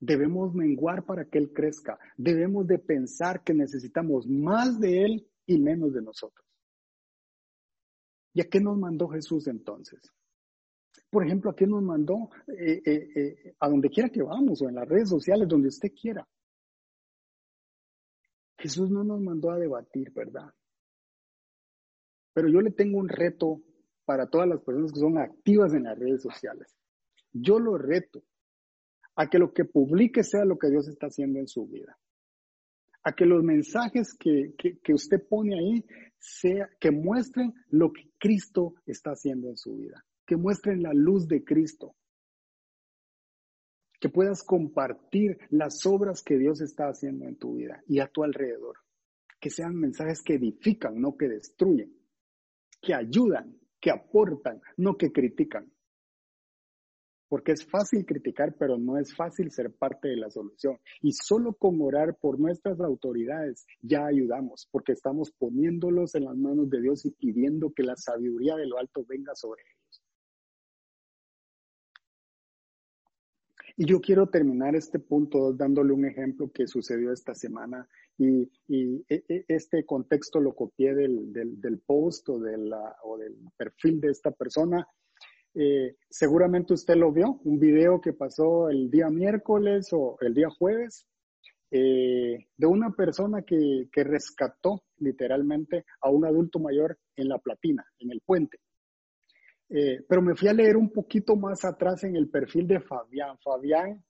Debemos 0.00 0.52
menguar 0.54 1.04
para 1.04 1.24
que 1.26 1.38
Él 1.38 1.52
crezca. 1.52 1.98
Debemos 2.16 2.66
de 2.66 2.78
pensar 2.78 3.44
que 3.44 3.54
necesitamos 3.54 4.26
más 4.26 4.80
de 4.80 5.04
Él 5.04 5.28
y 5.46 5.58
menos 5.58 5.92
de 5.94 6.02
nosotros. 6.02 6.44
¿Y 8.34 8.40
a 8.40 8.48
qué 8.48 8.60
nos 8.60 8.76
mandó 8.78 9.08
Jesús 9.08 9.46
entonces? 9.46 10.00
Por 11.10 11.26
ejemplo, 11.26 11.50
¿a 11.50 11.56
qué 11.56 11.66
nos 11.66 11.82
mandó? 11.82 12.30
Eh, 12.48 12.82
eh, 12.84 13.08
eh, 13.14 13.54
a 13.60 13.68
donde 13.68 13.90
quiera 13.90 14.08
que 14.08 14.22
vamos 14.22 14.62
o 14.62 14.68
en 14.68 14.76
las 14.76 14.88
redes 14.88 15.10
sociales, 15.10 15.48
donde 15.48 15.68
usted 15.68 15.92
quiera. 15.92 16.26
Jesús 18.58 18.90
no 18.90 19.02
nos 19.04 19.20
mandó 19.20 19.50
a 19.50 19.58
debatir, 19.58 20.12
¿verdad? 20.12 20.52
Pero 22.32 22.48
yo 22.48 22.60
le 22.60 22.70
tengo 22.70 22.98
un 22.98 23.08
reto 23.08 23.60
para 24.04 24.28
todas 24.28 24.48
las 24.48 24.60
personas 24.60 24.92
que 24.92 25.00
son 25.00 25.18
activas 25.18 25.74
en 25.74 25.84
las 25.84 25.98
redes 25.98 26.22
sociales. 26.22 26.74
Yo 27.32 27.58
lo 27.58 27.76
reto 27.76 28.22
a 29.16 29.28
que 29.28 29.38
lo 29.38 29.52
que 29.52 29.64
publique 29.64 30.22
sea 30.22 30.44
lo 30.44 30.58
que 30.58 30.70
Dios 30.70 30.88
está 30.88 31.06
haciendo 31.06 31.38
en 31.38 31.46
su 31.46 31.66
vida. 31.66 31.98
A 33.04 33.12
que 33.12 33.26
los 33.26 33.42
mensajes 33.42 34.14
que, 34.14 34.54
que, 34.56 34.94
usted 34.94 35.26
pone 35.28 35.58
ahí 35.58 35.84
sea, 36.18 36.70
que 36.80 36.90
muestren 36.90 37.52
lo 37.68 37.92
que 37.92 38.10
Cristo 38.18 38.74
está 38.86 39.10
haciendo 39.10 39.48
en 39.48 39.56
su 39.56 39.76
vida. 39.76 40.04
Que 40.26 40.36
muestren 40.36 40.82
la 40.82 40.92
luz 40.92 41.26
de 41.28 41.44
Cristo. 41.44 41.94
Que 44.00 44.08
puedas 44.08 44.42
compartir 44.42 45.38
las 45.50 45.86
obras 45.86 46.22
que 46.22 46.38
Dios 46.38 46.60
está 46.60 46.88
haciendo 46.88 47.26
en 47.26 47.36
tu 47.36 47.54
vida 47.54 47.82
y 47.86 48.00
a 48.00 48.08
tu 48.08 48.24
alrededor. 48.24 48.76
Que 49.40 49.50
sean 49.50 49.74
mensajes 49.74 50.22
que 50.22 50.34
edifican, 50.34 51.00
no 51.00 51.16
que 51.16 51.28
destruyen. 51.28 51.96
Que 52.80 52.94
ayudan, 52.94 53.58
que 53.80 53.90
aportan, 53.90 54.60
no 54.76 54.96
que 54.96 55.12
critican 55.12 55.72
porque 57.32 57.52
es 57.52 57.64
fácil 57.64 58.04
criticar, 58.04 58.54
pero 58.58 58.76
no 58.76 58.98
es 58.98 59.16
fácil 59.16 59.50
ser 59.50 59.72
parte 59.72 60.08
de 60.08 60.18
la 60.18 60.28
solución. 60.28 60.76
Y 61.00 61.12
solo 61.12 61.54
con 61.54 61.80
orar 61.80 62.18
por 62.20 62.38
nuestras 62.38 62.78
autoridades 62.78 63.64
ya 63.80 64.04
ayudamos, 64.04 64.68
porque 64.70 64.92
estamos 64.92 65.32
poniéndolos 65.38 66.14
en 66.14 66.26
las 66.26 66.36
manos 66.36 66.68
de 66.68 66.82
Dios 66.82 67.06
y 67.06 67.10
pidiendo 67.12 67.72
que 67.72 67.84
la 67.84 67.96
sabiduría 67.96 68.54
de 68.56 68.66
lo 68.66 68.78
alto 68.78 69.06
venga 69.08 69.34
sobre 69.34 69.62
ellos. 69.62 69.81
Y 73.82 73.84
yo 73.84 74.00
quiero 74.00 74.28
terminar 74.28 74.76
este 74.76 75.00
punto 75.00 75.52
dándole 75.52 75.92
un 75.92 76.04
ejemplo 76.04 76.52
que 76.52 76.68
sucedió 76.68 77.12
esta 77.12 77.34
semana 77.34 77.88
y, 78.16 78.44
e, 78.68 79.02
e, 79.08 79.44
este 79.48 79.84
contexto 79.84 80.38
lo 80.38 80.54
copié 80.54 80.94
del, 80.94 81.82
post 81.84 82.28
o, 82.28 82.38
de 82.38 82.58
la, 82.58 82.94
o 83.02 83.18
del 83.18 83.36
perfil 83.56 84.00
de 84.00 84.10
esta 84.10 84.30
persona 84.30 84.86
eh, 85.54 85.96
seguramente 86.08 86.74
usted 86.74 86.94
lo 86.94 87.10
vio, 87.10 87.40
un 87.42 87.58
video 87.58 88.00
que 88.00 88.12
pasó 88.12 88.70
el 88.70 88.88
día 88.88 89.10
miércoles 89.10 89.88
o 89.90 90.16
el 90.20 90.32
día 90.32 90.48
jueves 90.48 91.08
eh, 91.72 92.38
de 92.56 92.66
una 92.66 92.92
persona 92.92 93.42
que, 93.42 93.88
rescató 93.96 94.84
literalmente 94.98 95.86
a 96.02 96.08
un 96.08 96.24
adulto 96.24 96.60
mayor 96.60 97.00
en 97.16 97.28
la 97.28 97.38
platina, 97.38 97.84
en 97.98 98.12
el 98.12 98.20
puente. 98.24 98.58
Eh, 99.74 100.04
pero 100.08 100.20
me 100.20 100.34
fui 100.34 100.48
a 100.48 100.52
leer 100.52 100.76
un 100.76 100.90
poquito 100.90 101.34
más 101.34 101.64
atrás 101.64 102.04
en 102.04 102.16
el 102.16 102.28
perfil 102.28 102.66
de 102.66 102.80
Fabián. 102.80 103.38
Fabián, 103.42 104.04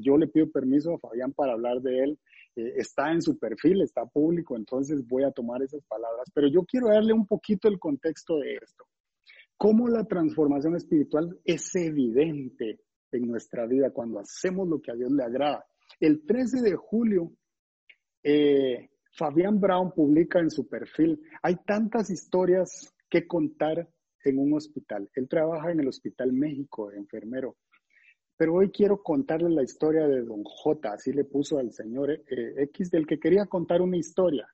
yo 0.00 0.16
le 0.16 0.28
pido 0.28 0.50
permiso 0.50 0.94
a 0.94 0.98
Fabián 0.98 1.32
para 1.32 1.52
hablar 1.52 1.80
de 1.80 2.04
él. 2.04 2.18
está 2.54 3.10
en 3.12 3.22
su 3.22 3.38
perfil, 3.38 3.82
está 3.82 4.04
público, 4.06 4.56
entonces 4.56 5.06
voy 5.06 5.24
a 5.24 5.32
tomar 5.32 5.62
esas 5.62 5.82
palabras. 5.84 6.28
Pero 6.34 6.48
yo 6.48 6.64
quiero 6.64 6.88
darle 6.88 7.12
un 7.12 7.26
poquito 7.26 7.68
el 7.68 7.78
contexto 7.78 8.38
de 8.38 8.54
esto 8.54 8.84
cómo 9.62 9.88
la 9.88 10.02
transformación 10.02 10.74
espiritual 10.74 11.38
es 11.44 11.72
evidente 11.76 12.80
en 13.12 13.28
nuestra 13.28 13.64
vida 13.64 13.92
cuando 13.92 14.18
hacemos 14.18 14.66
lo 14.66 14.82
que 14.82 14.90
a 14.90 14.96
Dios 14.96 15.12
le 15.12 15.22
agrada. 15.22 15.64
El 16.00 16.26
13 16.26 16.62
de 16.62 16.74
julio, 16.74 17.30
eh, 18.24 18.90
Fabián 19.16 19.60
Brown 19.60 19.92
publica 19.92 20.40
en 20.40 20.50
su 20.50 20.68
perfil, 20.68 21.22
hay 21.44 21.54
tantas 21.64 22.10
historias 22.10 22.92
que 23.08 23.28
contar 23.28 23.88
en 24.24 24.38
un 24.38 24.54
hospital. 24.54 25.10
Él 25.14 25.28
trabaja 25.28 25.70
en 25.70 25.80
el 25.80 25.88
Hospital 25.88 26.32
México 26.32 26.92
enfermero. 26.92 27.56
Pero 28.36 28.54
hoy 28.54 28.70
quiero 28.70 29.02
contarle 29.02 29.50
la 29.50 29.62
historia 29.62 30.06
de 30.06 30.22
Don 30.22 30.42
J, 30.42 30.92
así 30.92 31.12
le 31.12 31.24
puso 31.24 31.58
al 31.58 31.72
señor 31.72 32.10
eh, 32.10 32.54
X, 32.56 32.90
del 32.90 33.06
que 33.06 33.18
quería 33.18 33.46
contar 33.46 33.80
una 33.82 33.96
historia. 33.96 34.48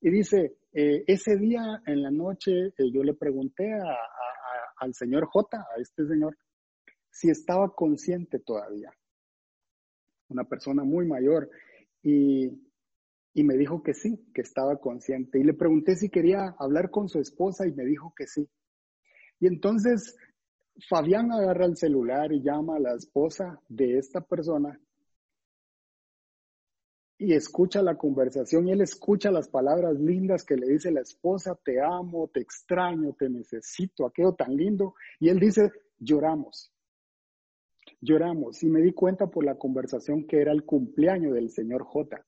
Y 0.00 0.10
dice, 0.10 0.56
eh, 0.72 1.04
ese 1.06 1.36
día 1.36 1.82
en 1.86 2.02
la 2.02 2.10
noche 2.10 2.68
eh, 2.68 2.90
yo 2.92 3.02
le 3.02 3.14
pregunté 3.14 3.70
al 4.78 4.94
señor 4.94 5.26
J, 5.26 5.58
a 5.58 5.80
este 5.80 6.06
señor, 6.06 6.36
si 7.10 7.28
estaba 7.28 7.74
consciente 7.74 8.38
todavía. 8.38 8.90
Una 10.28 10.44
persona 10.44 10.82
muy 10.82 11.06
mayor. 11.06 11.50
Y, 12.02 12.48
y 13.34 13.44
me 13.44 13.56
dijo 13.56 13.82
que 13.82 13.94
sí, 13.94 14.26
que 14.34 14.40
estaba 14.42 14.80
consciente. 14.80 15.38
Y 15.38 15.44
le 15.44 15.54
pregunté 15.54 15.96
si 15.96 16.08
quería 16.08 16.54
hablar 16.58 16.90
con 16.90 17.08
su 17.08 17.18
esposa 17.18 17.66
y 17.66 17.72
me 17.72 17.84
dijo 17.84 18.12
que 18.16 18.26
sí. 18.26 18.48
Y 19.42 19.48
entonces 19.48 20.16
Fabián 20.88 21.32
agarra 21.32 21.66
el 21.66 21.76
celular 21.76 22.32
y 22.32 22.44
llama 22.44 22.76
a 22.76 22.78
la 22.78 22.94
esposa 22.94 23.60
de 23.68 23.98
esta 23.98 24.20
persona 24.20 24.80
y 27.18 27.32
escucha 27.34 27.82
la 27.82 27.96
conversación 27.96 28.68
y 28.68 28.70
él 28.70 28.82
escucha 28.82 29.32
las 29.32 29.48
palabras 29.48 29.98
lindas 29.98 30.44
que 30.44 30.54
le 30.54 30.68
dice 30.68 30.92
la 30.92 31.00
esposa, 31.00 31.56
te 31.56 31.80
amo, 31.80 32.30
te 32.32 32.38
extraño, 32.38 33.16
te 33.18 33.28
necesito, 33.28 34.06
aquello 34.06 34.32
tan 34.34 34.54
lindo. 34.54 34.94
Y 35.18 35.28
él 35.28 35.40
dice, 35.40 35.72
lloramos, 35.98 36.72
lloramos. 38.00 38.62
Y 38.62 38.68
me 38.68 38.80
di 38.80 38.92
cuenta 38.92 39.26
por 39.26 39.44
la 39.44 39.56
conversación 39.56 40.24
que 40.24 40.40
era 40.40 40.52
el 40.52 40.64
cumpleaños 40.64 41.34
del 41.34 41.50
señor 41.50 41.82
J. 41.82 42.24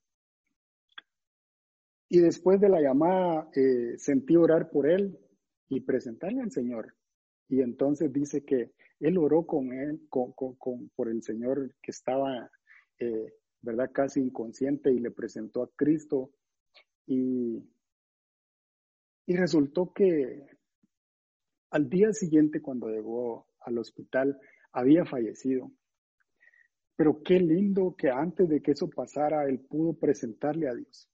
Y 2.09 2.19
después 2.19 2.61
de 2.61 2.69
la 2.69 2.81
llamada 2.81 3.49
eh, 3.55 3.95
sentí 3.99 4.35
orar 4.35 4.69
por 4.69 4.89
él 4.91 5.17
y 5.69 5.81
presentarle 5.81 6.43
al 6.43 6.51
Señor. 6.51 6.95
Y 7.49 7.61
entonces 7.61 8.13
dice 8.13 8.45
que 8.45 8.73
él 9.01 9.19
oró 9.19 9.45
con 9.47 9.73
él, 9.73 10.09
por 10.11 11.09
el 11.09 11.23
Señor 11.23 11.75
que 11.83 11.91
estaba 11.91 12.51
eh, 12.99 13.33
¿verdad? 13.65 13.91
Casi 13.93 14.21
inconsciente 14.21 14.93
y 14.93 14.99
le 14.99 15.11
presentó 15.11 15.63
a 15.63 15.71
Cristo 15.75 16.31
y, 17.07 17.65
y 19.27 19.37
resultó 19.37 19.93
que 19.93 20.47
al 21.71 21.89
día 21.89 22.13
siguiente 22.13 22.61
cuando 22.61 22.89
llegó 22.89 23.49
al 23.61 23.79
hospital 23.79 24.39
había 24.73 25.05
fallecido. 25.07 25.73
Pero 26.97 27.23
qué 27.23 27.41
lindo 27.41 27.97
que 27.97 28.11
antes 28.11 28.49
de 28.49 28.61
que 28.61 28.73
eso 28.73 28.89
pasara, 28.89 29.47
él 29.49 29.61
pudo 29.61 29.95
presentarle 29.95 30.69
a 30.69 30.75
Dios. 30.75 31.09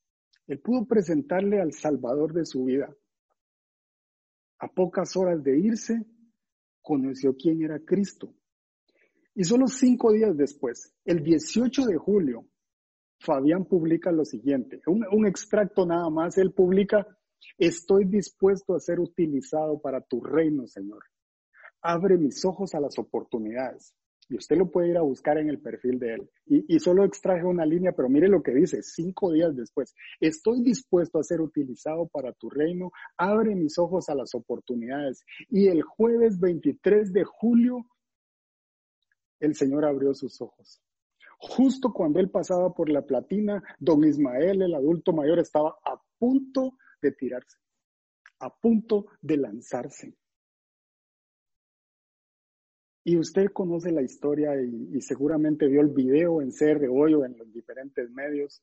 Él 0.47 0.59
pudo 0.59 0.85
presentarle 0.87 1.61
al 1.61 1.73
Salvador 1.73 2.35
de 2.35 2.45
su 2.45 2.65
vida. 2.65 2.95
A 4.59 4.69
pocas 4.69 5.17
horas 5.17 5.43
de 5.43 5.59
irse, 5.59 6.05
conoció 6.83 7.35
quién 7.37 7.63
era 7.63 7.79
Cristo. 7.81 8.35
Y 9.35 9.45
solo 9.45 9.67
cinco 9.69 10.13
días 10.13 10.37
después, 10.37 10.95
el 11.05 11.23
18 11.23 11.87
de 11.87 11.97
julio, 11.97 12.47
Fabián 13.21 13.67
publica 13.67 14.11
lo 14.11 14.25
siguiente, 14.25 14.81
un, 14.87 15.27
extracto 15.27 15.87
nada 15.87 16.09
más, 16.09 16.39
él 16.39 16.53
publica, 16.53 17.07
estoy 17.59 18.07
dispuesto 18.07 18.75
a 18.75 18.81
ser 18.81 18.99
utilizado 18.99 19.81
para 19.81 20.01
tu 20.01 20.23
reino, 20.23 20.67
Señor. 20.67 21.05
Abre 21.83 22.17
mis 22.17 22.45
ojos 22.45 22.75
a 22.75 22.81
las 22.81 22.99
oportunidades. 22.99 23.95
Y 24.31 24.37
usted 24.37 24.57
lo 24.57 24.71
puede 24.71 24.91
ir 24.91 24.97
a 24.97 25.03
buscar 25.03 25.39
en 25.39 25.49
el 25.49 25.59
perfil 25.59 25.99
de 25.99 26.15
él. 26.15 26.31
Y, 26.47 26.79
solo 26.79 27.05
extraje 27.05 27.45
una 27.45 27.67
línea, 27.67 27.93
pero 27.93 28.09
mire 28.09 28.29
lo 28.29 28.43
que 28.43 28.55
dice, 28.55 28.81
cinco 28.81 29.33
días 29.33 29.57
después, 29.57 29.95
estoy 30.21 30.63
dispuesto 30.63 31.19
a 31.19 31.25
ser 31.25 31.41
utilizado 31.41 32.07
para 32.07 32.33
tu 32.33 32.49
reino, 32.49 32.93
abre 33.17 33.57
mis 33.57 33.77
ojos 33.77 34.09
a 34.09 34.15
las 34.15 34.35
oportunidades. 34.37 35.25
Y 35.49 35.67
el 35.67 35.83
jueves 35.83 36.39
23 36.39 37.13
de 37.13 37.25
julio 37.25 37.87
el 39.41 39.57
Señor 39.57 39.85
abrió 39.85 40.15
sus 40.15 40.41
ojos. 40.41 40.81
Justo 41.39 41.93
cuando 41.93 42.21
él 42.21 42.31
pasaba 42.31 42.73
por 42.73 42.89
la 42.89 43.03
platina, 43.03 43.63
don 43.81 44.05
Ismael, 44.05 44.63
el 44.63 44.75
adulto 44.75 45.13
mayor, 45.13 45.41
estaba 45.41 45.77
a 45.85 46.01
punto 46.19 46.75
de 47.03 47.13
tirarse, 47.13 47.59
a 48.39 48.55
punto 48.55 49.07
de 49.23 49.39
lanzarse. 49.39 50.15
Y 53.11 53.17
usted 53.17 53.47
conoce 53.53 53.91
la 53.91 54.03
historia 54.03 54.53
y, 54.63 55.01
seguramente 55.01 55.67
vio 55.67 55.81
el 55.81 55.89
video 55.89 56.41
en 56.41 56.53
CR 56.53 56.87
hoy 56.89 57.15
o 57.15 57.25
en 57.25 57.37
los 57.37 57.53
diferentes 57.53 58.09
medios. 58.13 58.63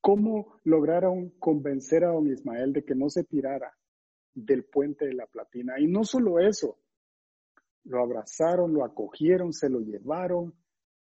¿Cómo 0.00 0.58
lograron 0.64 1.30
convencer 1.38 2.02
a 2.02 2.08
don 2.08 2.26
Ismael 2.26 2.72
de 2.72 2.84
que 2.84 2.96
no 2.96 3.08
se 3.08 3.22
tirara 3.22 3.72
del 4.34 4.64
puente 4.64 5.06
de 5.06 5.14
la 5.14 5.26
platina? 5.26 5.78
Y 5.78 5.86
no 5.86 6.02
solo 6.02 6.40
eso, 6.40 6.80
lo 7.84 8.02
abrazaron, 8.02 8.74
lo 8.74 8.84
acogieron, 8.84 9.52
se 9.52 9.70
lo 9.70 9.78
llevaron, 9.78 10.52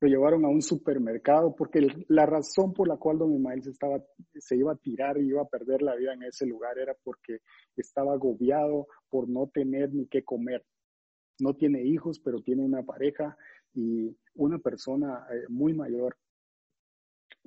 lo 0.01 0.09
llevaron 0.09 0.43
a 0.43 0.49
un 0.49 0.61
supermercado, 0.61 1.55
porque 1.55 1.87
la 2.09 2.25
razón 2.25 2.73
por 2.73 2.89
la 2.89 2.97
cual 2.97 3.19
don 3.19 3.35
Ismael 3.35 3.63
se, 3.63 3.69
estaba, 3.69 4.03
se 4.37 4.57
iba 4.57 4.73
a 4.73 4.75
tirar 4.75 5.17
y 5.17 5.29
iba 5.29 5.43
a 5.43 5.47
perder 5.47 5.81
la 5.81 5.95
vida 5.95 6.13
en 6.13 6.23
ese 6.23 6.45
lugar 6.45 6.77
era 6.77 6.93
porque 7.05 7.37
estaba 7.77 8.11
agobiado 8.11 8.87
por 9.09 9.29
no 9.29 9.47
tener 9.47 9.93
ni 9.93 10.07
qué 10.07 10.25
comer. 10.25 10.61
No 11.39 11.55
tiene 11.55 11.83
hijos, 11.83 12.19
pero 12.19 12.41
tiene 12.41 12.63
una 12.63 12.83
pareja 12.83 13.37
y 13.73 14.15
una 14.35 14.59
persona 14.59 15.25
eh, 15.31 15.45
muy 15.49 15.73
mayor. 15.73 16.17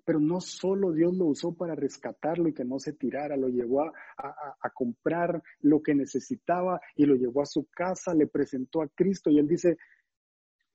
Pero 0.05 0.19
no 0.19 0.41
solo 0.41 0.93
Dios 0.93 1.17
lo 1.17 1.27
usó 1.27 1.55
para 1.55 1.75
rescatarlo 1.75 2.49
y 2.49 2.55
que 2.55 2.65
no 2.65 2.79
se 2.79 2.93
tirara, 2.93 3.37
lo 3.37 3.49
llevó 3.49 3.83
a, 3.83 3.93
a, 4.19 4.71
comprar 4.71 5.41
lo 5.61 5.81
que 5.81 5.95
necesitaba 5.95 6.81
y 6.97 7.07
lo 7.07 7.15
llevó 7.15 7.43
a 7.43 7.47
su 7.47 7.69
casa, 7.71 8.13
le 8.13 8.27
presentó 8.27 8.83
a 8.83 8.89
Cristo 8.89 9.31
y 9.31 9.39
él 9.39 9.47
dice, 9.47 9.77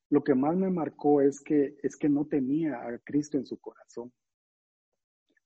lo 0.10 0.24
que 0.24 0.36
más 0.36 0.56
me 0.56 0.70
marcó 0.70 1.22
es 1.22 1.42
que, 1.42 1.78
es 1.84 1.98
que 1.98 2.08
no 2.08 2.26
tenía 2.26 2.76
a 2.76 2.98
Cristo 3.00 3.38
en 3.38 3.46
su 3.46 3.58
corazón. 3.58 4.14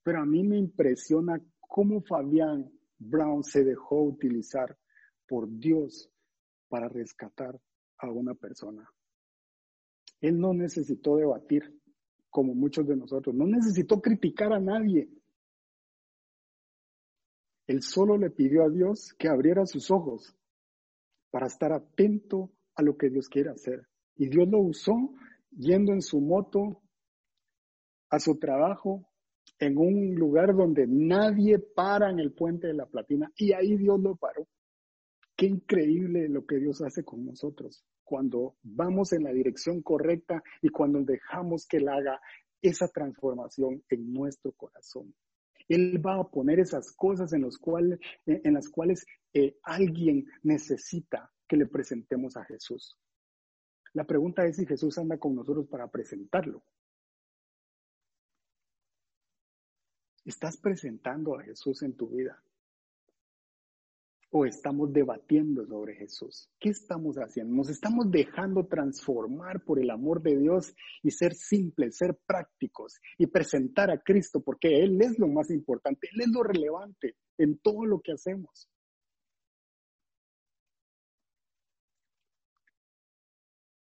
Pero 0.03 0.21
a 0.21 0.25
mí 0.25 0.43
me 0.43 0.57
impresiona 0.57 1.41
cómo 1.59 2.01
Fabián 2.01 2.71
Brown 2.99 3.43
se 3.43 3.63
dejó 3.63 4.03
utilizar 4.03 4.77
por 5.27 5.49
Dios 5.49 6.11
para 6.71 6.87
rescatar 6.87 7.59
a 7.97 8.09
una 8.09 8.33
persona. 8.33 8.89
Él 10.21 10.39
no 10.39 10.53
necesitó 10.53 11.17
debatir 11.17 11.63
como 12.29 12.55
muchos 12.55 12.87
de 12.87 12.95
nosotros, 12.95 13.35
no 13.35 13.45
necesitó 13.45 13.99
criticar 14.01 14.53
a 14.53 14.59
nadie. 14.59 15.09
Él 17.67 17.81
solo 17.81 18.17
le 18.17 18.29
pidió 18.29 18.63
a 18.63 18.69
Dios 18.69 19.13
que 19.19 19.27
abriera 19.27 19.65
sus 19.65 19.91
ojos 19.91 20.33
para 21.29 21.47
estar 21.47 21.73
atento 21.73 22.51
a 22.75 22.83
lo 22.83 22.95
que 22.95 23.09
Dios 23.09 23.27
quiere 23.27 23.49
hacer. 23.49 23.85
Y 24.15 24.29
Dios 24.29 24.47
lo 24.49 24.59
usó 24.59 24.93
yendo 25.51 25.91
en 25.91 26.01
su 26.01 26.21
moto 26.21 26.81
a 28.09 28.19
su 28.19 28.39
trabajo 28.39 29.05
en 29.59 29.77
un 29.77 30.15
lugar 30.15 30.55
donde 30.55 30.85
nadie 30.87 31.59
para 31.59 32.09
en 32.09 32.19
el 32.19 32.31
puente 32.31 32.67
de 32.67 32.73
la 32.73 32.85
platina 32.85 33.29
y 33.35 33.51
ahí 33.51 33.75
Dios 33.75 33.99
lo 33.99 34.15
paró. 34.15 34.47
Qué 35.41 35.47
increíble 35.47 36.29
lo 36.29 36.45
que 36.45 36.59
Dios 36.59 36.83
hace 36.83 37.03
con 37.03 37.25
nosotros 37.25 37.83
cuando 38.03 38.57
vamos 38.61 39.11
en 39.11 39.23
la 39.23 39.33
dirección 39.33 39.81
correcta 39.81 40.43
y 40.61 40.69
cuando 40.69 41.01
dejamos 41.01 41.65
que 41.65 41.77
Él 41.77 41.89
haga 41.89 42.21
esa 42.61 42.87
transformación 42.89 43.83
en 43.89 44.13
nuestro 44.13 44.51
corazón. 44.51 45.15
Él 45.67 45.99
va 46.05 46.19
a 46.19 46.29
poner 46.29 46.59
esas 46.59 46.91
cosas 46.91 47.33
en, 47.33 47.41
las 47.41 48.69
cuales 48.69 49.03
eh, 49.33 49.57
alguien 49.63 50.27
necesita 50.43 51.31
que 51.47 51.57
le 51.57 51.65
presentemos 51.65 52.37
a 52.37 52.45
Jesús. 52.45 52.99
La 53.93 54.05
pregunta 54.05 54.45
es 54.45 54.57
si 54.57 54.67
Jesús 54.67 54.95
anda 54.99 55.17
con 55.17 55.33
nosotros 55.33 55.65
para 55.65 55.89
presentarlo. 55.89 56.61
¿Estás 60.23 60.57
presentando 60.57 61.35
a 61.35 61.41
Jesús 61.41 61.81
en 61.81 61.97
tu 61.97 62.09
vida? 62.09 62.43
¿O 64.33 64.45
estamos 64.45 64.93
debatiendo 64.93 65.65
sobre 65.67 65.93
Jesús? 65.95 66.49
¿Qué 66.57 66.69
estamos 66.69 67.17
haciendo? 67.17 67.53
¿Nos 67.53 67.69
estamos 67.69 68.09
dejando 68.09 68.65
transformar 68.65 69.61
por 69.65 69.77
el 69.77 69.89
amor 69.89 70.21
de 70.21 70.37
Dios 70.37 70.73
y 71.03 71.11
ser 71.11 71.33
simples, 71.33 71.97
ser 71.97 72.17
prácticos 72.25 72.97
y 73.17 73.27
presentar 73.27 73.91
a 73.91 74.01
Cristo? 74.01 74.41
Porque 74.41 74.79
Él 74.83 75.01
es 75.01 75.19
lo 75.19 75.27
más 75.27 75.51
importante, 75.51 76.07
Él 76.13 76.21
es 76.21 76.29
lo 76.29 76.43
relevante 76.43 77.17
en 77.37 77.59
todo 77.59 77.85
lo 77.85 77.99
que 77.99 78.13
hacemos. 78.13 78.69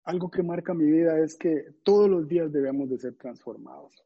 Algo 0.04 0.30
que 0.30 0.42
marca 0.42 0.74
mi 0.74 0.84
vida 0.84 1.18
es 1.18 1.36
que 1.36 1.64
todos 1.82 2.08
los 2.08 2.28
días 2.28 2.52
debemos 2.52 2.88
de 2.90 2.98
ser 2.98 3.16
transformados. 3.16 4.05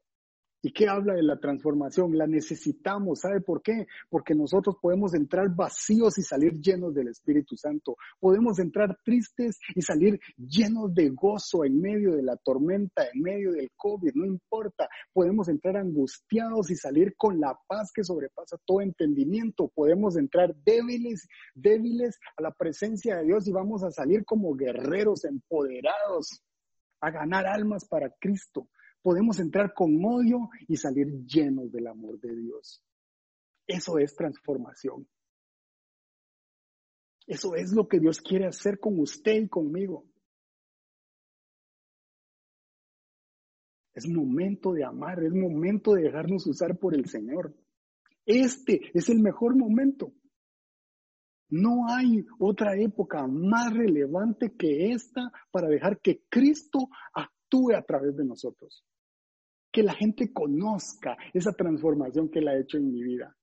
¿Y 0.63 0.71
qué 0.73 0.87
habla 0.87 1.15
de 1.15 1.23
la 1.23 1.39
transformación? 1.39 2.15
La 2.15 2.27
necesitamos. 2.27 3.21
¿Sabe 3.21 3.41
por 3.41 3.63
qué? 3.63 3.87
Porque 4.09 4.35
nosotros 4.35 4.75
podemos 4.79 5.15
entrar 5.15 5.49
vacíos 5.49 6.19
y 6.19 6.21
salir 6.21 6.53
llenos 6.53 6.93
del 6.93 7.07
Espíritu 7.07 7.57
Santo. 7.57 7.97
Podemos 8.19 8.59
entrar 8.59 8.95
tristes 9.03 9.57
y 9.73 9.81
salir 9.81 10.19
llenos 10.37 10.93
de 10.93 11.09
gozo 11.09 11.65
en 11.65 11.81
medio 11.81 12.13
de 12.13 12.21
la 12.21 12.37
tormenta, 12.37 13.07
en 13.11 13.21
medio 13.21 13.53
del 13.53 13.71
COVID, 13.75 14.11
no 14.13 14.25
importa. 14.25 14.87
Podemos 15.11 15.49
entrar 15.49 15.77
angustiados 15.77 16.69
y 16.69 16.75
salir 16.75 17.15
con 17.17 17.39
la 17.39 17.57
paz 17.67 17.91
que 17.91 18.03
sobrepasa 18.03 18.57
todo 18.63 18.81
entendimiento. 18.81 19.71
Podemos 19.73 20.15
entrar 20.15 20.53
débiles, 20.63 21.27
débiles 21.55 22.19
a 22.37 22.43
la 22.43 22.51
presencia 22.51 23.17
de 23.17 23.25
Dios 23.25 23.47
y 23.47 23.51
vamos 23.51 23.83
a 23.83 23.89
salir 23.89 24.25
como 24.25 24.55
guerreros 24.55 25.25
empoderados 25.25 26.43
a 26.99 27.09
ganar 27.09 27.47
almas 27.47 27.85
para 27.85 28.11
Cristo 28.19 28.67
podemos 29.01 29.39
entrar 29.39 29.73
con 29.73 30.03
odio 30.03 30.49
y 30.67 30.77
salir 30.77 31.25
llenos 31.25 31.71
del 31.71 31.87
amor 31.87 32.19
de 32.19 32.35
Dios. 32.35 32.83
Eso 33.67 33.97
es 33.97 34.15
transformación. 34.15 35.07
Eso 37.25 37.55
es 37.55 37.71
lo 37.71 37.87
que 37.87 37.99
Dios 37.99 38.21
quiere 38.21 38.47
hacer 38.47 38.79
con 38.79 38.99
usted 38.99 39.43
y 39.43 39.47
conmigo. 39.47 40.05
Es 43.93 44.07
momento 44.07 44.73
de 44.73 44.83
amar, 44.83 45.23
es 45.23 45.33
momento 45.33 45.93
de 45.93 46.03
dejarnos 46.03 46.47
usar 46.47 46.77
por 46.77 46.95
el 46.95 47.05
Señor. 47.05 47.55
Este 48.25 48.81
es 48.93 49.09
el 49.09 49.19
mejor 49.19 49.55
momento. 49.55 50.13
No 51.49 51.87
hay 51.89 52.25
otra 52.39 52.77
época 52.77 53.27
más 53.27 53.73
relevante 53.73 54.55
que 54.55 54.91
esta 54.91 55.31
para 55.51 55.67
dejar 55.67 55.99
que 55.99 56.23
Cristo 56.29 56.87
actúe 57.13 57.75
a 57.75 57.81
través 57.81 58.15
de 58.15 58.23
nosotros 58.23 58.85
que 59.71 59.83
la 59.83 59.93
gente 59.93 60.33
conozca 60.33 61.17
esa 61.33 61.53
transformación 61.53 62.29
que 62.29 62.39
él 62.39 62.47
ha 62.49 62.59
hecho 62.59 62.77
en 62.77 62.91
mi 62.91 63.01
vida. 63.03 63.35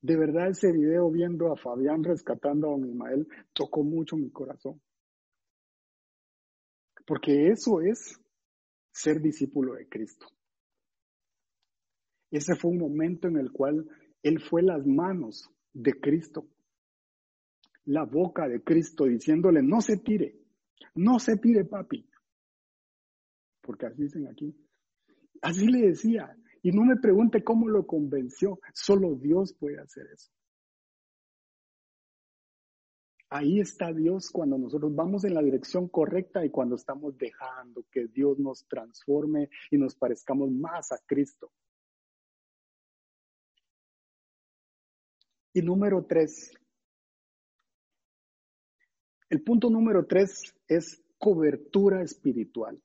De 0.00 0.16
verdad 0.16 0.50
ese 0.50 0.70
video 0.72 1.10
viendo 1.10 1.52
a 1.52 1.56
Fabián 1.56 2.04
rescatando 2.04 2.68
a 2.68 2.70
don 2.70 2.88
Ismael 2.88 3.26
tocó 3.52 3.82
mucho 3.82 4.16
mi 4.16 4.30
corazón. 4.30 4.80
Porque 7.04 7.48
eso 7.48 7.80
es 7.80 8.20
ser 8.92 9.20
discípulo 9.20 9.74
de 9.74 9.88
Cristo. 9.88 10.26
Ese 12.30 12.54
fue 12.54 12.70
un 12.70 12.78
momento 12.78 13.28
en 13.28 13.38
el 13.38 13.50
cual 13.50 13.88
él 14.22 14.40
fue 14.40 14.62
las 14.62 14.86
manos 14.86 15.50
de 15.72 15.98
Cristo, 15.98 16.46
la 17.86 18.04
boca 18.04 18.46
de 18.46 18.62
Cristo 18.62 19.04
diciéndole, 19.04 19.62
no 19.62 19.80
se 19.80 19.96
tire, 19.96 20.38
no 20.94 21.18
se 21.18 21.36
tire, 21.36 21.64
papi. 21.64 22.08
Porque 23.62 23.86
así 23.86 24.02
dicen 24.02 24.28
aquí. 24.28 24.54
Así 25.42 25.66
le 25.66 25.88
decía. 25.88 26.36
Y 26.62 26.72
no 26.72 26.84
me 26.84 26.96
pregunte 26.96 27.44
cómo 27.44 27.68
lo 27.68 27.86
convenció. 27.86 28.58
Solo 28.74 29.14
Dios 29.14 29.54
puede 29.54 29.78
hacer 29.80 30.06
eso. 30.12 30.30
Ahí 33.30 33.60
está 33.60 33.92
Dios 33.92 34.30
cuando 34.30 34.56
nosotros 34.56 34.94
vamos 34.94 35.24
en 35.24 35.34
la 35.34 35.42
dirección 35.42 35.88
correcta 35.88 36.44
y 36.46 36.50
cuando 36.50 36.76
estamos 36.76 37.16
dejando 37.18 37.84
que 37.90 38.06
Dios 38.06 38.38
nos 38.38 38.66
transforme 38.66 39.50
y 39.70 39.76
nos 39.76 39.94
parezcamos 39.94 40.50
más 40.50 40.92
a 40.92 40.98
Cristo. 41.06 41.52
Y 45.52 45.60
número 45.60 46.06
tres, 46.06 46.57
el 49.30 49.42
punto 49.42 49.70
número 49.70 50.06
tres 50.06 50.54
es 50.66 51.02
cobertura 51.18 52.02
espiritual. 52.02 52.80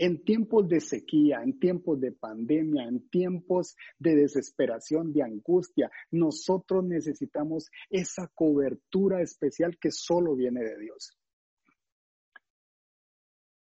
En 0.00 0.22
tiempos 0.22 0.68
de 0.68 0.80
sequía, 0.80 1.42
en 1.42 1.58
tiempos 1.58 2.00
de 2.00 2.12
pandemia, 2.12 2.84
en 2.84 3.08
tiempos 3.08 3.74
de 3.98 4.14
desesperación, 4.14 5.12
de 5.12 5.24
angustia, 5.24 5.90
nosotros 6.12 6.84
necesitamos 6.84 7.68
esa 7.90 8.30
cobertura 8.32 9.20
especial 9.22 9.76
que 9.76 9.90
solo 9.90 10.36
viene 10.36 10.62
de 10.62 10.78
Dios. 10.78 11.10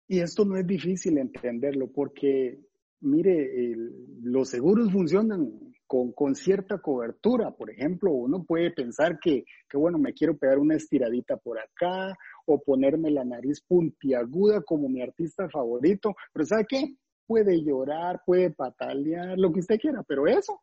Y 0.06 0.20
esto 0.20 0.44
no 0.44 0.58
es 0.58 0.66
difícil 0.66 1.16
entenderlo 1.16 1.90
porque, 1.90 2.60
mire, 3.00 3.74
los 4.20 4.50
seguros 4.50 4.92
funcionan 4.92 5.67
con, 5.88 6.12
con, 6.12 6.36
cierta 6.36 6.78
cobertura. 6.78 7.50
Por 7.50 7.70
ejemplo, 7.70 8.12
uno 8.12 8.44
puede 8.44 8.70
pensar 8.70 9.18
que, 9.18 9.44
que, 9.68 9.76
bueno, 9.76 9.98
me 9.98 10.12
quiero 10.12 10.36
pegar 10.36 10.58
una 10.58 10.76
estiradita 10.76 11.36
por 11.36 11.58
acá 11.58 12.16
o 12.46 12.62
ponerme 12.62 13.10
la 13.10 13.24
nariz 13.24 13.60
puntiaguda 13.62 14.62
como 14.62 14.88
mi 14.88 15.02
artista 15.02 15.48
favorito, 15.48 16.14
pero 16.32 16.46
¿sabe 16.46 16.66
qué? 16.68 16.96
Puede 17.26 17.62
llorar, 17.62 18.22
puede 18.24 18.50
patalear, 18.50 19.38
lo 19.38 19.52
que 19.52 19.60
usted 19.60 19.80
quiera, 19.80 20.02
pero 20.02 20.26
eso 20.26 20.62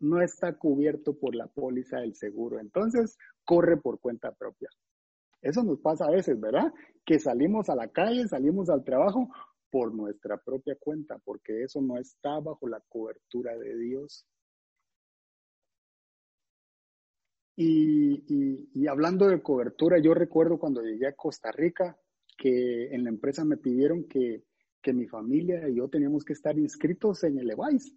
no 0.00 0.22
está 0.22 0.56
cubierto 0.56 1.18
por 1.18 1.34
la 1.34 1.46
póliza 1.46 1.98
del 1.98 2.14
seguro. 2.14 2.58
Entonces, 2.58 3.18
corre 3.44 3.76
por 3.76 4.00
cuenta 4.00 4.32
propia. 4.32 4.70
Eso 5.42 5.62
nos 5.62 5.80
pasa 5.80 6.06
a 6.06 6.10
veces, 6.10 6.38
¿verdad? 6.38 6.72
Que 7.04 7.18
salimos 7.18 7.68
a 7.70 7.74
la 7.74 7.88
calle, 7.88 8.28
salimos 8.28 8.68
al 8.70 8.84
trabajo 8.84 9.28
por 9.70 9.94
nuestra 9.94 10.36
propia 10.38 10.76
cuenta, 10.78 11.18
porque 11.18 11.62
eso 11.62 11.80
no 11.80 11.98
está 11.98 12.38
bajo 12.40 12.68
la 12.68 12.80
cobertura 12.88 13.56
de 13.56 13.76
Dios. 13.78 14.26
Y, 17.56 18.86
hablando 18.86 19.28
de 19.28 19.42
cobertura, 19.42 19.98
yo 19.98 20.14
recuerdo 20.14 20.58
cuando 20.58 20.82
llegué 20.82 21.06
a 21.06 21.14
Costa 21.14 21.52
Rica 21.52 21.98
que 22.38 22.86
en 22.94 23.04
la 23.04 23.10
empresa 23.10 23.44
me 23.44 23.58
pidieron 23.58 24.04
que, 24.04 24.44
que 24.80 24.94
mi 24.94 25.06
familia 25.06 25.68
y 25.68 25.76
yo 25.76 25.88
teníamos 25.88 26.24
que 26.24 26.32
estar 26.32 26.58
inscritos 26.58 27.22
en 27.24 27.38
el 27.38 27.50
EVAIS. 27.50 27.94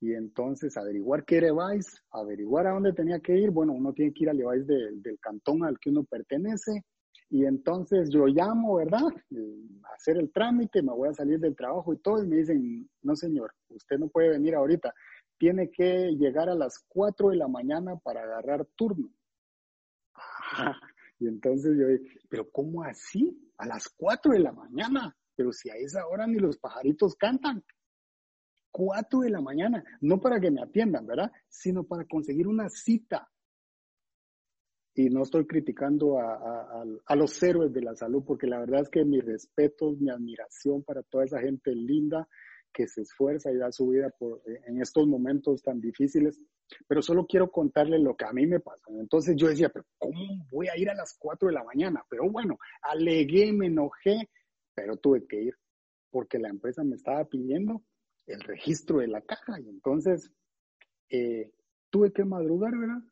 Y 0.00 0.14
entonces 0.14 0.78
averiguar 0.78 1.26
qué 1.26 1.36
era 1.36 1.48
EVAIS, 1.48 2.02
averiguar 2.10 2.66
a 2.68 2.72
dónde 2.72 2.94
tenía 2.94 3.20
que 3.20 3.36
ir. 3.36 3.50
Bueno, 3.50 3.74
uno 3.74 3.92
tiene 3.92 4.14
que 4.14 4.24
ir 4.24 4.30
al 4.30 4.40
EVAIS 4.40 4.66
del 4.66 5.18
cantón 5.20 5.62
al 5.62 5.78
que 5.78 5.90
uno 5.90 6.04
pertenece 6.04 6.86
Y 7.30 7.44
entonces 7.44 8.10
yo 8.10 8.26
llamo, 8.26 8.76
¿verdad? 8.76 9.04
A 9.04 9.94
hacer 9.94 10.16
el 10.16 10.32
trámite, 10.32 10.82
me 10.82 10.92
voy 10.92 11.08
a 11.08 11.14
salir 11.14 11.38
del 11.38 11.54
trabajo 11.54 11.92
y 11.92 11.98
todo, 11.98 12.22
y 12.22 12.26
me 12.26 12.36
dicen, 12.36 12.90
no 13.02 13.14
señor, 13.14 13.54
usted 13.68 13.98
no 13.98 14.08
puede 14.08 14.30
venir 14.30 14.56
ahorita, 14.56 14.92
tiene 15.38 15.70
que 15.70 16.10
llegar 16.18 16.48
a 16.48 16.56
las 16.56 16.84
4 16.88 17.30
de 17.30 17.36
la 17.36 17.46
mañana 17.46 17.96
para 17.96 18.24
agarrar 18.24 18.66
turno. 18.74 19.10
y 21.20 21.28
entonces 21.28 21.78
yo 21.78 21.86
digo, 21.86 22.04
pero 22.28 22.50
¿cómo 22.50 22.82
así? 22.82 23.40
A 23.58 23.66
las 23.66 23.88
4 23.88 24.32
de 24.32 24.40
la 24.40 24.52
mañana, 24.52 25.16
pero 25.36 25.52
si 25.52 25.70
a 25.70 25.76
esa 25.76 26.06
hora 26.08 26.26
ni 26.26 26.38
los 26.38 26.58
pajaritos 26.58 27.14
cantan. 27.14 27.64
4 28.72 29.20
de 29.20 29.30
la 29.30 29.40
mañana, 29.40 29.84
no 30.00 30.20
para 30.20 30.40
que 30.40 30.50
me 30.50 30.62
atiendan, 30.62 31.06
¿verdad? 31.06 31.30
Sino 31.48 31.84
para 31.84 32.04
conseguir 32.06 32.48
una 32.48 32.68
cita 32.68 33.28
y 35.00 35.08
no 35.08 35.22
estoy 35.22 35.46
criticando 35.46 36.18
a, 36.18 37.14
los 37.16 37.42
héroes 37.42 37.72
de 37.72 37.80
la 37.80 37.94
salud, 37.96 38.22
porque 38.26 38.46
la 38.46 38.58
verdad 38.58 38.82
es 38.82 38.90
que 38.90 39.02
mi 39.02 39.20
respeto, 39.20 39.92
mi 39.92 40.10
admiración 40.10 40.82
para 40.82 41.02
toda 41.02 41.24
esa 41.24 41.40
gente 41.40 41.74
linda 41.74 42.28
que 42.72 42.86
se 42.86 43.00
esfuerza 43.00 43.50
y 43.50 43.56
da 43.56 43.72
su 43.72 43.88
vida 43.88 44.10
por, 44.10 44.42
en 44.46 44.80
estos 44.80 45.06
momentos 45.06 45.62
tan 45.62 45.80
difíciles, 45.80 46.38
pero 46.86 47.00
solo 47.00 47.26
quiero 47.26 47.50
contarle 47.50 47.98
lo 47.98 48.14
que 48.14 48.26
a 48.26 48.32
mí 48.32 48.46
me 48.46 48.60
pasa. 48.60 48.90
Entonces 48.90 49.36
yo 49.36 49.48
decía, 49.48 49.70
pero 49.70 49.86
¿cómo 49.96 50.46
voy 50.50 50.68
a 50.68 50.76
ir 50.76 50.90
a 50.90 50.94
las 50.94 51.16
4 51.18 51.48
de 51.48 51.54
la 51.54 51.64
mañana? 51.64 52.04
Pero 52.10 52.30
bueno, 52.30 52.58
alegué, 52.82 53.52
me 53.52 53.66
enojé, 53.66 54.28
pero 54.74 54.96
tuve 54.96 55.26
que 55.26 55.40
ir, 55.44 55.54
porque 56.10 56.38
la 56.38 56.50
empresa 56.50 56.84
me 56.84 56.96
estaba 56.96 57.24
pidiendo 57.24 57.82
el 58.26 58.40
registro 58.42 58.98
de 58.98 59.08
la 59.08 59.22
caja 59.22 59.58
y 59.60 59.68
entonces 59.68 60.30
eh, 61.08 61.50
tuve 61.88 62.12
que 62.12 62.24
madrugar, 62.24 62.76
¿verdad? 62.76 63.02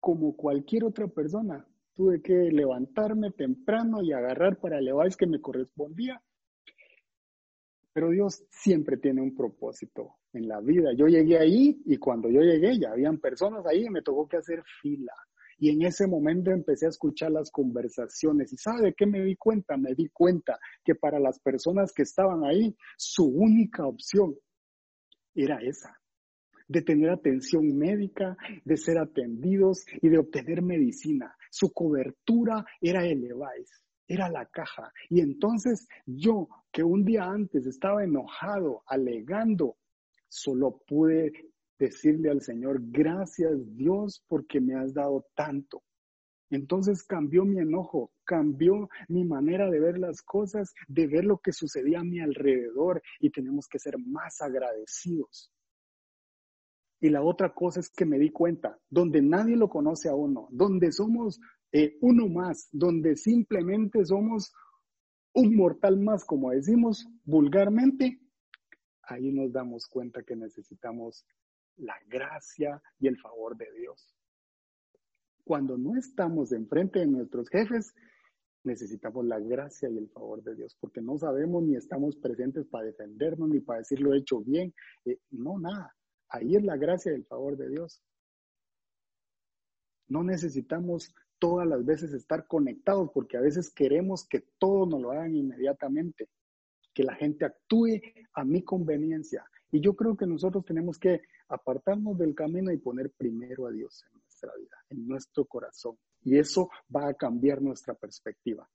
Como 0.00 0.34
cualquier 0.34 0.84
otra 0.84 1.06
persona. 1.06 1.66
Tuve 1.94 2.22
que 2.22 2.32
levantarme 2.32 3.30
temprano 3.30 4.02
y 4.02 4.12
agarrar 4.12 4.58
para 4.58 4.78
el 4.78 4.90
que 5.16 5.26
me 5.26 5.40
correspondía. 5.40 6.20
Pero 7.92 8.10
Dios 8.10 8.44
siempre 8.50 8.96
tiene 8.96 9.20
un 9.20 9.34
propósito 9.34 10.16
en 10.32 10.48
la 10.48 10.60
vida. 10.60 10.92
Yo 10.96 11.06
llegué 11.06 11.38
ahí 11.38 11.82
y 11.84 11.98
cuando 11.98 12.30
yo 12.30 12.40
llegué 12.40 12.78
ya 12.78 12.92
habían 12.92 13.18
personas 13.18 13.66
ahí 13.66 13.84
y 13.84 13.90
me 13.90 14.02
tocó 14.02 14.26
que 14.26 14.38
hacer 14.38 14.62
fila. 14.80 15.12
Y 15.58 15.68
en 15.68 15.82
ese 15.82 16.06
momento 16.06 16.50
empecé 16.50 16.86
a 16.86 16.90
escuchar 16.90 17.32
las 17.32 17.50
conversaciones. 17.50 18.50
¿Y 18.52 18.56
sabe 18.56 18.94
qué 18.94 19.04
me 19.04 19.22
di 19.22 19.36
cuenta? 19.36 19.76
Me 19.76 19.94
di 19.94 20.08
cuenta 20.08 20.58
que 20.82 20.94
para 20.94 21.20
las 21.20 21.38
personas 21.40 21.92
que 21.92 22.02
estaban 22.02 22.44
ahí, 22.44 22.74
su 22.96 23.26
única 23.26 23.86
opción 23.86 24.34
era 25.34 25.58
esa 25.60 25.99
de 26.70 26.82
tener 26.82 27.10
atención 27.10 27.76
médica, 27.76 28.36
de 28.64 28.76
ser 28.76 28.98
atendidos 28.98 29.84
y 30.00 30.08
de 30.08 30.18
obtener 30.18 30.62
medicina. 30.62 31.34
Su 31.50 31.72
cobertura 31.72 32.64
era 32.80 33.04
el 33.04 33.22
device, 33.22 33.74
era 34.06 34.30
la 34.30 34.46
caja. 34.46 34.92
Y 35.08 35.20
entonces 35.20 35.88
yo, 36.06 36.48
que 36.70 36.84
un 36.84 37.04
día 37.04 37.24
antes 37.24 37.66
estaba 37.66 38.04
enojado, 38.04 38.84
alegando, 38.86 39.78
solo 40.28 40.80
pude 40.86 41.32
decirle 41.76 42.30
al 42.30 42.40
Señor, 42.40 42.78
gracias 42.82 43.50
Dios 43.74 44.22
porque 44.28 44.60
me 44.60 44.76
has 44.76 44.94
dado 44.94 45.26
tanto. 45.34 45.82
Entonces 46.50 47.02
cambió 47.02 47.44
mi 47.44 47.58
enojo, 47.58 48.12
cambió 48.24 48.88
mi 49.08 49.24
manera 49.24 49.68
de 49.68 49.80
ver 49.80 49.98
las 49.98 50.22
cosas, 50.22 50.72
de 50.86 51.08
ver 51.08 51.24
lo 51.24 51.38
que 51.38 51.52
sucedía 51.52 51.98
a 51.98 52.04
mi 52.04 52.20
alrededor 52.20 53.02
y 53.18 53.30
tenemos 53.30 53.66
que 53.66 53.80
ser 53.80 53.98
más 53.98 54.40
agradecidos. 54.40 55.50
Y 57.00 57.08
la 57.08 57.22
otra 57.22 57.54
cosa 57.54 57.80
es 57.80 57.90
que 57.90 58.04
me 58.04 58.18
di 58.18 58.30
cuenta, 58.30 58.78
donde 58.90 59.22
nadie 59.22 59.56
lo 59.56 59.68
conoce 59.68 60.08
a 60.08 60.14
uno, 60.14 60.48
donde 60.50 60.92
somos 60.92 61.40
eh, 61.72 61.96
uno 62.00 62.28
más, 62.28 62.68
donde 62.72 63.16
simplemente 63.16 64.04
somos 64.04 64.52
un 65.32 65.56
mortal 65.56 65.98
más, 65.98 66.24
como 66.24 66.50
decimos 66.50 67.06
vulgarmente, 67.24 68.20
ahí 69.02 69.32
nos 69.32 69.52
damos 69.52 69.86
cuenta 69.86 70.22
que 70.22 70.36
necesitamos 70.36 71.24
la 71.76 71.94
gracia 72.06 72.82
y 72.98 73.08
el 73.08 73.16
favor 73.18 73.56
de 73.56 73.66
Dios. 73.78 74.14
Cuando 75.44 75.78
no 75.78 75.96
estamos 75.96 76.52
enfrente 76.52 77.00
de 77.00 77.06
nuestros 77.06 77.48
jefes, 77.48 77.94
necesitamos 78.62 79.24
la 79.24 79.38
gracia 79.38 79.88
y 79.88 79.96
el 79.96 80.08
favor 80.10 80.42
de 80.42 80.54
Dios, 80.54 80.76
porque 80.80 81.00
no 81.00 81.16
sabemos 81.18 81.62
ni 81.62 81.76
estamos 81.76 82.16
presentes 82.16 82.66
para 82.66 82.84
defendernos 82.84 83.48
ni 83.48 83.60
para 83.60 83.78
decir 83.78 84.00
lo 84.00 84.14
hecho 84.14 84.40
bien, 84.40 84.74
eh, 85.06 85.18
no, 85.30 85.58
nada. 85.58 85.94
Ahí 86.30 86.56
es 86.56 86.62
la 86.62 86.76
gracia 86.76 87.12
y 87.12 87.16
el 87.16 87.24
favor 87.24 87.56
de 87.56 87.68
Dios. 87.68 88.02
No 90.08 90.24
necesitamos 90.24 91.14
todas 91.38 91.66
las 91.66 91.84
veces 91.84 92.12
estar 92.12 92.46
conectados 92.46 93.10
porque 93.12 93.36
a 93.36 93.40
veces 93.40 93.70
queremos 93.70 94.26
que 94.28 94.44
todo 94.58 94.86
nos 94.86 95.00
lo 95.00 95.10
hagan 95.10 95.34
inmediatamente, 95.34 96.28
que 96.94 97.02
la 97.02 97.14
gente 97.14 97.44
actúe 97.44 98.00
a 98.34 98.44
mi 98.44 98.62
conveniencia. 98.62 99.44
Y 99.72 99.80
yo 99.80 99.94
creo 99.94 100.16
que 100.16 100.26
nosotros 100.26 100.64
tenemos 100.64 100.98
que 100.98 101.22
apartarnos 101.48 102.16
del 102.18 102.34
camino 102.34 102.72
y 102.72 102.78
poner 102.78 103.10
primero 103.10 103.66
a 103.66 103.70
Dios 103.70 104.04
en 104.12 104.20
nuestra 104.20 104.52
vida, 104.56 104.76
en 104.88 105.06
nuestro 105.06 105.44
corazón. 105.46 105.96
Y 106.22 106.38
eso 106.38 106.70
va 106.94 107.08
a 107.08 107.14
cambiar 107.14 107.62
nuestra 107.62 107.94
perspectiva. 107.94 108.68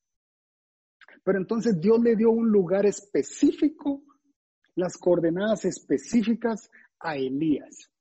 Pero 1.23 1.37
entonces 1.37 1.79
Dios 1.79 1.99
le 2.01 2.15
dio 2.15 2.31
un 2.31 2.49
lugar 2.49 2.85
específico, 2.85 4.03
las 4.75 4.97
coordenadas 4.97 5.65
específicas 5.65 6.69
a 6.99 7.15
Elías. 7.15 7.91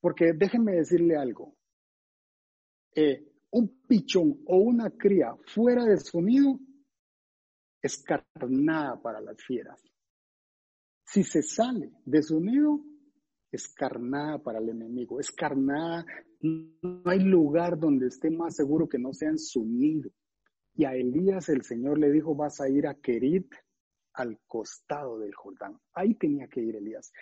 Porque 0.00 0.32
déjenme 0.34 0.72
decirle 0.72 1.16
algo. 1.16 1.56
Eh, 2.94 3.34
un 3.50 3.82
pichón 3.86 4.42
o 4.46 4.58
una 4.58 4.90
cría 4.90 5.34
fuera 5.46 5.84
de 5.84 5.96
su 5.96 6.20
nido 6.20 6.58
es 7.80 8.02
carnada 8.02 9.00
para 9.00 9.20
las 9.20 9.36
fieras. 9.42 9.80
Si 11.06 11.22
se 11.22 11.42
sale 11.42 11.92
de 12.04 12.22
su 12.22 12.40
nido, 12.40 12.80
es 13.52 13.68
carnada 13.68 14.42
para 14.42 14.58
el 14.58 14.70
enemigo, 14.70 15.20
es 15.20 15.30
carnada. 15.30 16.04
No 16.40 17.02
hay 17.04 17.20
lugar 17.20 17.78
donde 17.78 18.08
esté 18.08 18.30
más 18.30 18.56
seguro 18.56 18.88
que 18.88 18.98
no 18.98 19.12
sea 19.12 19.28
en 19.28 19.38
su 19.38 19.64
nido. 19.64 20.10
Y 20.74 20.84
a 20.86 20.94
Elías 20.94 21.48
el 21.50 21.62
Señor 21.62 21.98
le 21.98 22.10
dijo, 22.10 22.34
vas 22.34 22.60
a 22.60 22.68
ir 22.68 22.86
a 22.86 22.94
Kerit, 22.94 23.52
al 24.14 24.38
costado 24.46 25.18
del 25.18 25.34
Jordán. 25.34 25.78
Ahí 25.92 26.14
tenía 26.14 26.48
que 26.48 26.60
ir 26.60 26.76
Elías. 26.76 27.12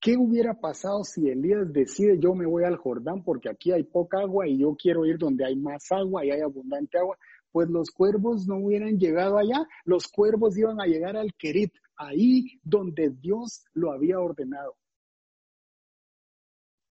¿Qué 0.00 0.16
hubiera 0.16 0.54
pasado 0.54 1.04
si 1.04 1.28
Elías 1.28 1.72
decide 1.72 2.18
yo 2.18 2.34
me 2.34 2.46
voy 2.46 2.64
al 2.64 2.76
Jordán 2.76 3.22
porque 3.22 3.50
aquí 3.50 3.70
hay 3.70 3.82
poca 3.82 4.20
agua 4.20 4.48
y 4.48 4.58
yo 4.58 4.74
quiero 4.74 5.04
ir 5.04 5.18
donde 5.18 5.44
hay 5.44 5.56
más 5.56 5.92
agua 5.92 6.24
y 6.24 6.30
hay 6.30 6.40
abundante 6.40 6.98
agua? 6.98 7.18
Pues 7.52 7.68
los 7.68 7.90
cuervos 7.90 8.46
no 8.46 8.56
hubieran 8.56 8.98
llegado 8.98 9.36
allá, 9.36 9.66
los 9.84 10.08
cuervos 10.08 10.56
iban 10.56 10.80
a 10.80 10.86
llegar 10.86 11.16
al 11.16 11.34
Kerit, 11.34 11.74
ahí 11.96 12.60
donde 12.62 13.10
Dios 13.10 13.64
lo 13.74 13.92
había 13.92 14.18
ordenado. 14.20 14.76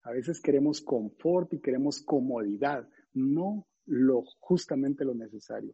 A 0.03 0.11
veces 0.11 0.41
queremos 0.41 0.81
confort 0.81 1.53
y 1.53 1.61
queremos 1.61 2.01
comodidad, 2.01 2.87
no 3.13 3.67
lo 3.85 4.23
justamente 4.39 5.05
lo 5.05 5.13
necesario. 5.13 5.73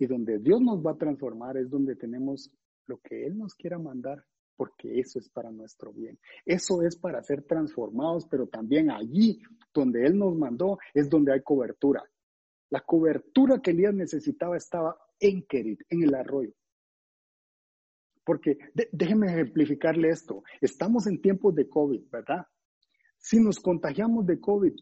Y 0.00 0.06
donde 0.06 0.38
Dios 0.38 0.62
nos 0.62 0.84
va 0.84 0.92
a 0.92 0.98
transformar 0.98 1.58
es 1.58 1.68
donde 1.68 1.94
tenemos 1.94 2.50
lo 2.86 2.98
que 3.00 3.26
Él 3.26 3.36
nos 3.36 3.54
quiera 3.54 3.78
mandar, 3.78 4.24
porque 4.56 4.98
eso 4.98 5.18
es 5.18 5.28
para 5.28 5.50
nuestro 5.50 5.92
bien. 5.92 6.18
Eso 6.46 6.82
es 6.82 6.96
para 6.96 7.22
ser 7.22 7.42
transformados, 7.42 8.26
pero 8.26 8.48
también 8.48 8.90
allí 8.90 9.42
donde 9.74 10.06
Él 10.06 10.18
nos 10.18 10.34
mandó 10.34 10.78
es 10.94 11.10
donde 11.10 11.34
hay 11.34 11.42
cobertura. 11.42 12.02
La 12.70 12.80
cobertura 12.80 13.60
que 13.60 13.72
Elías 13.72 13.92
necesitaba 13.92 14.56
estaba 14.56 14.96
en 15.18 15.42
Kerit, 15.46 15.82
en 15.90 16.02
el 16.02 16.14
arroyo. 16.14 16.54
Porque 18.24 18.56
déjenme 18.92 19.26
ejemplificarle 19.26 20.08
esto. 20.08 20.42
Estamos 20.62 21.06
en 21.08 21.20
tiempos 21.20 21.54
de 21.54 21.68
COVID, 21.68 22.08
¿verdad? 22.10 22.46
Si 23.18 23.38
nos 23.38 23.60
contagiamos 23.60 24.24
de 24.24 24.40
COVID, 24.40 24.72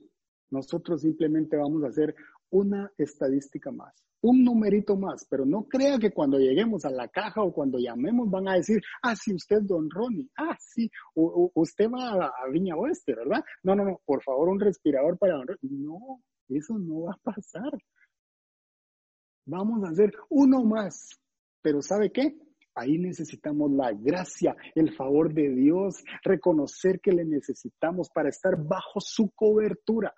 nosotros 0.50 1.02
simplemente 1.02 1.56
vamos 1.56 1.82
a 1.82 1.88
hacer 1.88 2.14
una 2.50 2.92
estadística 2.96 3.72
más, 3.72 4.07
un 4.20 4.44
numerito 4.44 4.96
más, 4.96 5.26
pero 5.28 5.44
no 5.44 5.64
crea 5.64 5.98
que 5.98 6.10
cuando 6.10 6.38
lleguemos 6.38 6.84
a 6.84 6.90
la 6.90 7.08
caja 7.08 7.42
o 7.42 7.52
cuando 7.52 7.78
llamemos 7.78 8.30
van 8.30 8.48
a 8.48 8.54
decir, 8.54 8.80
ah, 9.02 9.14
sí, 9.14 9.34
usted 9.34 9.58
es 9.58 9.66
don 9.66 9.88
Ronnie, 9.90 10.28
ah, 10.36 10.56
sí, 10.58 10.90
o, 11.14 11.50
usted 11.54 11.86
va 11.88 12.26
a, 12.26 12.50
Viña 12.50 12.76
Oeste, 12.76 13.14
¿verdad? 13.14 13.44
No, 13.62 13.74
no, 13.74 13.84
no, 13.84 14.00
por 14.04 14.22
favor, 14.22 14.48
un 14.48 14.60
respirador 14.60 15.18
para 15.18 15.34
don 15.34 15.46
Ronnie. 15.46 15.78
No, 15.78 16.20
eso 16.48 16.78
no 16.78 17.02
va 17.02 17.12
a 17.12 17.32
pasar. 17.32 17.72
Vamos 19.46 19.84
a 19.84 19.90
hacer 19.90 20.12
uno 20.28 20.64
más, 20.64 21.18
pero 21.62 21.80
¿sabe 21.80 22.10
qué? 22.10 22.36
Ahí 22.74 22.98
necesitamos 22.98 23.72
la 23.72 23.92
gracia, 23.92 24.54
el 24.74 24.94
favor 24.94 25.32
de 25.32 25.48
Dios, 25.48 26.04
reconocer 26.22 27.00
que 27.00 27.12
le 27.12 27.24
necesitamos 27.24 28.08
para 28.10 28.28
estar 28.28 28.56
bajo 28.56 29.00
su 29.00 29.30
cobertura 29.34 30.14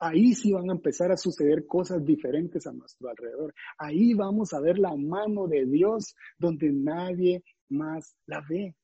ahí 0.00 0.34
sí 0.34 0.52
van 0.52 0.70
a 0.70 0.72
empezar 0.72 1.12
a 1.12 1.16
suceder 1.16 1.66
cosas 1.66 2.04
diferentes 2.04 2.66
a 2.66 2.72
nuestro 2.72 3.08
alrededor. 3.10 3.54
Ahí 3.78 4.14
vamos 4.14 4.52
a 4.52 4.60
ver 4.60 4.78
la 4.78 4.96
mano 4.96 5.46
de 5.46 5.66
Dios 5.66 6.16
donde 6.38 6.72
nadie 6.72 7.44
más 7.68 8.16
la 8.26 8.42
ve. 8.48 8.74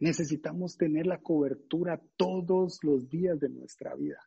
Necesitamos 0.00 0.76
tener 0.76 1.06
la 1.06 1.20
cobertura 1.20 2.00
todos 2.16 2.80
los 2.82 3.08
días 3.08 3.38
de 3.38 3.50
nuestra 3.50 3.94
vida. 3.94 4.18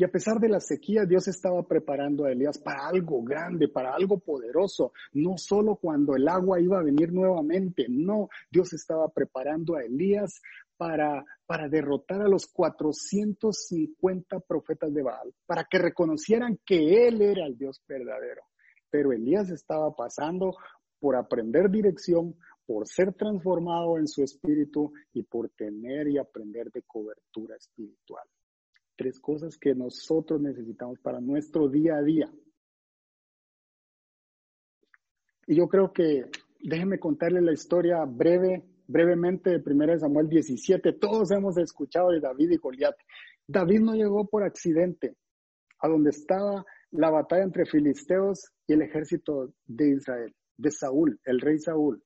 Y 0.00 0.04
a 0.04 0.08
pesar 0.08 0.38
de 0.38 0.48
la 0.48 0.60
sequía, 0.60 1.04
Dios 1.04 1.26
estaba 1.26 1.60
preparando 1.66 2.24
a 2.24 2.30
Elías 2.30 2.56
para 2.56 2.86
algo 2.86 3.20
grande, 3.24 3.66
para 3.66 3.92
algo 3.92 4.20
poderoso. 4.20 4.92
No 5.12 5.36
solo 5.36 5.74
cuando 5.74 6.14
el 6.14 6.28
agua 6.28 6.60
iba 6.60 6.78
a 6.78 6.84
venir 6.84 7.12
nuevamente, 7.12 7.86
no, 7.88 8.28
Dios 8.48 8.72
estaba 8.74 9.08
preparando 9.08 9.74
a 9.74 9.82
Elías 9.82 10.40
para, 10.78 11.22
para 11.44 11.68
derrotar 11.68 12.22
a 12.22 12.28
los 12.28 12.46
450 12.46 14.40
profetas 14.40 14.94
de 14.94 15.02
Baal, 15.02 15.34
para 15.44 15.64
que 15.64 15.78
reconocieran 15.78 16.58
que 16.64 17.06
Él 17.06 17.20
era 17.20 17.44
el 17.46 17.58
Dios 17.58 17.82
verdadero. 17.86 18.42
Pero 18.90 19.12
Elías 19.12 19.50
estaba 19.50 19.94
pasando 19.94 20.56
por 20.98 21.16
aprender 21.16 21.70
dirección, 21.70 22.34
por 22.64 22.88
ser 22.88 23.12
transformado 23.12 23.98
en 23.98 24.08
su 24.08 24.22
espíritu 24.22 24.92
y 25.12 25.22
por 25.24 25.50
tener 25.50 26.08
y 26.08 26.16
aprender 26.16 26.70
de 26.70 26.82
cobertura 26.82 27.56
espiritual 27.56 28.26
tres 28.98 29.20
cosas 29.20 29.56
que 29.56 29.74
nosotros 29.76 30.40
necesitamos 30.40 30.98
para 30.98 31.20
nuestro 31.20 31.68
día 31.68 31.96
a 31.96 32.02
día. 32.02 32.28
Y 35.46 35.56
yo 35.56 35.68
creo 35.68 35.92
que, 35.92 36.24
déjenme 36.60 36.98
contarles 36.98 37.44
la 37.44 37.52
historia 37.52 38.04
breve, 38.04 38.64
brevemente 38.88 39.50
de 39.50 39.62
1 39.64 40.00
Samuel 40.00 40.28
17. 40.28 40.94
Todos 40.94 41.30
hemos 41.30 41.56
escuchado 41.58 42.10
de 42.10 42.20
David 42.20 42.50
y 42.50 42.56
Goliat. 42.56 42.96
David 43.46 43.80
no 43.80 43.94
llegó 43.94 44.26
por 44.26 44.42
accidente 44.42 45.14
a 45.80 45.88
donde 45.88 46.10
estaba 46.10 46.64
la 46.90 47.10
batalla 47.10 47.44
entre 47.44 47.66
filisteos 47.66 48.50
y 48.66 48.72
el 48.72 48.82
ejército 48.82 49.52
de 49.66 49.90
Israel, 49.90 50.34
de 50.56 50.70
Saúl, 50.70 51.20
el 51.24 51.40
rey 51.40 51.58
Saúl. 51.58 52.02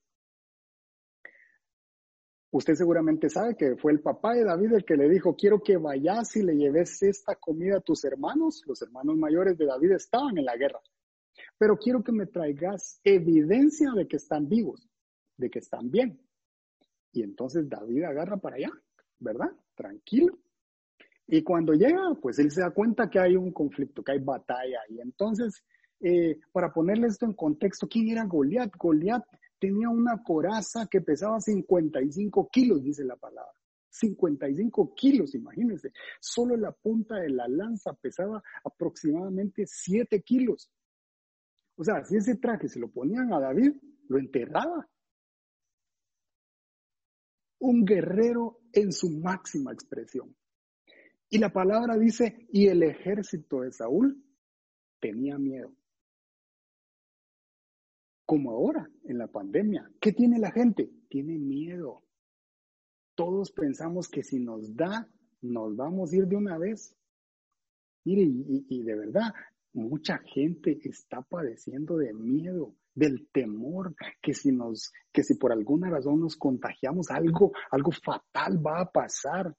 Usted 2.51 2.75
seguramente 2.75 3.31
sabe 3.31 3.57
que 3.57 3.77
fue 3.77 3.93
el 3.93 4.01
papá 4.01 4.35
de 4.35 4.45
David 4.45 4.75
el 4.75 4.85
que 4.85 4.97
le 4.97 5.09
dijo, 5.09 5.35
quiero 5.37 5.63
que 5.63 5.79
vayas 5.79 6.37
y 6.37 6.43
le 6.43 6.55
lleves 6.55 7.03
esta 7.03 7.35
comida 7.37 7.79
a 7.79 7.81
tus 7.81 8.05
hermanos. 8.05 8.63
Los 8.67 8.83
hermanos 8.83 9.17
mayores 9.17 9.57
de 9.57 9.65
David 9.65 9.93
estaban 9.93 10.37
en 10.37 10.45
la 10.45 10.57
guerra. 10.57 10.81
Pero 11.57 11.79
quiero 11.79 12.03
que 12.03 12.13
me 12.13 12.27
traigas 12.27 13.01
evidencia 13.05 13.93
de 13.93 14.07
que 14.07 14.17
están 14.17 14.51
vivos, 14.51 14.87
de 15.39 15.49
que 15.49 15.61
están 15.61 15.91
bien. 15.91 16.21
Y 17.13 17.23
entonces 17.23 17.69
David 17.69 18.05
agarra 18.05 18.37
para 18.39 18.57
allá, 18.57 18.71
¿verdad? 19.19 19.51
Tranquilo. 19.75 20.39
Y 21.27 21.43
cuando 21.43 21.73
llega, 21.73 22.15
pues 22.21 22.39
él 22.39 22.51
se 22.51 22.61
da 22.61 22.71
cuenta 22.71 23.09
que 23.09 23.19
hay 23.19 23.37
un 23.37 23.53
conflicto, 23.53 24.03
que 24.03 24.13
hay 24.13 24.19
batalla. 24.19 24.81
Y 24.89 25.01
entonces, 25.01 25.65
eh, 26.01 26.41
para 26.51 26.73
ponerle 26.73 27.07
esto 27.07 27.27
en 27.27 27.35
contexto, 27.35 27.89
¿quién 27.89 28.09
era 28.09 28.25
Goliat? 28.25 28.75
Goliat 28.77 29.25
tenía 29.59 29.89
una 29.89 30.23
coraza 30.23 30.87
que 30.91 31.01
pesaba 31.01 31.41
55 31.41 32.49
kilos, 32.51 32.83
dice 32.83 33.05
la 33.05 33.17
palabra. 33.17 33.53
55 33.91 34.95
kilos, 34.95 35.35
imagínense. 35.35 35.93
Solo 36.21 36.57
la 36.57 36.73
punta 36.73 37.17
de 37.17 37.31
la 37.31 37.47
lanza 37.47 37.93
pesaba 37.93 38.43
aproximadamente 38.65 39.65
7 39.67 40.23
kilos. 40.23 40.71
O 41.77 41.85
sea, 41.85 42.03
si 42.05 42.17
ese 42.17 42.37
traje 42.37 42.69
se 42.69 42.81
lo 42.81 42.91
ponían 42.91 43.33
a 43.33 43.41
David, 43.41 43.73
lo 44.09 44.19
enterraba. 44.19 44.89
Un 47.63 47.85
guerrero 47.85 48.61
en 48.73 48.93
su 48.93 49.11
máxima 49.11 49.73
expresión. 49.73 50.35
Y 51.29 51.39
la 51.39 51.53
palabra 51.53 51.97
dice, 51.97 52.47
y 52.51 52.69
el 52.69 52.83
ejército 52.83 53.61
de 53.61 53.73
Saúl 53.73 54.23
tenía 55.01 55.39
miedo 55.39 55.75
como 58.33 58.53
ahora 58.53 58.91
en 59.05 59.19
la 59.19 59.27
pandemia. 59.27 59.91
¿Qué 60.01 60.13
tiene 60.13 60.39
la 60.39 60.51
gente? 60.51 60.91
Tiene 61.11 61.39
miedo. 61.39 62.03
Todos 63.15 63.53
pensamos 63.53 64.09
que 64.09 64.23
si 64.23 64.41
nos 64.41 64.75
da, 64.75 65.07
nos 65.43 65.77
vamos 65.77 66.13
a 66.13 66.17
ir 66.17 66.27
de 66.27 66.37
una 66.37 66.57
vez. 66.57 66.97
Mire, 68.05 68.23
y, 68.23 68.83
de 68.83 68.97
verdad, 68.97 69.35
mucha 69.75 70.17
gente 70.19 70.81
está 70.83 71.21
padeciendo 71.21 71.99
de 71.99 72.15
miedo, 72.15 72.75
del 72.95 73.29
temor, 73.33 73.95
que 74.21 74.35
si 74.35 74.53
nos, 74.53 74.93
que 75.13 75.23
si 75.23 75.35
por 75.35 75.53
alguna 75.53 75.91
razón 75.91 76.21
nos 76.21 76.37
contagiamos, 76.37 77.11
algo, 77.11 77.53
algo 77.71 77.91
fatal 77.93 78.65
va 78.65 78.81
a 78.81 78.91
pasar. 78.91 79.55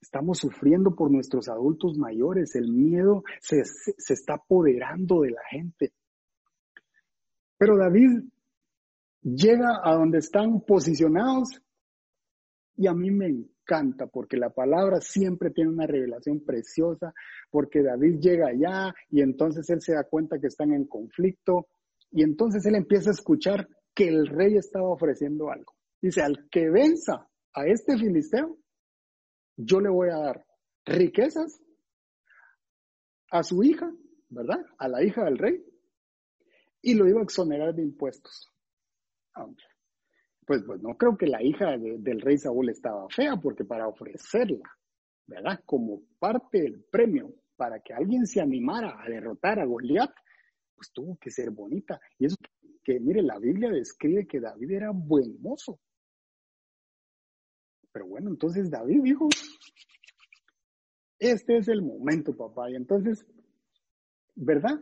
Estamos 0.00 0.38
sufriendo 0.38 0.94
por 0.94 1.10
nuestros 1.10 1.48
adultos 1.48 1.96
mayores, 1.96 2.54
el 2.56 2.68
miedo 2.68 3.22
se, 3.40 3.64
se 3.64 4.14
está 4.14 4.34
apoderando 4.34 5.22
de 5.22 5.30
la 5.30 5.42
gente. 5.50 5.92
Pero 7.56 7.78
David 7.78 8.24
llega 9.22 9.80
a 9.82 9.94
donde 9.94 10.18
están 10.18 10.60
posicionados 10.60 11.62
y 12.76 12.86
a 12.86 12.92
mí 12.92 13.10
me 13.10 13.26
encanta 13.26 14.06
porque 14.06 14.36
la 14.36 14.50
palabra 14.50 15.00
siempre 15.00 15.50
tiene 15.50 15.70
una 15.70 15.86
revelación 15.86 16.40
preciosa, 16.44 17.14
porque 17.50 17.82
David 17.82 18.18
llega 18.20 18.48
allá 18.48 18.94
y 19.10 19.22
entonces 19.22 19.68
él 19.70 19.80
se 19.80 19.94
da 19.94 20.04
cuenta 20.04 20.38
que 20.38 20.48
están 20.48 20.72
en 20.72 20.86
conflicto 20.86 21.68
y 22.14 22.22
entonces 22.22 22.64
él 22.64 22.76
empieza 22.76 23.10
a 23.10 23.12
escuchar 23.12 23.68
que 23.92 24.06
el 24.06 24.28
rey 24.28 24.56
estaba 24.56 24.88
ofreciendo 24.88 25.50
algo. 25.50 25.74
Dice, 26.00 26.22
al 26.22 26.48
que 26.48 26.70
venza 26.70 27.28
a 27.52 27.66
este 27.66 27.98
filisteo, 27.98 28.56
yo 29.56 29.80
le 29.80 29.88
voy 29.90 30.10
a 30.10 30.18
dar 30.18 30.46
riquezas 30.86 31.60
a 33.30 33.42
su 33.42 33.64
hija, 33.64 33.92
¿verdad? 34.28 34.64
A 34.78 34.86
la 34.86 35.02
hija 35.02 35.24
del 35.24 35.38
rey, 35.38 35.64
y 36.82 36.94
lo 36.94 37.08
iba 37.08 37.18
a 37.18 37.24
exonerar 37.24 37.74
de 37.74 37.82
impuestos. 37.82 38.52
Pues, 40.46 40.62
pues 40.64 40.80
no 40.82 40.96
creo 40.96 41.16
que 41.16 41.26
la 41.26 41.42
hija 41.42 41.76
del 41.76 42.20
rey 42.20 42.38
Saúl 42.38 42.68
estaba 42.68 43.08
fea, 43.08 43.36
porque 43.42 43.64
para 43.64 43.88
ofrecerla, 43.88 44.70
¿verdad? 45.26 45.60
Como 45.66 46.02
parte 46.20 46.60
del 46.60 46.84
premio 46.84 47.34
para 47.56 47.80
que 47.80 47.92
alguien 47.92 48.24
se 48.26 48.40
animara 48.40 49.02
a 49.02 49.08
derrotar 49.08 49.58
a 49.58 49.64
Goliat, 49.64 50.12
pues 50.74 50.90
tuvo 50.92 51.16
que 51.18 51.30
ser 51.30 51.50
bonita. 51.50 52.00
Y 52.18 52.26
eso 52.26 52.36
que, 52.82 53.00
mire, 53.00 53.22
la 53.22 53.38
Biblia 53.38 53.70
describe 53.70 54.26
que 54.26 54.40
David 54.40 54.70
era 54.70 54.90
buen 54.92 55.40
mozo. 55.40 55.80
Pero 57.92 58.06
bueno, 58.06 58.30
entonces 58.30 58.70
David 58.70 59.02
dijo, 59.02 59.28
este 61.18 61.58
es 61.58 61.68
el 61.68 61.82
momento, 61.82 62.36
papá. 62.36 62.70
Y 62.70 62.74
entonces, 62.74 63.24
¿verdad? 64.34 64.80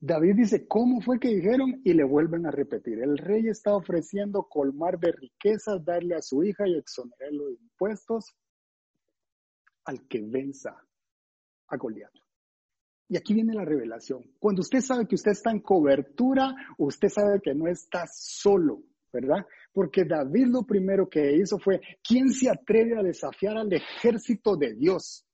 David 0.00 0.36
dice, 0.36 0.66
¿cómo 0.66 1.00
fue 1.00 1.20
que 1.20 1.28
dijeron? 1.28 1.80
Y 1.84 1.92
le 1.92 2.04
vuelven 2.04 2.46
a 2.46 2.50
repetir, 2.50 3.00
el 3.02 3.18
rey 3.18 3.48
está 3.48 3.74
ofreciendo 3.74 4.44
colmar 4.44 4.98
de 4.98 5.12
riquezas, 5.12 5.84
darle 5.84 6.14
a 6.14 6.22
su 6.22 6.42
hija 6.42 6.66
y 6.66 6.74
exonerarlo 6.74 7.48
de 7.48 7.54
impuestos 7.54 8.34
al 9.84 10.06
que 10.08 10.22
venza 10.22 10.82
a 11.68 11.76
Goliat. 11.76 12.12
Y 13.08 13.16
aquí 13.16 13.32
viene 13.32 13.54
la 13.54 13.64
revelación. 13.64 14.22
Cuando 14.38 14.60
usted 14.60 14.80
sabe 14.80 15.06
que 15.06 15.14
usted 15.14 15.32
está 15.32 15.50
en 15.50 15.60
cobertura, 15.60 16.54
usted 16.76 17.08
sabe 17.08 17.40
que 17.42 17.54
no 17.54 17.66
está 17.66 18.04
solo, 18.06 18.82
¿verdad? 19.12 19.46
Porque 19.72 20.04
David 20.04 20.48
lo 20.48 20.64
primero 20.64 21.08
que 21.08 21.36
hizo 21.36 21.58
fue, 21.58 21.80
¿quién 22.06 22.28
se 22.28 22.50
atreve 22.50 22.98
a 22.98 23.02
desafiar 23.02 23.56
al 23.56 23.72
ejército 23.72 24.56
de 24.56 24.74
Dios? 24.74 25.24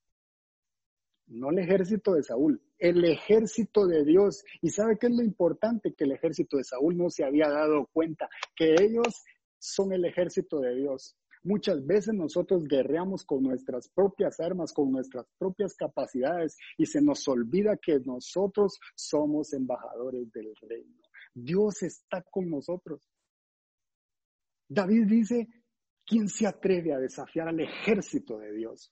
No 1.27 1.49
el 1.49 1.59
ejército 1.59 2.13
de 2.13 2.23
Saúl, 2.23 2.61
el 2.77 3.03
ejército 3.03 3.87
de 3.87 4.05
Dios. 4.05 4.43
¿Y 4.61 4.69
sabe 4.69 4.97
qué 4.97 5.07
es 5.07 5.13
lo 5.13 5.23
importante? 5.23 5.93
Que 5.93 6.05
el 6.05 6.13
ejército 6.13 6.57
de 6.57 6.63
Saúl 6.63 6.95
no 6.95 7.09
se 7.09 7.25
había 7.25 7.49
dado 7.49 7.89
cuenta, 7.91 8.29
que 8.55 8.75
ellos 8.79 9.23
son 9.57 9.91
el 9.91 10.05
ejército 10.05 10.59
de 10.59 10.75
Dios. 10.75 11.17
Muchas 11.45 11.85
veces 11.85 12.15
nosotros 12.15 12.63
guerreamos 12.67 13.23
con 13.23 13.43
nuestras 13.43 13.87
propias 13.89 14.39
armas, 14.39 14.73
con 14.73 14.91
nuestras 14.91 15.27
propias 15.37 15.75
capacidades 15.75 16.57
y 16.75 16.87
se 16.87 17.01
nos 17.01 17.27
olvida 17.27 17.77
que 17.77 17.99
nosotros 17.99 18.79
somos 18.95 19.53
embajadores 19.53 20.31
del 20.31 20.55
reino. 20.67 20.97
Dios 21.35 21.83
está 21.83 22.23
con 22.31 22.49
nosotros. 22.49 23.07
David 24.67 25.05
dice, 25.05 25.47
¿quién 26.03 26.29
se 26.29 26.47
atreve 26.47 26.95
a 26.95 26.97
desafiar 26.97 27.49
al 27.49 27.59
ejército 27.59 28.39
de 28.39 28.51
Dios? 28.51 28.91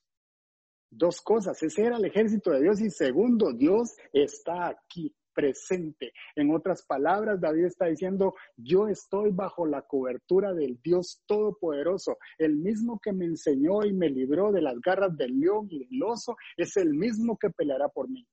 Dos 0.88 1.20
cosas, 1.22 1.60
ese 1.60 1.82
era 1.82 1.96
el 1.96 2.04
ejército 2.04 2.52
de 2.52 2.62
Dios 2.62 2.80
y 2.80 2.88
segundo, 2.88 3.52
Dios 3.52 3.96
está 4.12 4.68
aquí 4.68 5.12
presente. 5.34 6.12
En 6.36 6.54
otras 6.54 6.84
palabras, 6.86 7.40
David 7.40 7.64
está 7.64 7.86
diciendo, 7.86 8.34
yo 8.56 8.88
estoy 8.88 9.30
bajo 9.32 9.66
la 9.66 9.82
cobertura 9.82 10.54
del 10.54 10.80
Dios 10.82 11.22
Todopoderoso. 11.26 12.18
El 12.38 12.56
mismo 12.56 13.00
que 13.00 13.12
me 13.12 13.26
enseñó 13.26 13.84
y 13.84 13.92
me 13.92 14.08
libró 14.08 14.52
de 14.52 14.62
las 14.62 14.80
garras 14.80 15.16
del 15.16 15.38
león 15.38 15.66
y 15.70 15.86
del 15.86 16.02
oso, 16.02 16.36
es 16.56 16.76
el 16.76 16.94
mismo 16.94 17.36
que 17.36 17.50
peleará 17.50 17.88
por 17.88 18.08
mí. 18.08 18.26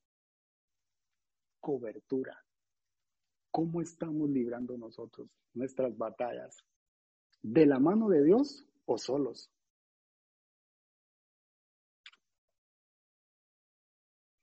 Cobertura. 1.59 2.37
¿Cómo 3.51 3.81
estamos 3.81 4.29
librando 4.29 4.77
nosotros 4.77 5.27
nuestras 5.53 5.97
batallas? 5.97 6.57
¿De 7.41 7.65
la 7.65 7.79
mano 7.79 8.07
de 8.07 8.23
Dios 8.23 8.65
o 8.85 8.97
solos? 8.97 9.51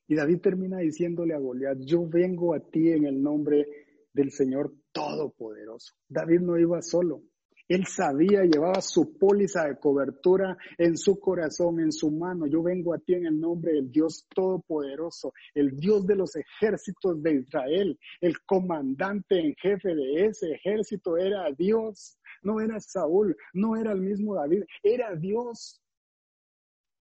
Y 0.08 0.16
David 0.16 0.40
termina 0.40 0.78
diciéndole 0.78 1.34
a 1.34 1.38
Goliat, 1.38 1.78
yo 1.80 2.08
vengo 2.08 2.54
a 2.54 2.60
ti 2.60 2.90
en 2.90 3.04
el 3.04 3.22
nombre 3.22 3.66
del 4.10 4.32
Señor 4.32 4.72
Todopoderoso. 4.90 5.94
David 6.08 6.40
no 6.40 6.58
iba 6.58 6.80
solo. 6.80 7.22
Él 7.68 7.84
sabía, 7.86 8.44
llevaba 8.44 8.80
su 8.80 9.18
póliza 9.18 9.66
de 9.66 9.78
cobertura 9.78 10.56
en 10.78 10.96
su 10.96 11.20
corazón, 11.20 11.80
en 11.80 11.92
su 11.92 12.10
mano. 12.10 12.46
Yo 12.46 12.62
vengo 12.62 12.94
a 12.94 12.98
ti 12.98 13.12
en 13.12 13.26
el 13.26 13.38
nombre 13.38 13.74
del 13.74 13.92
Dios 13.92 14.26
Todopoderoso, 14.34 15.34
el 15.54 15.76
Dios 15.76 16.06
de 16.06 16.16
los 16.16 16.34
ejércitos 16.34 17.22
de 17.22 17.34
Israel. 17.34 17.98
El 18.22 18.40
comandante 18.46 19.38
en 19.38 19.54
jefe 19.56 19.94
de 19.94 20.24
ese 20.24 20.52
ejército 20.52 21.18
era 21.18 21.52
Dios, 21.52 22.18
no 22.42 22.62
era 22.62 22.80
Saúl, 22.80 23.36
no 23.52 23.76
era 23.76 23.92
el 23.92 24.00
mismo 24.00 24.34
David, 24.34 24.62
era 24.82 25.14
Dios. 25.14 25.82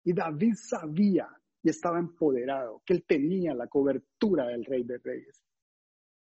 Y 0.03 0.13
David 0.13 0.55
sabía 0.55 1.27
y 1.65 1.69
estaba 1.69 1.97
empoderado, 1.97 2.83
que 2.85 2.93
él 2.93 3.05
tenía 3.07 3.55
la 3.55 3.65
cobertura 3.65 4.45
del 4.49 4.65
Rey 4.65 4.83
de 4.83 4.99
Reyes. 4.99 5.43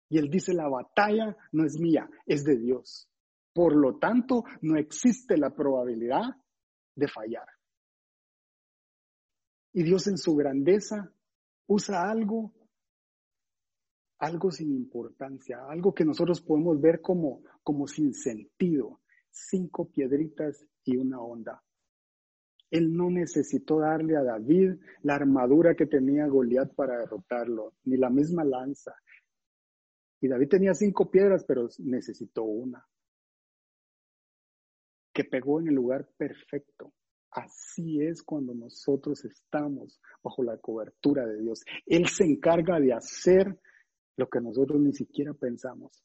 Y 0.08 0.18
él 0.18 0.30
dice, 0.30 0.54
la 0.54 0.68
batalla 0.68 1.36
no 1.50 1.64
es 1.64 1.76
mía, 1.76 2.08
es 2.24 2.44
de 2.44 2.56
Dios. 2.56 3.10
Por 3.52 3.74
lo 3.74 3.98
tanto, 3.98 4.44
no 4.62 4.76
existe 4.76 5.36
la 5.36 5.50
probabilidad 5.50 6.36
de 6.94 7.08
fallar. 7.08 7.48
Y 9.72 9.82
Dios 9.82 10.06
en 10.06 10.18
su 10.18 10.36
grandeza 10.36 11.12
usa 11.66 12.08
algo, 12.08 12.52
algo 14.20 14.52
sin 14.52 14.70
importancia, 14.70 15.66
algo 15.68 15.92
que 15.92 16.04
nosotros 16.04 16.40
podemos 16.42 16.80
ver 16.80 17.00
como, 17.00 17.42
como 17.64 17.88
sin 17.88 18.14
sentido. 18.14 19.00
Cinco 19.32 19.90
piedritas 19.90 20.64
y 20.84 20.96
una 20.96 21.20
onda. 21.20 21.63
Él 22.74 22.92
no 22.92 23.08
necesitó 23.08 23.78
darle 23.78 24.16
a 24.16 24.24
David 24.24 24.80
la 25.04 25.14
armadura 25.14 25.76
que 25.76 25.86
tenía 25.86 26.26
Goliat 26.26 26.74
para 26.74 26.98
derrotarlo, 26.98 27.74
ni 27.84 27.96
la 27.96 28.10
misma 28.10 28.42
lanza. 28.42 28.96
Y 30.20 30.26
David 30.26 30.48
tenía 30.48 30.74
cinco 30.74 31.08
piedras, 31.08 31.44
pero 31.46 31.68
necesitó 31.78 32.42
una. 32.42 32.84
Que 35.12 35.22
pegó 35.22 35.60
en 35.60 35.68
el 35.68 35.76
lugar 35.76 36.08
perfecto. 36.16 36.92
Así 37.30 38.02
es 38.02 38.24
cuando 38.24 38.52
nosotros 38.54 39.24
estamos 39.24 40.00
bajo 40.20 40.42
la 40.42 40.58
cobertura 40.58 41.24
de 41.26 41.42
Dios. 41.42 41.60
Él 41.86 42.08
se 42.08 42.24
encarga 42.24 42.80
de 42.80 42.92
hacer 42.92 43.56
lo 44.16 44.28
que 44.28 44.40
nosotros 44.40 44.80
ni 44.80 44.92
siquiera 44.92 45.32
pensamos. 45.32 46.02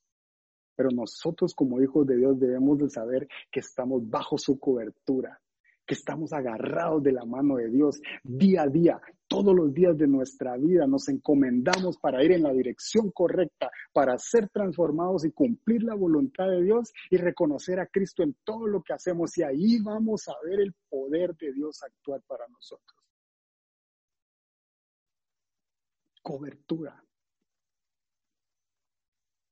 Pero 0.75 0.91
nosotros 0.91 1.55
como 1.55 1.81
hijos 1.81 2.05
de 2.05 2.17
Dios 2.17 2.39
debemos 2.39 2.77
de 2.77 2.91
saber 2.91 3.27
que 3.51 3.61
estamos 3.61 4.07
bajo 4.07 4.37
su 4.37 4.59
cobertura 4.59 5.41
que 5.89 5.95
estamos 5.95 6.33
agarrados 6.33 7.01
de 7.01 7.11
la 7.11 7.25
mano 7.25 7.55
de 7.55 7.67
Dios 7.67 7.99
día 8.23 8.61
a 8.61 8.67
día, 8.67 9.01
todos 9.27 9.55
los 9.55 9.73
días 9.73 9.97
de 9.97 10.05
nuestra 10.05 10.55
vida. 10.55 10.85
Nos 10.85 11.09
encomendamos 11.09 11.97
para 11.97 12.23
ir 12.23 12.31
en 12.31 12.43
la 12.43 12.53
dirección 12.53 13.09
correcta, 13.09 13.71
para 13.91 14.15
ser 14.19 14.49
transformados 14.49 15.25
y 15.25 15.31
cumplir 15.31 15.81
la 15.81 15.95
voluntad 15.95 16.47
de 16.47 16.61
Dios 16.61 16.93
y 17.09 17.17
reconocer 17.17 17.79
a 17.79 17.87
Cristo 17.87 18.21
en 18.21 18.35
todo 18.43 18.67
lo 18.67 18.83
que 18.83 18.93
hacemos. 18.93 19.35
Y 19.39 19.41
ahí 19.41 19.79
vamos 19.81 20.27
a 20.27 20.35
ver 20.45 20.59
el 20.59 20.75
poder 20.87 21.35
de 21.37 21.53
Dios 21.53 21.81
actuar 21.81 22.21
para 22.27 22.47
nosotros. 22.49 22.99
Cobertura. 26.21 27.03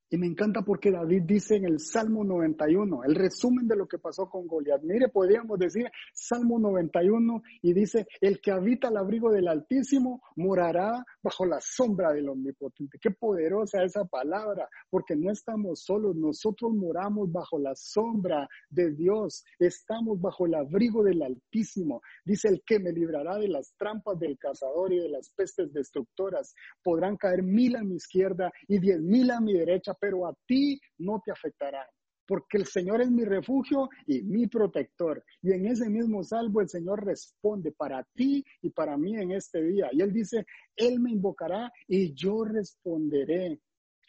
Y 0.09 0.17
me 0.17 0.27
encanta 0.27 0.61
porque 0.61 0.89
David 0.89 1.23
dice 1.25 1.57
en 1.57 1.65
el 1.65 1.81
Salmo 1.81 2.23
91, 2.23 3.03
el 3.03 3.13
resumen 3.13 3.67
de 3.67 3.75
lo 3.75 3.87
que 3.87 3.97
pasó 3.97 4.29
con 4.29 4.47
Goliat. 4.47 4.81
Mire, 4.83 5.09
podríamos 5.09 5.59
decir 5.59 5.91
Salmo 6.13 6.57
91 6.59 7.41
y 7.61 7.73
dice, 7.73 8.07
el 8.21 8.39
que 8.39 8.51
habita 8.51 8.87
el 8.87 8.95
abrigo 8.95 9.31
del 9.31 9.49
Altísimo 9.49 10.21
morará 10.37 11.03
bajo 11.21 11.45
la 11.45 11.59
sombra 11.59 12.13
del 12.13 12.29
Omnipotente. 12.29 12.97
Qué 13.01 13.11
poderosa 13.11 13.83
esa 13.83 14.05
palabra, 14.05 14.69
porque 14.89 15.13
no 15.17 15.29
estamos 15.29 15.83
solos, 15.83 16.15
nosotros 16.15 16.71
moramos 16.73 17.29
bajo 17.29 17.59
la 17.59 17.75
sombra 17.75 18.47
de 18.69 18.91
Dios, 18.91 19.43
estamos 19.59 20.21
bajo 20.21 20.45
el 20.45 20.55
abrigo 20.55 21.03
del 21.03 21.21
Altísimo. 21.21 22.01
Dice 22.23 22.47
el 22.47 22.63
que 22.65 22.79
me 22.79 22.93
librará 22.93 23.37
de 23.37 23.49
las 23.49 23.73
trampas 23.77 24.17
del 24.19 24.37
cazador 24.37 24.93
y 24.93 24.99
de 24.99 25.09
las 25.09 25.29
pestes 25.31 25.73
destructoras. 25.73 26.55
Podrán 26.81 27.17
caer 27.17 27.43
mil 27.43 27.75
a 27.75 27.83
mi 27.83 27.95
izquierda 27.95 28.53
y 28.69 28.79
diez 28.79 29.01
mil 29.01 29.31
a 29.31 29.41
mi 29.41 29.51
derecha 29.51 29.96
pero 29.99 30.27
a 30.27 30.35
ti 30.45 30.79
no 30.99 31.21
te 31.23 31.31
afectará, 31.31 31.87
porque 32.25 32.57
el 32.57 32.65
Señor 32.65 33.01
es 33.01 33.09
mi 33.09 33.23
refugio 33.23 33.89
y 34.05 34.21
mi 34.23 34.47
protector. 34.47 35.23
Y 35.41 35.53
en 35.53 35.67
ese 35.67 35.89
mismo 35.89 36.23
salvo 36.23 36.61
el 36.61 36.69
Señor 36.69 37.05
responde 37.05 37.71
para 37.71 38.03
ti 38.13 38.43
y 38.61 38.69
para 38.69 38.97
mí 38.97 39.15
en 39.15 39.31
este 39.31 39.63
día. 39.63 39.89
Y 39.91 40.01
Él 40.01 40.11
dice, 40.11 40.45
Él 40.75 40.99
me 40.99 41.11
invocará 41.11 41.71
y 41.87 42.13
yo 42.13 42.43
responderé. 42.43 43.59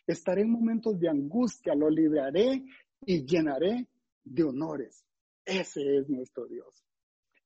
Estaré 0.07 0.43
en 0.43 0.51
momentos 0.51 0.99
de 0.99 1.09
angustia, 1.09 1.75
lo 1.75 1.91
libraré 1.91 2.65
y 3.07 3.25
llenaré 3.25 3.87
de 4.25 4.43
honores. 4.43 5.05
Ese 5.45 5.99
es 5.99 6.09
nuestro 6.09 6.47
Dios. 6.47 6.88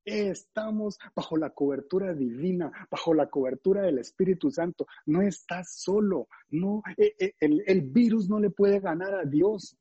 Estamos 0.05 0.99
bajo 1.15 1.37
la 1.37 1.51
cobertura 1.51 2.13
divina, 2.13 2.73
bajo 2.91 3.15
la 3.15 3.29
cobertura 3.29 3.83
del 3.83 3.99
Espíritu 3.99 4.51
Santo. 4.51 4.87
No 5.07 5.23
estás 5.23 5.75
solo. 5.77 6.29
No, 6.51 6.83
eh, 6.97 7.15
eh, 7.19 7.35
el, 7.39 7.83
virus 7.83 8.29
no 8.29 8.41
le 8.41 8.51
puede 8.51 8.81
ganar 8.81 9.15
a 9.15 9.25
Dios. 9.25 9.77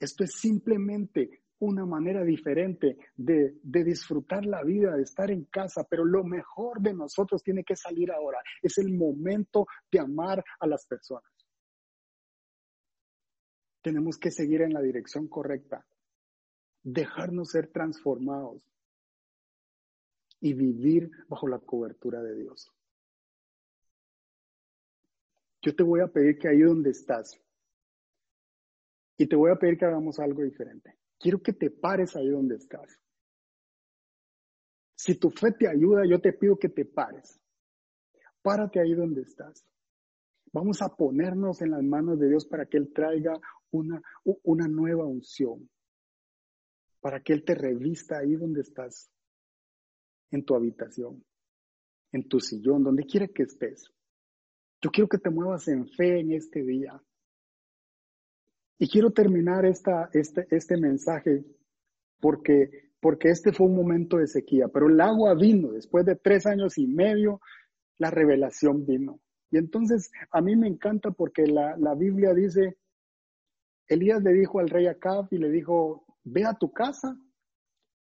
Esto 0.00 0.24
es 0.24 0.32
simplemente 0.32 1.42
una 1.60 1.86
manera 1.86 2.24
diferente 2.24 2.96
de, 3.14 3.56
de, 3.62 3.84
disfrutar 3.84 4.44
la 4.44 4.64
vida, 4.64 4.96
de 4.96 5.04
estar 5.04 5.30
en 5.30 5.44
casa, 5.44 5.86
pero 5.88 6.04
lo 6.04 6.24
mejor 6.24 6.80
de 6.80 6.92
nosotros 6.92 7.40
tiene 7.44 7.62
que 7.62 7.76
salir 7.76 8.10
ahora. 8.10 8.38
Es 8.60 8.78
el 8.78 8.92
momento 8.92 9.66
de 9.92 10.00
amar 10.00 10.44
a 10.58 10.66
las 10.66 10.84
personas. 10.86 11.30
Tenemos 13.80 14.18
que 14.18 14.32
seguir 14.32 14.62
en 14.62 14.72
la 14.72 14.80
dirección 14.80 15.28
correcta, 15.28 15.86
dejarnos 16.82 17.50
ser 17.50 17.68
transformados, 17.68 18.71
y 20.42 20.54
vivir 20.54 21.08
bajo 21.28 21.46
la 21.46 21.60
cobertura 21.60 22.20
de 22.20 22.34
Dios. 22.34 22.68
Yo 25.62 25.74
te 25.74 25.84
voy 25.84 26.00
a 26.00 26.08
pedir 26.08 26.36
que 26.36 26.48
ahí 26.48 26.60
donde 26.60 26.90
estás, 26.90 27.40
y 29.16 29.28
te 29.28 29.36
voy 29.36 29.52
a 29.52 29.56
pedir 29.56 29.78
que 29.78 29.84
hagamos 29.84 30.18
algo 30.18 30.42
diferente. 30.42 30.98
Quiero 31.16 31.40
que 31.40 31.52
te 31.52 31.70
pares 31.70 32.16
ahí 32.16 32.28
donde 32.28 32.56
estás. 32.56 32.98
Si 34.96 35.14
tu 35.14 35.30
fe 35.30 35.52
te 35.52 35.68
ayuda, 35.68 36.02
yo 36.04 36.20
te 36.20 36.32
pido 36.32 36.58
que 36.58 36.68
te 36.68 36.84
pares. 36.84 37.40
Párate 38.42 38.80
ahí 38.80 38.94
donde 38.94 39.22
estás. 39.22 39.64
Vamos 40.52 40.82
a 40.82 40.88
ponernos 40.88 41.62
en 41.62 41.70
las 41.70 41.84
manos 41.84 42.18
de 42.18 42.28
Dios 42.28 42.46
para 42.46 42.66
que 42.66 42.78
Él 42.78 42.92
traiga 42.92 43.38
una, 43.70 44.02
una 44.42 44.66
nueva 44.66 45.06
unción, 45.06 45.70
para 47.00 47.22
que 47.22 47.32
Él 47.32 47.44
te 47.44 47.54
revista 47.54 48.18
ahí 48.18 48.34
donde 48.34 48.62
estás 48.62 49.11
en 50.32 50.44
tu 50.44 50.56
habitación, 50.56 51.24
en 52.10 52.28
tu 52.28 52.40
sillón, 52.40 52.82
donde 52.82 53.04
quiera 53.04 53.28
que 53.28 53.44
estés. 53.44 53.88
Yo 54.82 54.90
quiero 54.90 55.08
que 55.08 55.18
te 55.18 55.30
muevas 55.30 55.68
en 55.68 55.86
fe 55.86 56.18
en 56.18 56.32
este 56.32 56.64
día. 56.64 57.00
Y 58.78 58.88
quiero 58.88 59.12
terminar 59.12 59.64
esta, 59.64 60.10
este, 60.12 60.46
este 60.50 60.76
mensaje 60.76 61.44
porque, 62.18 62.90
porque 62.98 63.28
este 63.28 63.52
fue 63.52 63.66
un 63.66 63.76
momento 63.76 64.16
de 64.16 64.26
sequía, 64.26 64.68
pero 64.68 64.88
el 64.88 65.00
agua 65.00 65.34
vino, 65.34 65.72
después 65.72 66.04
de 66.04 66.16
tres 66.16 66.46
años 66.46 66.78
y 66.78 66.88
medio, 66.88 67.40
la 67.98 68.10
revelación 68.10 68.84
vino. 68.84 69.20
Y 69.50 69.58
entonces 69.58 70.10
a 70.30 70.40
mí 70.40 70.56
me 70.56 70.66
encanta 70.66 71.12
porque 71.12 71.46
la, 71.46 71.76
la 71.76 71.94
Biblia 71.94 72.34
dice, 72.34 72.78
Elías 73.86 74.22
le 74.22 74.32
dijo 74.32 74.58
al 74.58 74.70
rey 74.70 74.86
Acab 74.86 75.28
y 75.30 75.38
le 75.38 75.50
dijo, 75.50 76.04
ve 76.24 76.44
a 76.44 76.54
tu 76.54 76.72
casa, 76.72 77.16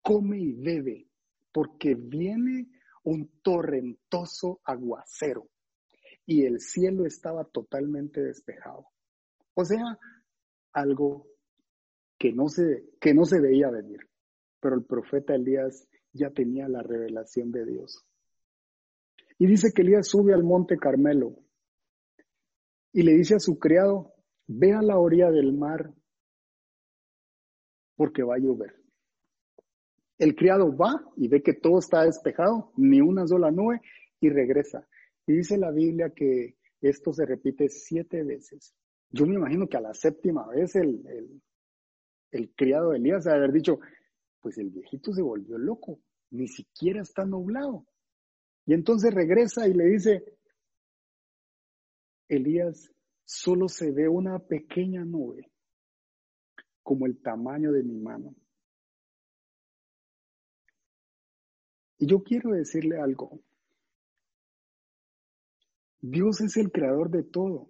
come 0.02 0.40
y 0.40 0.54
bebe, 0.54 1.09
porque 1.52 1.96
viene 1.96 2.70
un 3.04 3.30
torrentoso 3.42 4.62
aguacero 4.64 5.50
y 6.26 6.46
el 6.46 6.60
cielo 6.60 7.06
estaba 7.06 7.44
totalmente 7.46 8.22
despejado. 8.22 8.86
O 9.56 9.66
sea, 9.66 9.98
algo 10.74 11.28
que 12.18 12.32
no 12.34 12.50
se, 12.50 12.86
que 13.00 13.14
no 13.14 13.26
se 13.26 13.40
veía 13.40 13.70
venir. 13.72 14.00
Pero 14.60 14.76
el 14.76 14.86
profeta 14.86 15.34
Elías 15.34 15.88
ya 16.14 16.30
tenía 16.32 16.68
la 16.68 16.84
revelación 16.84 17.52
de 17.52 17.66
Dios. 17.66 18.06
Y 19.38 19.48
dice 19.48 19.72
que 19.74 19.82
Elías 19.82 20.08
sube 20.08 20.34
al 20.34 20.44
monte 20.44 20.78
Carmelo 20.78 21.40
y 22.92 23.04
le 23.04 23.14
dice 23.14 23.36
a 23.36 23.40
su 23.40 23.58
criado, 23.58 24.14
ve 24.48 24.74
a 24.74 24.82
la 24.82 24.98
orilla 24.98 25.32
del 25.32 25.54
mar 25.54 25.94
porque 27.96 28.24
va 28.24 28.36
a 28.36 28.40
llover. 28.40 28.79
El 30.20 30.36
criado 30.36 30.76
va 30.76 31.02
y 31.16 31.30
ve 31.30 31.42
que 31.42 31.54
todo 31.54 31.80
está 31.80 32.04
despejado, 32.04 32.72
ni 32.76 33.02
una 33.02 33.26
sola 33.26 33.50
nube, 33.52 33.82
y 34.20 34.30
regresa. 34.30 34.88
Y 35.26 35.34
dice 35.34 35.58
la 35.58 35.72
Biblia 35.72 36.12
que 36.14 36.58
esto 36.82 37.14
se 37.14 37.26
repite 37.26 37.70
siete 37.70 38.24
veces. 38.24 38.76
Yo 39.12 39.26
me 39.26 39.36
imagino 39.36 39.68
que 39.68 39.78
a 39.78 39.82
la 39.82 39.94
séptima 39.94 40.46
vez 40.48 40.76
el, 40.76 41.42
el, 42.32 42.54
criado 42.54 42.92
de 42.92 42.98
Elías 42.98 43.24
debe 43.24 43.38
haber 43.38 43.54
dicho, 43.54 43.80
pues 44.42 44.58
el 44.58 44.70
viejito 44.70 45.14
se 45.14 45.22
volvió 45.22 45.58
loco, 45.58 46.00
ni 46.32 46.48
siquiera 46.48 47.02
está 47.02 47.26
nublado. 47.26 47.86
Y 48.66 48.74
entonces 48.74 49.14
regresa 49.14 49.68
y 49.68 49.74
le 49.74 49.86
dice, 49.86 50.38
Elías, 52.28 52.92
solo 53.24 53.68
se 53.68 53.92
ve 53.92 54.08
una 54.08 54.38
pequeña 54.40 55.04
nube 55.06 55.50
como 56.84 57.06
el 57.06 57.22
tamaño 57.22 57.72
de 57.72 57.84
mi 57.84 58.00
mano. 58.00 58.36
Y 62.00 62.08
yo 62.08 62.24
quiero 62.24 62.52
decirle 62.52 63.00
algo. 63.00 63.40
Dios 66.02 66.40
es 66.42 66.56
el 66.58 66.72
creador 66.72 67.12
de 67.12 67.24
todo. 67.24 67.70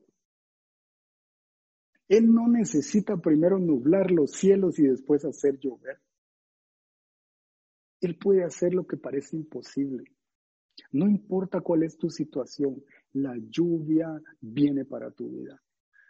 Él 2.08 2.32
no 2.34 2.48
necesita 2.48 3.18
primero 3.18 3.60
nublar 3.60 4.12
los 4.12 4.32
cielos 4.32 4.80
y 4.80 4.84
después 4.84 5.26
hacer 5.26 5.60
llover. 5.60 6.00
Él 8.02 8.18
puede 8.18 8.44
hacer 8.44 8.74
lo 8.74 8.86
que 8.88 8.98
parece 8.98 9.36
imposible. 9.36 10.04
No 10.92 11.08
importa 11.08 11.62
cuál 11.62 11.84
es 11.84 11.98
tu 11.98 12.10
situación, 12.10 12.84
la 13.14 13.36
lluvia 13.38 14.22
viene 14.40 14.86
para 14.86 15.12
tu 15.12 15.30
vida. 15.30 15.62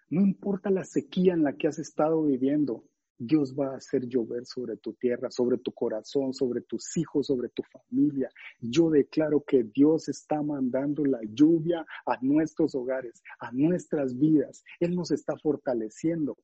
No 0.09 0.21
importa 0.21 0.69
la 0.69 0.83
sequía 0.83 1.33
en 1.33 1.43
la 1.43 1.53
que 1.53 1.67
has 1.67 1.79
estado 1.79 2.23
viviendo, 2.23 2.83
Dios 3.19 3.53
va 3.53 3.73
a 3.73 3.77
hacer 3.77 4.07
llover 4.07 4.45
sobre 4.45 4.77
tu 4.77 4.93
tierra, 4.93 5.29
sobre 5.29 5.57
tu 5.57 5.73
corazón, 5.73 6.33
sobre 6.33 6.61
tus 6.61 6.95
hijos, 6.95 7.27
sobre 7.27 7.49
tu 7.49 7.63
familia. 7.63 8.29
Yo 8.61 8.89
declaro 8.89 9.43
que 9.45 9.63
Dios 9.63 10.07
está 10.07 10.41
mandando 10.41 11.05
la 11.05 11.19
lluvia 11.33 11.85
a 12.05 12.17
nuestros 12.21 12.75
hogares, 12.75 13.21
a 13.39 13.51
nuestras 13.51 14.17
vidas. 14.17 14.63
Él 14.79 14.95
nos 14.95 15.11
está 15.11 15.37
fortaleciendo. 15.37 16.37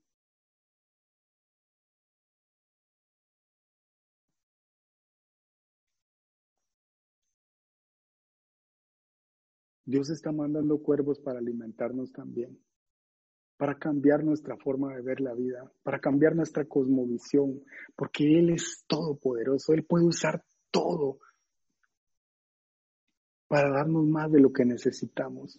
Dios 9.85 10.09
está 10.09 10.31
mandando 10.33 10.79
cuervos 10.79 11.19
para 11.19 11.39
alimentarnos 11.39 12.11
también 12.11 12.59
para 13.57 13.77
cambiar 13.77 14.23
nuestra 14.23 14.57
forma 14.57 14.93
de 14.95 15.01
ver 15.01 15.21
la 15.21 15.33
vida, 15.33 15.71
para 15.83 15.99
cambiar 15.99 16.35
nuestra 16.35 16.65
cosmovisión, 16.65 17.63
porque 17.95 18.39
Él 18.39 18.49
es 18.49 18.83
todopoderoso, 18.87 19.73
Él 19.73 19.85
puede 19.85 20.05
usar 20.05 20.43
todo 20.71 21.19
para 23.47 23.69
darnos 23.69 24.05
más 24.05 24.31
de 24.31 24.41
lo 24.41 24.51
que 24.51 24.65
necesitamos. 24.65 25.53